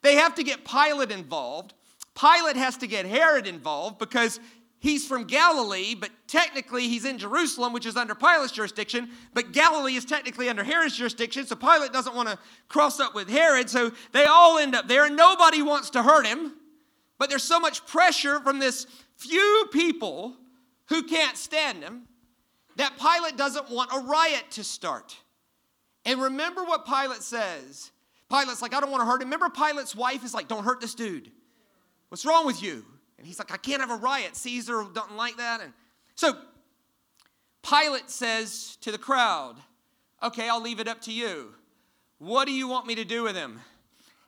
They 0.01 0.15
have 0.15 0.35
to 0.35 0.43
get 0.43 0.65
Pilate 0.65 1.11
involved. 1.11 1.73
Pilate 2.19 2.55
has 2.55 2.77
to 2.77 2.87
get 2.87 3.05
Herod 3.05 3.47
involved 3.47 3.97
because 3.97 4.39
he's 4.79 5.07
from 5.07 5.23
Galilee, 5.23 5.95
but 5.95 6.11
technically 6.27 6.87
he's 6.87 7.05
in 7.05 7.17
Jerusalem, 7.17 7.73
which 7.73 7.85
is 7.85 7.95
under 7.95 8.13
Pilate's 8.13 8.51
jurisdiction. 8.51 9.09
But 9.33 9.51
Galilee 9.51 9.95
is 9.95 10.05
technically 10.05 10.49
under 10.49 10.63
Herod's 10.63 10.97
jurisdiction, 10.97 11.45
so 11.45 11.55
Pilate 11.55 11.91
doesn't 11.91 12.15
want 12.15 12.29
to 12.29 12.37
cross 12.67 12.99
up 12.99 13.15
with 13.15 13.29
Herod. 13.29 13.69
So 13.69 13.91
they 14.11 14.25
all 14.25 14.59
end 14.59 14.75
up 14.75 14.87
there, 14.87 15.05
and 15.05 15.15
nobody 15.15 15.61
wants 15.61 15.89
to 15.91 16.03
hurt 16.03 16.27
him. 16.27 16.53
But 17.17 17.29
there's 17.29 17.43
so 17.43 17.59
much 17.59 17.85
pressure 17.87 18.39
from 18.41 18.59
this 18.59 18.85
few 19.15 19.67
people 19.71 20.35
who 20.89 21.03
can't 21.03 21.37
stand 21.37 21.83
him 21.83 22.03
that 22.75 22.97
Pilate 22.97 23.37
doesn't 23.37 23.69
want 23.69 23.91
a 23.93 23.99
riot 23.99 24.43
to 24.51 24.63
start. 24.63 25.17
And 26.05 26.21
remember 26.21 26.63
what 26.63 26.85
Pilate 26.85 27.21
says. 27.21 27.91
Pilate's 28.29 28.61
like, 28.61 28.73
I 28.73 28.79
don't 28.79 28.91
want 28.91 29.01
to 29.01 29.05
hurt 29.05 29.21
him. 29.21 29.27
Remember, 29.27 29.49
Pilate's 29.49 29.95
wife 29.95 30.25
is 30.25 30.33
like, 30.33 30.47
Don't 30.47 30.63
hurt 30.63 30.81
this 30.81 30.95
dude. 30.95 31.31
What's 32.13 32.27
wrong 32.27 32.45
with 32.45 32.61
you? 32.61 32.85
And 33.17 33.25
he's 33.25 33.39
like, 33.39 33.51
I 33.51 33.57
can't 33.57 33.81
have 33.81 33.89
a 33.89 33.95
riot. 33.95 34.35
Caesar 34.35 34.85
doesn't 34.93 35.17
like 35.17 35.37
that. 35.37 35.61
And 35.61 35.73
so 36.13 36.37
Pilate 37.67 38.07
says 38.11 38.77
to 38.81 38.91
the 38.91 38.99
crowd, 38.99 39.55
Okay, 40.21 40.47
I'll 40.47 40.61
leave 40.61 40.79
it 40.79 40.87
up 40.87 41.01
to 41.01 41.11
you. 41.11 41.55
What 42.19 42.45
do 42.45 42.51
you 42.51 42.67
want 42.67 42.85
me 42.85 42.93
to 42.93 43.03
do 43.03 43.23
with 43.23 43.35
him? 43.35 43.61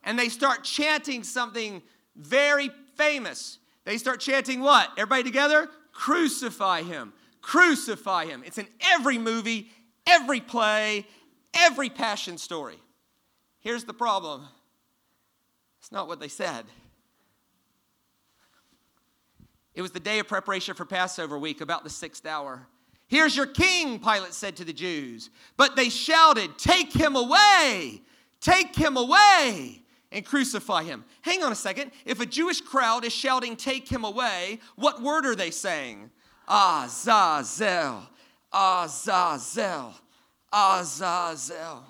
And 0.03 0.17
they 0.17 0.29
start 0.29 0.63
chanting 0.63 1.21
something 1.21 1.83
very 2.15 2.71
famous. 2.95 3.59
They 3.83 3.99
start 3.99 4.19
chanting 4.19 4.61
what? 4.61 4.89
Everybody 4.97 5.21
together? 5.21 5.69
Crucify 5.91 6.81
him. 6.81 7.13
Crucify 7.41 8.25
him. 8.25 8.41
It's 8.47 8.57
in 8.57 8.67
every 8.81 9.19
movie, 9.19 9.69
every 10.07 10.41
play, 10.41 11.05
every 11.53 11.91
passion 11.91 12.39
story. 12.39 12.79
Here's 13.59 13.83
the 13.83 13.93
problem 13.93 14.47
it's 15.79 15.91
not 15.91 16.07
what 16.07 16.19
they 16.19 16.29
said. 16.29 16.65
It 19.75 19.81
was 19.81 19.91
the 19.91 19.99
day 19.99 20.19
of 20.19 20.27
preparation 20.27 20.73
for 20.73 20.85
Passover 20.85 21.37
week, 21.37 21.61
about 21.61 21.83
the 21.83 21.89
sixth 21.89 22.25
hour. 22.25 22.67
Here's 23.07 23.35
your 23.35 23.45
king, 23.45 23.99
Pilate 23.99 24.33
said 24.33 24.55
to 24.57 24.65
the 24.65 24.73
Jews. 24.73 25.29
But 25.57 25.75
they 25.75 25.89
shouted, 25.89 26.57
Take 26.57 26.93
him 26.93 27.15
away! 27.15 28.01
Take 28.39 28.75
him 28.75 28.97
away! 28.97 29.81
And 30.11 30.25
crucify 30.25 30.83
him. 30.83 31.03
Hang 31.21 31.43
on 31.43 31.51
a 31.51 31.55
second. 31.55 31.91
If 32.05 32.21
a 32.21 32.25
Jewish 32.25 32.61
crowd 32.61 33.03
is 33.03 33.11
shouting, 33.11 33.57
Take 33.57 33.87
him 33.87 34.05
away, 34.05 34.59
what 34.75 35.01
word 35.01 35.25
are 35.25 35.35
they 35.35 35.51
saying? 35.51 36.09
Azazel, 36.47 38.07
Azazel, 38.53 39.93
Azazel. 40.53 41.83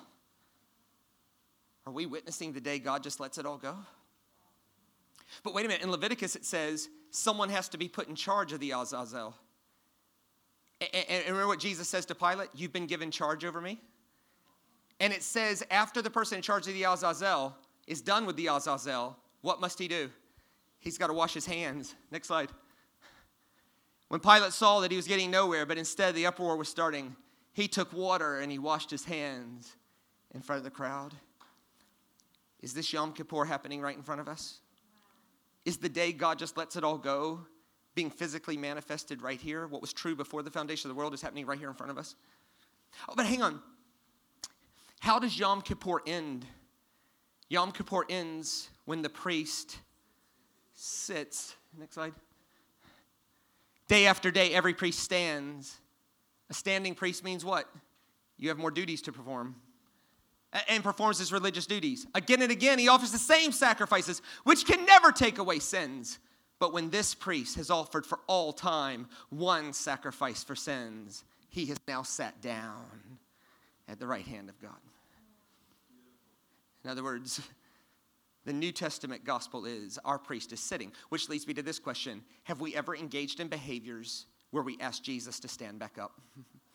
Are 1.86 1.92
we 1.92 2.06
witnessing 2.06 2.52
the 2.52 2.60
day 2.60 2.80
God 2.80 3.04
just 3.04 3.20
lets 3.20 3.38
it 3.38 3.46
all 3.46 3.58
go? 3.58 3.76
But 5.44 5.54
wait 5.54 5.66
a 5.66 5.68
minute, 5.68 5.84
in 5.84 5.90
Leviticus 5.90 6.34
it 6.34 6.44
says, 6.44 6.88
someone 7.16 7.48
has 7.48 7.68
to 7.70 7.78
be 7.78 7.88
put 7.88 8.08
in 8.08 8.14
charge 8.14 8.52
of 8.52 8.60
the 8.60 8.72
Azazel. 8.72 9.34
And 10.80 11.24
remember 11.26 11.46
what 11.46 11.58
Jesus 11.58 11.88
says 11.88 12.04
to 12.06 12.14
Pilate? 12.14 12.50
You've 12.54 12.72
been 12.72 12.86
given 12.86 13.10
charge 13.10 13.44
over 13.44 13.60
me. 13.60 13.80
And 15.00 15.12
it 15.12 15.22
says, 15.22 15.64
after 15.70 16.02
the 16.02 16.10
person 16.10 16.36
in 16.36 16.42
charge 16.42 16.66
of 16.66 16.74
the 16.74 16.84
Azazel 16.84 17.56
is 17.86 18.02
done 18.02 18.26
with 18.26 18.36
the 18.36 18.48
Azazel, 18.48 19.16
what 19.40 19.60
must 19.60 19.78
he 19.78 19.88
do? 19.88 20.10
He's 20.78 20.98
got 20.98 21.06
to 21.06 21.12
wash 21.14 21.32
his 21.32 21.46
hands. 21.46 21.94
Next 22.10 22.28
slide. 22.28 22.50
When 24.08 24.20
Pilate 24.20 24.52
saw 24.52 24.80
that 24.80 24.90
he 24.90 24.96
was 24.96 25.08
getting 25.08 25.30
nowhere, 25.30 25.66
but 25.66 25.78
instead 25.78 26.14
the 26.14 26.26
uproar 26.26 26.56
was 26.56 26.68
starting, 26.68 27.16
he 27.52 27.66
took 27.66 27.92
water 27.92 28.40
and 28.40 28.52
he 28.52 28.58
washed 28.58 28.90
his 28.90 29.04
hands 29.04 29.74
in 30.34 30.42
front 30.42 30.58
of 30.58 30.64
the 30.64 30.70
crowd. 30.70 31.14
Is 32.60 32.74
this 32.74 32.92
Yom 32.92 33.12
Kippur 33.12 33.46
happening 33.46 33.80
right 33.80 33.96
in 33.96 34.02
front 34.02 34.20
of 34.20 34.28
us? 34.28 34.60
Is 35.66 35.78
the 35.78 35.88
day 35.88 36.12
God 36.12 36.38
just 36.38 36.56
lets 36.56 36.76
it 36.76 36.84
all 36.84 36.96
go 36.96 37.40
being 37.96 38.08
physically 38.08 38.56
manifested 38.56 39.20
right 39.20 39.40
here? 39.40 39.66
What 39.66 39.80
was 39.80 39.92
true 39.92 40.14
before 40.14 40.42
the 40.42 40.50
foundation 40.50 40.88
of 40.88 40.96
the 40.96 40.98
world 40.98 41.12
is 41.12 41.20
happening 41.20 41.44
right 41.44 41.58
here 41.58 41.68
in 41.68 41.74
front 41.74 41.90
of 41.90 41.98
us? 41.98 42.14
Oh, 43.08 43.14
but 43.16 43.26
hang 43.26 43.42
on. 43.42 43.60
How 45.00 45.18
does 45.18 45.36
Yom 45.36 45.60
Kippur 45.60 46.00
end? 46.06 46.46
Yom 47.48 47.72
Kippur 47.72 48.04
ends 48.08 48.70
when 48.84 49.02
the 49.02 49.08
priest 49.08 49.78
sits. 50.74 51.56
Next 51.76 51.94
slide. 51.94 52.14
Day 53.88 54.06
after 54.06 54.30
day, 54.30 54.54
every 54.54 54.72
priest 54.72 55.00
stands. 55.00 55.76
A 56.48 56.54
standing 56.54 56.94
priest 56.94 57.24
means 57.24 57.44
what? 57.44 57.68
You 58.38 58.50
have 58.50 58.58
more 58.58 58.70
duties 58.70 59.02
to 59.02 59.12
perform 59.12 59.56
and 60.68 60.82
performs 60.82 61.18
his 61.18 61.32
religious 61.32 61.66
duties. 61.66 62.06
Again 62.14 62.42
and 62.42 62.52
again, 62.52 62.78
he 62.78 62.88
offers 62.88 63.12
the 63.12 63.18
same 63.18 63.52
sacrifices, 63.52 64.22
which 64.44 64.66
can 64.66 64.84
never 64.84 65.12
take 65.12 65.38
away 65.38 65.58
sins. 65.58 66.18
But 66.58 66.72
when 66.72 66.90
this 66.90 67.14
priest 67.14 67.56
has 67.56 67.70
offered 67.70 68.06
for 68.06 68.20
all 68.26 68.52
time 68.52 69.08
one 69.28 69.72
sacrifice 69.72 70.42
for 70.42 70.56
sins, 70.56 71.24
he 71.48 71.66
has 71.66 71.78
now 71.86 72.02
sat 72.02 72.40
down 72.40 72.84
at 73.88 73.98
the 73.98 74.06
right 74.06 74.26
hand 74.26 74.48
of 74.48 74.60
God. 74.60 74.72
In 76.84 76.90
other 76.90 77.02
words, 77.04 77.40
the 78.44 78.52
New 78.52 78.72
Testament 78.72 79.24
gospel 79.24 79.66
is 79.66 79.98
our 80.04 80.18
priest 80.18 80.52
is 80.52 80.60
sitting, 80.60 80.92
which 81.08 81.28
leads 81.28 81.46
me 81.46 81.54
to 81.54 81.62
this 81.62 81.78
question 81.78 82.22
Have 82.44 82.60
we 82.60 82.74
ever 82.74 82.96
engaged 82.96 83.40
in 83.40 83.48
behaviors 83.48 84.26
where 84.52 84.62
we 84.62 84.78
ask 84.80 85.02
Jesus 85.02 85.40
to 85.40 85.48
stand 85.48 85.78
back 85.78 85.98
up? 85.98 86.20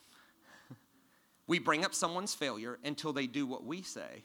we 1.47 1.59
bring 1.59 1.83
up 1.83 1.93
someone's 1.93 2.33
failure 2.33 2.79
until 2.83 3.13
they 3.13 3.27
do 3.27 3.45
what 3.45 3.63
we 3.65 3.81
say, 3.81 4.23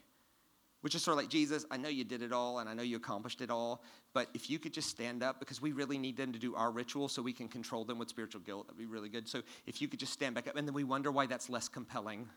which 0.82 0.94
is 0.94 1.02
sort 1.02 1.14
of 1.16 1.22
like 1.22 1.30
Jesus, 1.30 1.64
I 1.70 1.76
know 1.76 1.88
you 1.88 2.04
did 2.04 2.22
it 2.22 2.32
all 2.32 2.60
and 2.60 2.68
I 2.68 2.74
know 2.74 2.82
you 2.82 2.96
accomplished 2.96 3.40
it 3.40 3.50
all, 3.50 3.82
but 4.12 4.28
if 4.34 4.48
you 4.48 4.58
could 4.58 4.72
just 4.72 4.88
stand 4.88 5.22
up, 5.22 5.40
because 5.40 5.60
we 5.60 5.72
really 5.72 5.98
need 5.98 6.16
them 6.16 6.32
to 6.32 6.38
do 6.38 6.54
our 6.54 6.70
ritual 6.70 7.08
so 7.08 7.22
we 7.22 7.32
can 7.32 7.48
control 7.48 7.84
them 7.84 7.98
with 7.98 8.08
spiritual 8.08 8.40
guilt, 8.42 8.66
that'd 8.66 8.78
be 8.78 8.86
really 8.86 9.08
good. 9.08 9.28
So 9.28 9.42
if 9.66 9.82
you 9.82 9.88
could 9.88 9.98
just 9.98 10.12
stand 10.12 10.34
back 10.34 10.46
up, 10.46 10.56
and 10.56 10.66
then 10.66 10.74
we 10.74 10.84
wonder 10.84 11.10
why 11.10 11.26
that's 11.26 11.50
less 11.50 11.68
compelling 11.68 12.28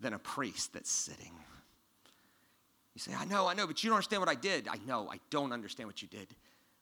than 0.00 0.12
a 0.12 0.18
priest 0.18 0.72
that's 0.72 0.90
sitting. 0.90 1.32
You 2.94 3.00
say, 3.00 3.12
I 3.16 3.24
know, 3.24 3.46
I 3.46 3.54
know, 3.54 3.66
but 3.66 3.82
you 3.82 3.90
don't 3.90 3.96
understand 3.96 4.20
what 4.20 4.28
I 4.28 4.34
did. 4.34 4.68
I 4.68 4.78
know, 4.86 5.08
I 5.10 5.20
don't 5.30 5.52
understand 5.52 5.88
what 5.88 6.02
you 6.02 6.08
did. 6.08 6.34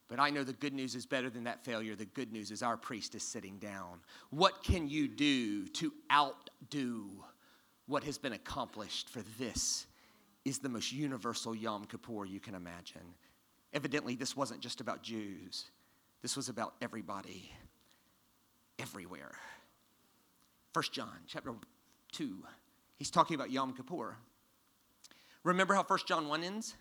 But 0.09 0.19
I 0.19 0.31
know 0.31 0.43
the 0.43 0.55
good 0.55 0.73
news 0.73 0.95
is 0.95 1.05
better 1.05 1.29
than 1.29 1.45
that 1.45 1.65
failure. 1.65 1.95
The 1.95 2.07
good 2.07 2.33
news 2.33 2.51
is 2.51 2.63
our 2.63 2.79
priest 2.79 3.15
is 3.15 3.23
sitting 3.23 3.59
down. 3.59 4.01
What 4.31 4.63
can 4.63 4.89
you 4.89 5.07
do 5.07 5.69
to 5.69 5.93
outdo 6.63 7.09
what 7.87 8.05
has 8.05 8.19
been 8.19 8.35
accomplished? 8.35 9.09
For 9.09 9.23
this 9.39 9.87
is 10.45 10.59
the 10.59 10.69
most 10.69 10.93
universal 10.93 11.55
Yom 11.55 11.87
Kippur 11.87 12.27
you 12.27 12.41
can 12.41 12.55
imagine. 12.55 13.15
Evidently, 13.73 14.15
this 14.15 14.37
wasn't 14.37 14.61
just 14.61 14.81
about 14.81 15.03
Jews, 15.03 15.67
this 16.23 16.37
was 16.37 16.49
about 16.49 16.75
everybody, 16.81 17.51
everywhere. 18.79 19.33
First 20.75 20.93
John 20.93 21.17
chapter 21.27 21.53
2, 22.13 22.45
he's 22.97 23.11
talking 23.11 23.35
about 23.35 23.51
Yom 23.51 23.75
Kippur. 23.75 24.17
Remember 25.45 25.75
how 25.75 25.83
1 25.83 25.99
John 26.07 26.29
1 26.29 26.45
ends? 26.45 26.75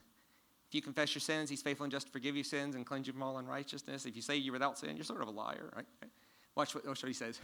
If 0.68 0.76
you 0.76 0.82
confess 0.82 1.16
your 1.16 1.22
sins, 1.22 1.50
he's 1.50 1.62
faithful 1.62 1.86
and 1.86 1.92
just 1.92 2.08
to 2.08 2.12
forgive 2.12 2.36
you 2.36 2.44
sins 2.44 2.76
and 2.76 2.86
cleanse 2.86 3.08
you 3.08 3.14
from 3.14 3.24
all 3.24 3.38
unrighteousness. 3.38 4.06
If 4.06 4.18
you 4.18 4.22
say 4.22 4.36
you're 4.36 4.52
without 4.52 4.78
sin, 4.78 4.98
you're 4.98 5.06
sort 5.06 5.22
of 5.22 5.30
a 5.30 5.32
liar, 5.32 5.72
right? 5.74 5.86
Watch 6.56 6.76
what, 6.76 6.86
watch 6.86 7.02
what 7.02 7.08
he 7.08 7.14
says. 7.14 7.40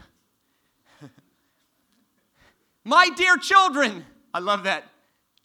My 2.83 3.09
dear 3.09 3.37
children, 3.37 4.05
I 4.33 4.39
love 4.39 4.63
that. 4.63 4.83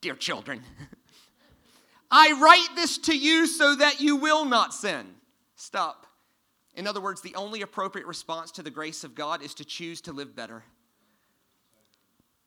Dear 0.01 0.15
children, 0.15 0.63
I 2.11 2.33
write 2.41 2.77
this 2.77 2.99
to 2.99 3.17
you 3.17 3.47
so 3.47 3.75
that 3.75 4.01
you 4.01 4.17
will 4.17 4.45
not 4.45 4.73
sin. 4.73 5.07
Stop. 5.57 6.07
In 6.75 6.87
other 6.87 7.01
words, 7.01 7.21
the 7.21 7.35
only 7.35 7.63
appropriate 7.63 8.07
response 8.07 8.53
to 8.53 8.63
the 8.63 8.71
grace 8.71 9.03
of 9.03 9.15
God 9.15 9.43
is 9.43 9.55
to 9.55 9.65
choose 9.65 10.01
to 10.03 10.13
live 10.13 10.37
better. 10.37 10.63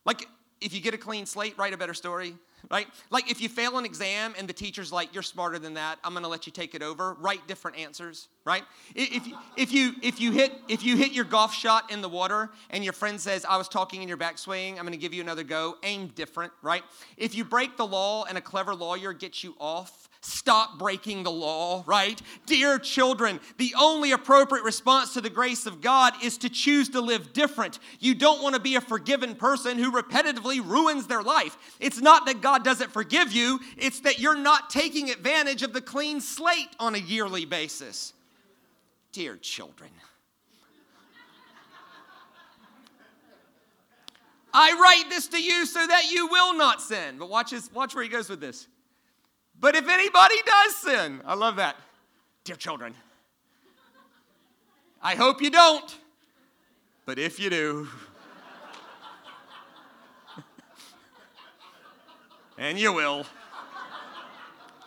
Like, 0.05 0.27
if 0.61 0.73
you 0.73 0.81
get 0.81 0.93
a 0.93 0.97
clean 0.97 1.25
slate, 1.25 1.57
write 1.57 1.73
a 1.73 1.77
better 1.77 1.93
story 1.93 2.35
right? 2.69 2.87
Like 3.09 3.31
if 3.31 3.41
you 3.41 3.49
fail 3.49 3.77
an 3.77 3.85
exam 3.85 4.35
and 4.37 4.47
the 4.47 4.53
teacher's 4.53 4.91
like, 4.91 5.13
"You're 5.13 5.23
smarter 5.23 5.57
than 5.57 5.73
that. 5.75 5.99
I'm 6.03 6.13
to 6.23 6.29
let 6.29 6.45
you 6.45 6.51
take 6.51 6.75
it 6.75 6.83
over." 6.83 7.13
Write 7.15 7.47
different 7.47 7.77
answers, 7.77 8.27
right? 8.45 8.63
If 8.93 9.27
if 9.57 9.71
you 9.71 9.95
if 10.01 10.19
you 10.19 10.31
hit 10.31 10.53
if 10.67 10.83
you 10.83 10.97
hit 10.97 11.11
your 11.11 11.25
golf 11.25 11.53
shot 11.53 11.91
in 11.91 12.01
the 12.01 12.09
water 12.09 12.51
and 12.69 12.83
your 12.83 12.93
friend 12.93 13.19
says, 13.19 13.45
"I 13.45 13.57
was 13.57 13.67
talking 13.67 14.01
in 14.01 14.07
your 14.07 14.17
backswing. 14.17 14.71
I'm 14.71 14.83
to 14.91 14.97
give 14.97 15.13
you 15.13 15.21
another 15.21 15.43
go." 15.43 15.77
Aim 15.83 16.07
different, 16.07 16.53
right? 16.61 16.83
If 17.17 17.35
you 17.35 17.43
break 17.43 17.77
the 17.77 17.87
law 17.87 18.25
and 18.25 18.37
a 18.37 18.41
clever 18.41 18.75
lawyer 18.75 19.13
gets 19.13 19.43
you 19.43 19.55
off, 19.59 20.09
Stop 20.23 20.77
breaking 20.77 21.23
the 21.23 21.31
law, 21.31 21.83
right? 21.87 22.21
Dear 22.45 22.77
children, 22.77 23.39
the 23.57 23.73
only 23.79 24.11
appropriate 24.11 24.63
response 24.63 25.15
to 25.15 25.21
the 25.21 25.31
grace 25.31 25.65
of 25.65 25.81
God 25.81 26.13
is 26.23 26.37
to 26.39 26.49
choose 26.49 26.89
to 26.89 27.01
live 27.01 27.33
different. 27.33 27.79
You 27.99 28.13
don't 28.13 28.43
want 28.43 28.53
to 28.53 28.61
be 28.61 28.75
a 28.75 28.81
forgiven 28.81 29.33
person 29.33 29.79
who 29.79 29.91
repetitively 29.91 30.63
ruins 30.63 31.07
their 31.07 31.23
life. 31.23 31.57
It's 31.79 31.99
not 31.99 32.27
that 32.27 32.39
God 32.39 32.63
doesn't 32.63 32.91
forgive 32.91 33.31
you, 33.31 33.59
it's 33.77 34.01
that 34.01 34.19
you're 34.19 34.37
not 34.37 34.69
taking 34.69 35.09
advantage 35.09 35.63
of 35.63 35.73
the 35.73 35.81
clean 35.81 36.21
slate 36.21 36.69
on 36.79 36.93
a 36.93 36.99
yearly 36.99 37.45
basis. 37.45 38.13
Dear 39.13 39.37
children, 39.37 39.89
I 44.53 44.73
write 44.73 45.09
this 45.09 45.27
to 45.29 45.41
you 45.41 45.65
so 45.65 45.85
that 45.87 46.11
you 46.11 46.27
will 46.27 46.53
not 46.55 46.79
sin. 46.79 47.17
But 47.17 47.29
watch, 47.29 47.49
his, 47.49 47.73
watch 47.73 47.95
where 47.95 48.03
he 48.03 48.09
goes 48.09 48.29
with 48.29 48.39
this. 48.39 48.67
But 49.61 49.75
if 49.75 49.87
anybody 49.87 50.35
does 50.43 50.75
sin, 50.77 51.21
I 51.23 51.35
love 51.35 51.57
that. 51.57 51.75
Dear 52.43 52.55
children, 52.55 52.95
I 55.03 55.13
hope 55.13 55.39
you 55.39 55.51
don't, 55.51 55.95
but 57.05 57.19
if 57.19 57.39
you 57.39 57.51
do, 57.51 57.87
and 62.57 62.79
you 62.79 62.91
will, 62.91 63.27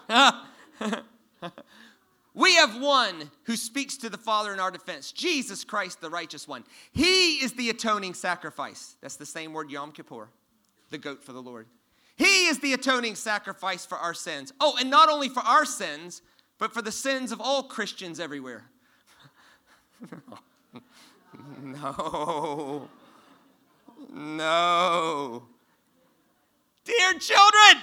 we 2.34 2.54
have 2.56 2.76
one 2.80 3.30
who 3.44 3.54
speaks 3.54 3.96
to 3.98 4.10
the 4.10 4.18
Father 4.18 4.52
in 4.52 4.58
our 4.58 4.72
defense 4.72 5.12
Jesus 5.12 5.62
Christ, 5.62 6.00
the 6.00 6.10
righteous 6.10 6.48
one. 6.48 6.64
He 6.90 7.34
is 7.36 7.52
the 7.52 7.70
atoning 7.70 8.14
sacrifice. 8.14 8.96
That's 9.00 9.14
the 9.14 9.24
same 9.24 9.52
word, 9.52 9.70
Yom 9.70 9.92
Kippur, 9.92 10.30
the 10.90 10.98
goat 10.98 11.22
for 11.22 11.32
the 11.32 11.42
Lord. 11.42 11.68
He 12.16 12.46
is 12.46 12.60
the 12.60 12.72
atoning 12.72 13.16
sacrifice 13.16 13.84
for 13.84 13.98
our 13.98 14.14
sins. 14.14 14.52
Oh, 14.60 14.76
and 14.78 14.90
not 14.90 15.08
only 15.08 15.28
for 15.28 15.40
our 15.40 15.64
sins, 15.64 16.22
but 16.58 16.72
for 16.72 16.82
the 16.82 16.92
sins 16.92 17.32
of 17.32 17.40
all 17.40 17.64
Christians 17.64 18.20
everywhere. 18.20 18.64
no. 21.62 22.88
No. 24.12 25.42
Dear 26.84 27.14
children, 27.14 27.82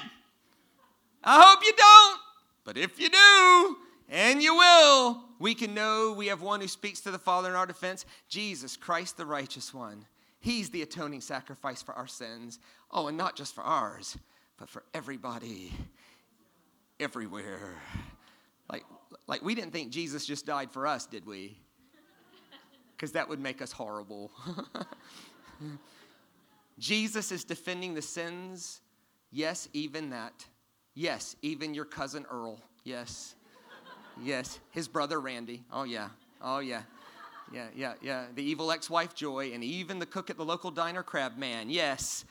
I 1.24 1.42
hope 1.42 1.64
you 1.64 1.74
don't, 1.76 2.20
but 2.64 2.78
if 2.78 3.00
you 3.00 3.10
do, 3.10 3.78
and 4.10 4.42
you 4.42 4.56
will, 4.56 5.24
we 5.40 5.56
can 5.56 5.74
know 5.74 6.14
we 6.14 6.28
have 6.28 6.42
one 6.42 6.62
who 6.62 6.68
speaks 6.68 7.02
to 7.02 7.12
the 7.12 7.18
Father 7.18 7.50
in 7.50 7.56
our 7.56 7.66
defense 7.66 8.06
Jesus 8.30 8.78
Christ, 8.78 9.18
the 9.18 9.26
righteous 9.26 9.74
one. 9.74 10.06
He's 10.42 10.72
the 10.72 10.82
atoning 10.82 11.22
sacrifice 11.22 11.82
for 11.84 11.94
our 11.94 12.08
sins. 12.08 12.60
Oh, 12.90 13.08
and 13.08 13.18
not 13.18 13.36
just 13.36 13.54
for 13.54 13.62
ours, 13.62 14.18
but 14.58 14.70
for 14.70 14.84
everybody, 14.94 15.72
everywhere. 17.00 17.76
Like, 18.70 18.84
like 19.28 19.44
we 19.44 19.54
didn't 19.54 19.72
think 19.72 19.92
Jesus 19.92 20.26
just 20.26 20.46
died 20.46 20.72
for 20.72 20.88
us, 20.88 21.06
did 21.06 21.26
we? 21.26 21.58
Because 22.96 23.12
that 23.14 23.30
would 23.30 23.40
make 23.40 23.62
us 23.62 23.72
horrible. 23.72 24.32
Jesus 26.80 27.32
is 27.32 27.44
defending 27.44 27.94
the 27.94 28.02
sins. 28.02 28.82
Yes, 29.32 29.70
even 29.74 30.10
that. 30.10 30.46
Yes, 30.96 31.36
even 31.44 31.76
your 31.76 31.86
cousin 31.86 32.26
Earl. 32.30 32.60
Yes. 32.84 33.36
Yes. 34.22 34.60
His 34.72 34.88
brother 34.88 35.22
Randy. 35.22 35.64
Oh, 35.72 35.84
yeah. 35.84 36.10
Oh, 36.42 36.60
yeah. 36.60 36.82
Yeah, 37.54 37.68
yeah, 37.76 37.94
yeah. 38.02 38.26
The 38.34 38.44
evil 38.44 38.72
ex 38.72 38.90
wife 38.90 39.14
Joy, 39.14 39.52
and 39.54 39.64
even 39.64 40.00
the 40.00 40.06
cook 40.06 40.30
at 40.30 40.38
the 40.38 40.46
local 40.46 40.72
diner, 40.72 41.04
Crab 41.04 41.38
Man. 41.38 41.70
Yes, 41.70 42.26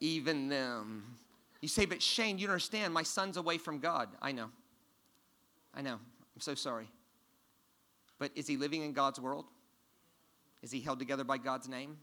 even 0.00 0.48
them. 0.48 1.16
You 1.60 1.68
say, 1.68 1.86
but 1.86 2.02
Shane, 2.02 2.38
you 2.38 2.46
don't 2.46 2.54
understand. 2.54 2.92
My 2.92 3.04
son's 3.04 3.36
away 3.36 3.56
from 3.56 3.78
God. 3.78 4.08
I 4.20 4.32
know. 4.32 4.50
I 5.74 5.80
know. 5.80 5.94
I'm 5.94 6.40
so 6.40 6.54
sorry. 6.54 6.88
But 8.18 8.32
is 8.34 8.46
he 8.46 8.56
living 8.56 8.82
in 8.82 8.92
God's 8.92 9.20
world? 9.20 9.46
Is 10.62 10.70
he 10.70 10.80
held 10.80 10.98
together 10.98 11.24
by 11.24 11.38
God's 11.38 11.68
name? 11.68 11.98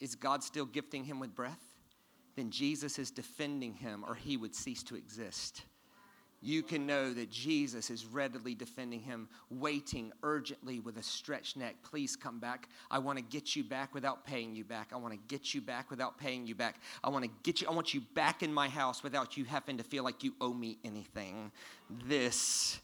Is 0.00 0.14
God 0.14 0.42
still 0.42 0.64
gifting 0.64 1.04
him 1.04 1.20
with 1.20 1.34
breath? 1.34 1.72
then 2.36 2.50
Jesus 2.50 2.98
is 2.98 3.10
defending 3.10 3.74
him 3.74 4.04
or 4.06 4.14
he 4.14 4.36
would 4.36 4.54
cease 4.54 4.82
to 4.84 4.96
exist. 4.96 5.62
You 6.44 6.64
can 6.64 6.86
know 6.86 7.12
that 7.14 7.30
Jesus 7.30 7.88
is 7.88 8.04
readily 8.04 8.54
defending 8.54 9.00
him, 9.00 9.28
waiting 9.48 10.12
urgently 10.24 10.80
with 10.80 10.98
a 10.98 11.02
stretched 11.02 11.56
neck. 11.56 11.76
Please 11.84 12.16
come 12.16 12.40
back. 12.40 12.68
I 12.90 12.98
want 12.98 13.16
to 13.18 13.24
get 13.24 13.54
you 13.54 13.62
back 13.62 13.94
without 13.94 14.26
paying 14.26 14.56
you 14.56 14.64
back. 14.64 14.90
I 14.92 14.96
want 14.96 15.14
to 15.14 15.20
get 15.28 15.54
you 15.54 15.60
back 15.60 15.88
without 15.88 16.18
paying 16.18 16.44
you 16.44 16.56
back. 16.56 16.80
I 17.04 17.10
want 17.10 17.24
to 17.24 17.30
get 17.44 17.60
you, 17.60 17.68
I 17.68 17.72
want 17.72 17.94
you 17.94 18.00
back 18.14 18.42
in 18.42 18.52
my 18.52 18.68
house 18.68 19.04
without 19.04 19.36
you 19.36 19.44
having 19.44 19.76
to 19.78 19.84
feel 19.84 20.02
like 20.02 20.24
you 20.24 20.34
owe 20.40 20.52
me 20.52 20.78
anything. 20.84 21.52
This 22.08 22.80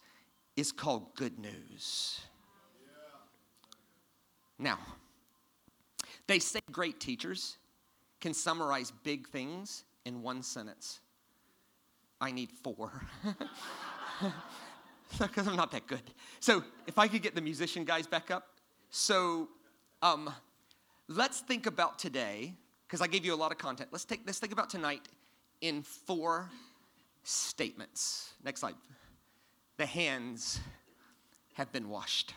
is 0.56 0.70
called 0.70 1.12
good 1.16 1.36
news. 1.40 2.20
Now, 4.56 4.78
they 6.28 6.38
say 6.38 6.60
great 6.70 7.00
teachers 7.00 7.58
can 8.20 8.34
summarize 8.34 8.92
big 9.02 9.28
things 9.28 9.84
in 10.04 10.22
one 10.22 10.42
sentence. 10.42 11.00
I 12.20 12.30
need 12.30 12.50
four. 12.50 12.90
Because 15.18 15.48
I'm 15.48 15.56
not 15.56 15.70
that 15.72 15.86
good. 15.86 16.02
So, 16.38 16.62
if 16.86 16.98
I 16.98 17.08
could 17.08 17.22
get 17.22 17.34
the 17.34 17.40
musician 17.40 17.84
guys 17.84 18.06
back 18.06 18.30
up. 18.30 18.48
So, 18.90 19.48
um, 20.02 20.30
let's 21.08 21.40
think 21.40 21.66
about 21.66 21.98
today, 21.98 22.52
because 22.86 23.00
I 23.00 23.06
gave 23.06 23.24
you 23.24 23.34
a 23.34 23.36
lot 23.36 23.50
of 23.50 23.58
content. 23.58 23.88
Let's, 23.90 24.04
take, 24.04 24.20
let's 24.26 24.38
think 24.38 24.52
about 24.52 24.68
tonight 24.68 25.00
in 25.60 25.82
four 25.82 26.50
statements. 27.24 28.34
Next 28.44 28.60
slide. 28.60 28.74
The 29.78 29.86
hands 29.86 30.60
have 31.54 31.72
been 31.72 31.88
washed. 31.88 32.34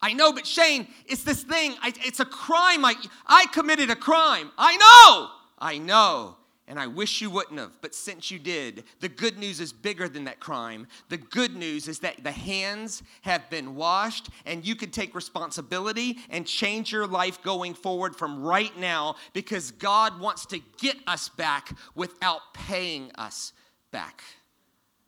I 0.00 0.12
know, 0.12 0.32
but 0.32 0.46
Shane, 0.46 0.86
it's 1.06 1.24
this 1.24 1.42
thing. 1.42 1.74
I, 1.82 1.92
it's 2.04 2.20
a 2.20 2.24
crime. 2.24 2.84
I, 2.84 2.94
I 3.26 3.46
committed 3.52 3.90
a 3.90 3.96
crime. 3.96 4.50
I 4.56 4.76
know. 4.76 5.30
I 5.58 5.78
know. 5.78 6.37
And 6.70 6.78
I 6.78 6.86
wish 6.86 7.22
you 7.22 7.30
wouldn't 7.30 7.58
have, 7.58 7.80
but 7.80 7.94
since 7.94 8.30
you 8.30 8.38
did, 8.38 8.84
the 9.00 9.08
good 9.08 9.38
news 9.38 9.58
is 9.58 9.72
bigger 9.72 10.06
than 10.06 10.24
that 10.24 10.38
crime. 10.38 10.86
The 11.08 11.16
good 11.16 11.56
news 11.56 11.88
is 11.88 12.00
that 12.00 12.22
the 12.22 12.30
hands 12.30 13.02
have 13.22 13.48
been 13.48 13.74
washed, 13.74 14.28
and 14.44 14.66
you 14.66 14.76
can 14.76 14.90
take 14.90 15.14
responsibility 15.14 16.18
and 16.28 16.46
change 16.46 16.92
your 16.92 17.06
life 17.06 17.42
going 17.42 17.72
forward 17.72 18.14
from 18.14 18.42
right 18.42 18.78
now 18.78 19.16
because 19.32 19.70
God 19.70 20.20
wants 20.20 20.44
to 20.46 20.60
get 20.78 20.98
us 21.06 21.30
back 21.30 21.74
without 21.94 22.52
paying 22.52 23.12
us 23.14 23.54
back. 23.90 24.22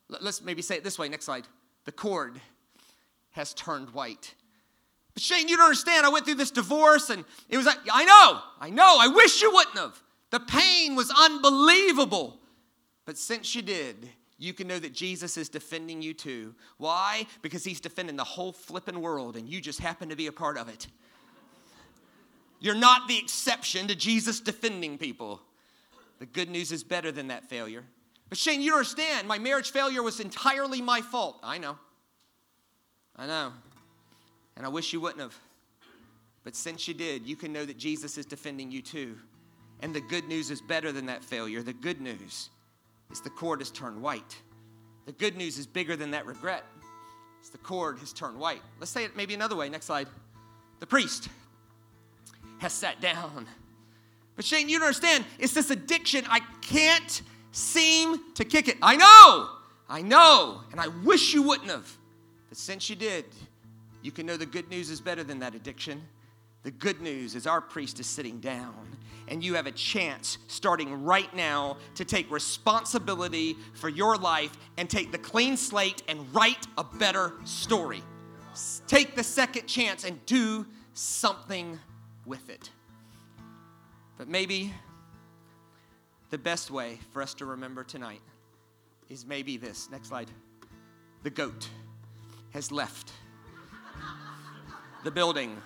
Let's 0.09 0.43
maybe 0.43 0.63
say 0.63 0.77
it 0.77 0.83
this 0.83 0.99
way. 0.99 1.11
Next 1.11 1.27
slide. 1.27 1.47
The 1.85 1.93
cord 1.93 2.41
has 3.33 3.53
turned 3.53 3.91
white. 3.91 4.35
But 5.13 5.23
Shane, 5.23 5.47
you 5.47 5.59
don't 5.59 5.67
understand. 5.67 6.07
I 6.07 6.09
went 6.09 6.25
through 6.25 6.37
this 6.37 6.51
divorce, 6.51 7.11
and 7.11 7.23
it 7.51 7.59
was 7.59 7.67
like, 7.67 7.79
I 7.93 8.05
know, 8.07 8.41
I 8.59 8.71
know, 8.71 8.97
I 8.99 9.09
wish 9.09 9.43
you 9.43 9.53
wouldn't 9.53 9.77
have. 9.77 10.03
The 10.31 10.41
pain 10.41 10.95
was 10.95 11.13
unbelievable. 11.17 12.39
But 13.05 13.19
since 13.19 13.55
you 13.55 13.63
did, 13.63 14.09
you 14.39 14.55
can 14.55 14.69
know 14.69 14.79
that 14.79 14.93
Jesus 14.93 15.37
is 15.37 15.49
defending 15.49 16.01
you 16.01 16.15
too. 16.15 16.55
Why? 16.79 17.27
Because 17.43 17.65
he's 17.65 17.81
defending 17.81 18.17
the 18.17 18.25
whole 18.25 18.53
flipping 18.53 19.01
world 19.01 19.37
and 19.37 19.49
you 19.49 19.61
just 19.61 19.81
happen 19.81 20.09
to 20.09 20.17
be 20.17 20.29
a 20.29 20.33
part 20.33 20.57
of 20.57 20.69
it. 20.69 20.87
You're 22.61 22.75
not 22.75 23.09
the 23.09 23.19
exception 23.19 23.89
to 23.89 23.95
Jesus 23.95 24.41
defending 24.41 24.99
people. 24.99 25.41
The 26.19 26.27
good 26.27 26.51
news 26.51 26.73
is 26.73 26.85
better 26.85 27.11
than 27.11 27.29
that 27.29 27.49
failure. 27.49 27.85
But 28.29 28.39
Shane, 28.39 28.61
you 28.61 28.73
understand. 28.73 29.27
My 29.27 29.39
marriage 29.39 29.73
failure 29.73 30.03
was 30.03 30.21
entirely 30.21 30.81
my 30.81 31.01
fault. 31.01 31.41
I 31.43 31.59
know. 31.59 31.79
I 33.17 33.27
know. 33.27 33.53
And 34.57 34.65
I 34.65 34.69
wish 34.69 34.93
you 34.93 35.01
wouldn't 35.01 35.21
have. 35.21 35.37
But 36.45 36.55
since 36.55 36.87
you 36.87 36.95
did, 36.95 37.27
you 37.27 37.37
can 37.37 37.53
know 37.53 37.65
that 37.65 37.77
Jesus 37.77 38.17
is 38.17 38.27
defending 38.27 38.71
you 38.71 38.83
too. 38.83 39.19
And 39.81 39.95
the 39.95 40.01
good 40.01 40.29
news 40.29 40.51
is 40.51 40.61
better 40.61 40.93
than 40.93 41.07
that 41.07 41.25
failure. 41.25 41.63
The 41.63 41.73
good 41.73 42.01
news 42.01 42.51
is 43.11 43.21
the 43.21 43.31
cord 43.31 43.61
has 43.61 43.71
turned 43.71 44.01
white. 44.01 44.37
The 45.07 45.13
good 45.13 45.37
news 45.37 45.59
is 45.59 45.67
bigger 45.67 45.97
than 45.97 46.11
that 46.13 46.27
regret. 46.27 46.65
It's 47.41 47.49
the 47.49 47.59
cord 47.59 47.99
has 47.99 48.13
turned 48.13 48.39
white. 48.39 48.63
Let's 48.79 48.91
say 48.91 49.05
it 49.05 49.17
maybe 49.17 49.35
another 49.35 49.57
way. 49.57 49.69
Next 49.69 49.87
slide. 49.87 50.09
The 50.79 50.87
priest 50.87 51.29
has 52.59 52.73
sat 52.73 53.01
down. 53.01 53.47
But 54.37 54.45
Shane, 54.45 54.69
you 54.69 54.79
don't 54.79 54.87
understand. 54.87 55.25
It's 55.39 55.55
this 55.55 55.71
addiction. 55.71 56.25
I 56.29 56.41
can't 56.61 57.23
seem 57.53 58.21
to 58.35 58.45
kick 58.45 58.69
it. 58.69 58.77
I 58.83 58.97
know. 58.97 59.51
I 59.89 60.03
know. 60.03 60.61
And 60.71 60.81
I 60.81 60.89
wish 60.89 61.35
you 61.35 61.43
wouldn't 61.43 61.71
have. 61.71 61.91
But 62.49 62.59
since 62.59 62.89
you 62.89 62.97
did, 62.97 63.25
you 64.03 64.13
can 64.13 64.27
know 64.27 64.37
the 64.37 64.47
good 64.47 64.69
news 64.71 64.91
is 64.91 65.01
better 65.01 65.25
than 65.25 65.39
that 65.41 65.55
addiction. 65.55 66.03
The 66.63 66.71
good 66.71 67.01
news 67.01 67.35
is 67.35 67.47
our 67.47 67.61
priest 67.61 68.01
is 68.01 68.07
sitting 68.07 68.39
down, 68.39 68.75
and 69.29 69.43
you 69.43 69.55
have 69.55 69.67
a 69.67 69.73
chance 69.73 70.39
starting 70.47 71.05
right 71.05 71.35
now 71.35 71.79
to 71.95 72.05
take 72.05 72.31
responsibility 72.31 73.57
for 73.75 73.89
your 73.89 74.17
life 74.17 74.53
and 74.77 74.89
take 74.89 75.11
the 75.11 75.19
clean 75.19 75.57
slate 75.57 76.03
and 76.09 76.33
write 76.35 76.67
a 76.77 76.85
better 76.85 77.33
story. 77.45 78.03
Take 78.87 79.17
the 79.17 79.25
second 79.25 79.67
chance 79.67 80.05
and 80.05 80.25
do 80.27 80.67
something 80.93 81.79
with 82.27 82.51
it. 82.51 82.69
But 84.19 84.29
maybe 84.29 84.75
the 86.29 86.39
best 86.39 86.71
way 86.71 86.99
for 87.13 87.23
us 87.23 87.33
to 87.35 87.47
remember 87.47 87.85
tonight 87.85 88.21
is 89.09 89.25
maybe 89.25 89.57
this. 89.57 89.89
Next 89.91 90.09
slide. 90.09 90.31
The 91.23 91.31
goat 91.31 91.69
has 92.51 92.71
left 92.71 93.13
the 95.05 95.11
building. 95.11 95.57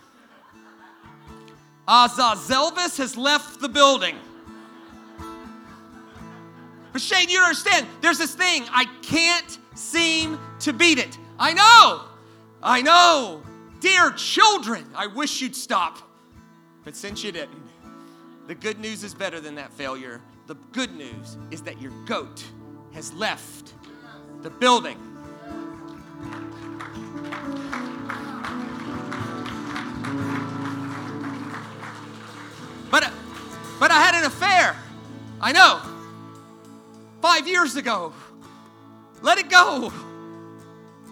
Azazelvis 1.87 2.99
has 2.99 3.17
left 3.17 3.61
the 3.61 3.69
building. 3.69 4.17
But 6.93 7.03
Shane, 7.03 7.29
you 7.29 7.41
understand, 7.41 7.87
there's 8.01 8.19
this 8.19 8.35
thing, 8.35 8.65
I 8.71 8.87
can't 9.03 9.59
seem 9.75 10.39
to 10.61 10.73
beat 10.73 10.99
it. 10.99 11.19
I 11.39 11.53
know, 11.53 12.03
I 12.63 12.81
know. 12.83 13.43
Dear 13.81 14.13
children, 14.13 14.87
I 14.95 15.09
wish 15.09 15.41
you'd 15.43 15.57
stop. 15.57 15.99
But 16.85 16.97
since 16.97 17.25
you 17.25 17.33
didn't, 17.33 17.69
the 18.47 18.55
good 18.55 18.79
news 18.79 19.03
is 19.05 19.13
better 19.13 19.41
than 19.41 19.57
that 19.57 19.73
failure. 19.73 20.21
The 20.47 20.55
good 20.73 20.95
news 20.95 21.37
is 21.51 21.63
that 21.63 21.81
your 21.81 21.93
goat 22.07 22.45
has 22.93 23.13
left 23.15 23.75
the 24.43 24.51
building. 24.51 25.14
Affair. 34.25 34.77
I 35.41 35.53
know. 35.53 35.81
Five 37.21 37.47
years 37.49 37.77
ago. 37.77 38.13
Let 39.23 39.39
it 39.39 39.49
go. 39.49 39.93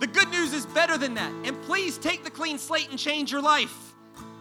The 0.00 0.06
good 0.06 0.28
news 0.30 0.52
is 0.52 0.66
better 0.66 0.98
than 0.98 1.14
that. 1.14 1.32
And 1.44 1.60
please 1.62 1.96
take 1.96 2.24
the 2.24 2.30
clean 2.30 2.58
slate 2.58 2.90
and 2.90 2.98
change 2.98 3.30
your 3.30 3.40
life. 3.40 3.94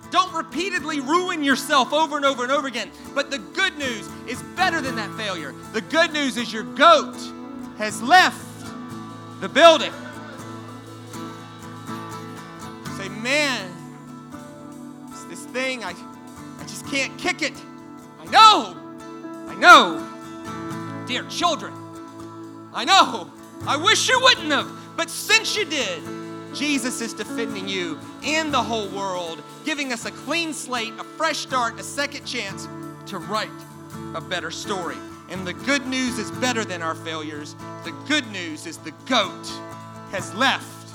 Don't 0.10 0.34
repeatedly 0.34 1.00
ruin 1.00 1.44
yourself 1.44 1.94
over 1.94 2.18
and 2.18 2.26
over 2.26 2.44
and 2.44 2.52
over 2.52 2.68
again. 2.68 2.92
But 3.16 3.32
the 3.32 3.38
good 3.38 3.78
news 3.78 4.10
is 4.28 4.42
better 4.56 4.82
than 4.82 4.96
that 4.98 5.12
failure. 5.16 5.54
The 5.72 5.82
good 5.82 6.12
news 6.12 6.36
is 6.36 6.52
your 6.52 6.64
goat 6.64 7.16
has 7.78 8.02
left 8.02 8.46
the 9.40 9.48
building. 9.48 9.94
Say, 12.98 13.08
man, 13.08 13.72
it's 15.10 15.24
this 15.26 15.46
thing 15.46 15.84
I 15.84 15.96
I 16.62 16.64
just 16.66 16.86
can't 16.88 17.18
kick 17.18 17.42
it. 17.42 17.54
I 18.22 18.26
know. 18.26 18.76
I 19.48 19.56
know. 19.56 21.06
Dear 21.08 21.24
children, 21.24 21.74
I 22.74 22.86
know. 22.86 23.30
I 23.66 23.76
wish 23.76 24.08
you 24.08 24.20
wouldn't 24.22 24.52
have. 24.52 24.70
But 24.96 25.10
since 25.10 25.56
you 25.56 25.66
did, 25.66 26.04
Jesus 26.54 27.02
is 27.02 27.14
defending 27.14 27.68
you 27.68 27.98
in 28.24 28.52
the 28.52 28.62
whole 28.62 28.88
world, 28.90 29.42
giving 29.66 29.92
us 29.92 30.06
a 30.06 30.12
clean 30.12 30.54
slate, 30.54 30.94
a 31.00 31.04
fresh 31.04 31.40
start, 31.40 31.80
a 31.80 31.84
second 31.84 32.26
chance 32.26 32.68
to 33.08 33.18
write 33.18 33.50
a 34.14 34.22
better 34.22 34.52
story. 34.52 34.98
And 35.30 35.48
the 35.48 35.54
good 35.54 35.88
news 35.88 36.20
is 36.20 36.30
better 36.30 36.64
than 36.64 36.82
our 36.82 36.96
failures. 36.96 37.56
The 37.84 37.92
good 38.08 38.30
news 38.32 38.68
is 38.68 38.78
the 38.78 38.94
goat 39.06 39.48
has 40.12 40.34
left 40.36 40.94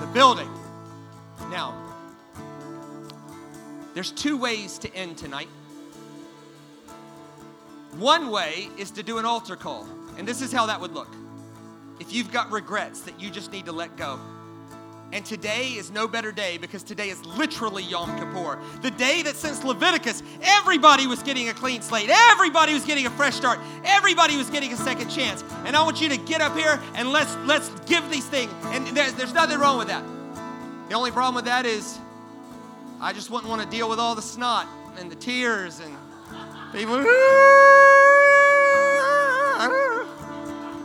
the 0.00 0.06
building. 0.12 0.50
Now, 1.50 1.74
there's 3.94 4.10
two 4.10 4.36
ways 4.36 4.76
to 4.78 4.94
end 4.94 5.16
tonight. 5.16 5.48
One 7.98 8.30
way 8.30 8.68
is 8.76 8.90
to 8.92 9.02
do 9.02 9.18
an 9.18 9.24
altar 9.24 9.54
call, 9.54 9.86
and 10.18 10.26
this 10.26 10.42
is 10.42 10.50
how 10.50 10.66
that 10.66 10.80
would 10.80 10.92
look. 10.92 11.14
If 12.00 12.12
you've 12.12 12.32
got 12.32 12.50
regrets 12.50 13.02
that 13.02 13.20
you 13.20 13.30
just 13.30 13.52
need 13.52 13.66
to 13.66 13.72
let 13.72 13.96
go, 13.96 14.18
and 15.12 15.24
today 15.24 15.68
is 15.68 15.92
no 15.92 16.08
better 16.08 16.32
day 16.32 16.58
because 16.58 16.82
today 16.82 17.08
is 17.08 17.24
literally 17.24 17.84
Yom 17.84 18.18
Kippur. 18.18 18.58
The 18.82 18.90
day 18.90 19.22
that 19.22 19.36
since 19.36 19.62
Leviticus, 19.62 20.24
everybody 20.42 21.06
was 21.06 21.22
getting 21.22 21.50
a 21.50 21.54
clean 21.54 21.82
slate. 21.82 22.10
Everybody 22.10 22.74
was 22.74 22.84
getting 22.84 23.06
a 23.06 23.10
fresh 23.10 23.36
start. 23.36 23.60
Everybody 23.84 24.36
was 24.36 24.50
getting 24.50 24.72
a 24.72 24.76
second 24.76 25.10
chance. 25.10 25.44
And 25.66 25.76
I 25.76 25.84
want 25.84 26.00
you 26.00 26.08
to 26.08 26.16
get 26.16 26.40
up 26.40 26.56
here 26.56 26.80
and 26.96 27.12
let's 27.12 27.36
let's 27.44 27.68
give 27.86 28.10
these 28.10 28.26
things. 28.26 28.52
And 28.64 28.84
there's, 28.88 29.12
there's 29.12 29.32
nothing 29.32 29.60
wrong 29.60 29.78
with 29.78 29.86
that. 29.86 30.02
The 30.88 30.96
only 30.96 31.12
problem 31.12 31.36
with 31.36 31.44
that 31.44 31.64
is 31.64 31.96
I 33.00 33.12
just 33.12 33.30
wouldn't 33.30 33.48
want 33.48 33.62
to 33.62 33.68
deal 33.68 33.88
with 33.88 34.00
all 34.00 34.16
the 34.16 34.22
snot 34.22 34.66
and 34.98 35.12
the 35.12 35.16
tears 35.16 35.78
and 35.78 35.94
People, 36.74 37.04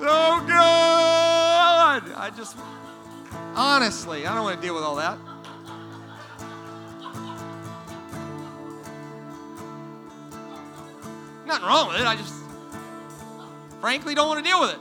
oh 0.01 0.45
God! 0.47 2.03
I 2.15 2.31
just, 2.37 2.55
honestly, 3.55 4.27
I 4.27 4.35
don't 4.35 4.43
want 4.43 4.61
to 4.61 4.61
deal 4.61 4.75
with 4.75 4.83
all 4.83 4.97
that. 4.97 5.17
Nothing 11.47 11.65
wrong 11.65 11.87
with 11.87 11.99
it. 11.99 12.05
I 12.05 12.15
just, 12.15 12.35
frankly, 13.81 14.13
don't 14.13 14.27
want 14.27 14.45
to 14.45 14.47
deal 14.47 14.59
with 14.59 14.75
it. 14.75 14.79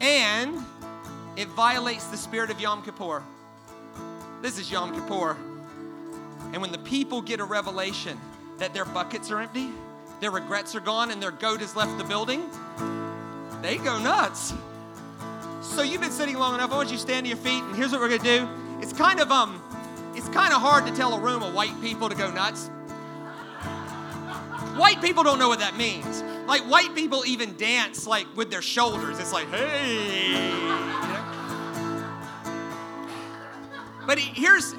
and 0.00 0.56
it 1.36 1.48
violates 1.48 2.06
the 2.06 2.16
spirit 2.16 2.50
of 2.50 2.58
Yom 2.62 2.82
Kippur. 2.82 3.22
This 4.40 4.58
is 4.58 4.70
Yom 4.70 4.94
Kippur. 4.94 5.36
And 6.52 6.60
when 6.60 6.72
the 6.72 6.78
people 6.78 7.22
get 7.22 7.40
a 7.40 7.44
revelation 7.44 8.18
that 8.58 8.74
their 8.74 8.84
buckets 8.84 9.30
are 9.30 9.40
empty, 9.40 9.70
their 10.20 10.30
regrets 10.30 10.74
are 10.74 10.80
gone, 10.80 11.10
and 11.10 11.22
their 11.22 11.30
goat 11.30 11.60
has 11.60 11.76
left 11.76 11.96
the 11.96 12.04
building, 12.04 12.48
they 13.62 13.76
go 13.76 13.98
nuts. 13.98 14.52
So 15.62 15.82
you've 15.82 16.00
been 16.00 16.10
sitting 16.10 16.36
long 16.36 16.54
enough. 16.54 16.72
I 16.72 16.76
want 16.76 16.90
you 16.90 16.96
to 16.96 17.02
stand 17.02 17.26
to 17.26 17.28
your 17.28 17.38
feet, 17.38 17.62
and 17.62 17.76
here's 17.76 17.92
what 17.92 18.00
we're 18.00 18.16
gonna 18.16 18.22
do. 18.22 18.48
It's 18.80 18.92
kind 18.92 19.20
of 19.20 19.30
um, 19.30 19.62
it's 20.14 20.28
kind 20.30 20.52
of 20.52 20.60
hard 20.60 20.86
to 20.86 20.92
tell 20.94 21.14
a 21.14 21.20
room 21.20 21.42
of 21.42 21.54
white 21.54 21.80
people 21.80 22.08
to 22.08 22.14
go 22.14 22.30
nuts. 22.30 22.68
White 24.76 25.00
people 25.02 25.22
don't 25.22 25.38
know 25.38 25.48
what 25.48 25.60
that 25.60 25.76
means. 25.76 26.22
Like 26.46 26.62
white 26.62 26.94
people 26.94 27.24
even 27.26 27.56
dance 27.56 28.06
like 28.06 28.26
with 28.36 28.50
their 28.50 28.62
shoulders. 28.62 29.18
It's 29.18 29.32
like, 29.32 29.48
hey. 29.50 30.32
You 30.32 30.38
know? 30.38 30.90
But 34.06 34.18
here's 34.18 34.74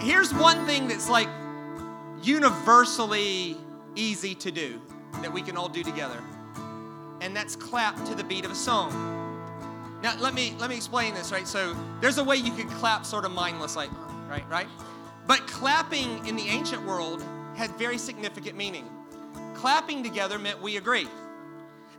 here's 0.00 0.32
one 0.32 0.66
thing 0.66 0.88
that's 0.88 1.08
like 1.08 1.28
universally 2.22 3.56
easy 3.94 4.34
to 4.34 4.50
do 4.50 4.80
that 5.22 5.32
we 5.32 5.42
can 5.42 5.56
all 5.56 5.68
do 5.68 5.82
together. 5.82 6.22
And 7.20 7.34
that's 7.34 7.56
clap 7.56 7.96
to 8.04 8.14
the 8.14 8.24
beat 8.24 8.44
of 8.44 8.50
a 8.50 8.54
song. 8.54 8.92
Now 10.02 10.16
let 10.18 10.34
me 10.34 10.54
let 10.58 10.70
me 10.70 10.76
explain 10.76 11.14
this, 11.14 11.32
right? 11.32 11.46
So 11.46 11.76
there's 12.00 12.18
a 12.18 12.24
way 12.24 12.36
you 12.36 12.52
could 12.52 12.68
clap 12.68 13.04
sort 13.04 13.24
of 13.24 13.32
mindless 13.32 13.74
like, 13.74 13.90
right, 14.28 14.48
right? 14.48 14.68
But 15.26 15.46
clapping 15.46 16.26
in 16.26 16.36
the 16.36 16.48
ancient 16.48 16.86
world 16.86 17.24
had 17.56 17.70
very 17.72 17.98
significant 17.98 18.56
meaning. 18.56 18.88
Clapping 19.54 20.04
together 20.04 20.38
meant 20.38 20.62
we 20.62 20.76
agree. 20.76 21.08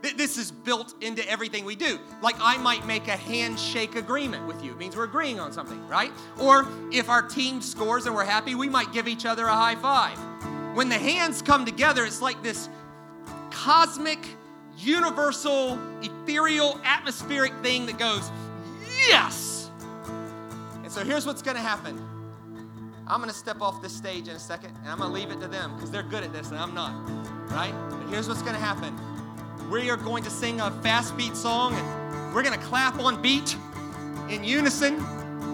This 0.02 0.38
is 0.38 0.50
built 0.50 0.94
into 1.02 1.28
everything 1.28 1.64
we 1.64 1.76
do. 1.76 1.98
Like 2.22 2.36
I 2.40 2.56
might 2.56 2.86
make 2.86 3.08
a 3.08 3.16
handshake 3.16 3.96
agreement 3.96 4.46
with 4.46 4.62
you. 4.64 4.72
It 4.72 4.78
means 4.78 4.96
we're 4.96 5.04
agreeing 5.04 5.38
on 5.38 5.52
something, 5.52 5.86
right? 5.88 6.10
Or 6.38 6.66
if 6.90 7.10
our 7.10 7.22
team 7.22 7.60
scores 7.60 8.06
and 8.06 8.14
we're 8.14 8.24
happy, 8.24 8.54
we 8.54 8.68
might 8.68 8.92
give 8.92 9.06
each 9.08 9.26
other 9.26 9.46
a 9.46 9.52
high 9.52 9.76
five. 9.76 10.18
When 10.74 10.88
the 10.88 10.98
hands 10.98 11.42
come 11.42 11.66
together, 11.66 12.04
it's 12.04 12.22
like 12.22 12.42
this 12.42 12.70
cosmic, 13.50 14.18
universal, 14.78 15.78
ethereal, 16.02 16.80
atmospheric 16.84 17.52
thing 17.62 17.84
that 17.86 17.98
goes, 17.98 18.30
yes! 19.08 19.70
And 20.82 20.90
so 20.90 21.04
here's 21.04 21.26
what's 21.26 21.42
gonna 21.42 21.58
happen. 21.58 21.98
I'm 23.06 23.20
gonna 23.20 23.32
step 23.32 23.60
off 23.60 23.82
this 23.82 23.94
stage 23.94 24.28
in 24.28 24.36
a 24.36 24.38
second 24.38 24.72
and 24.82 24.88
I'm 24.88 24.98
gonna 24.98 25.12
leave 25.12 25.30
it 25.30 25.40
to 25.40 25.48
them 25.48 25.74
because 25.74 25.90
they're 25.90 26.04
good 26.04 26.22
at 26.22 26.32
this 26.32 26.50
and 26.50 26.58
I'm 26.58 26.72
not, 26.72 26.94
right? 27.50 27.74
But 27.90 28.08
here's 28.08 28.28
what's 28.28 28.42
gonna 28.42 28.56
happen 28.56 28.96
we 29.70 29.88
are 29.88 29.96
going 29.96 30.24
to 30.24 30.30
sing 30.30 30.60
a 30.60 30.70
fast 30.82 31.16
beat 31.16 31.36
song 31.36 31.72
and 31.74 32.34
we're 32.34 32.42
going 32.42 32.58
to 32.58 32.66
clap 32.66 32.98
on 32.98 33.22
beat 33.22 33.56
in 34.28 34.42
unison. 34.42 34.94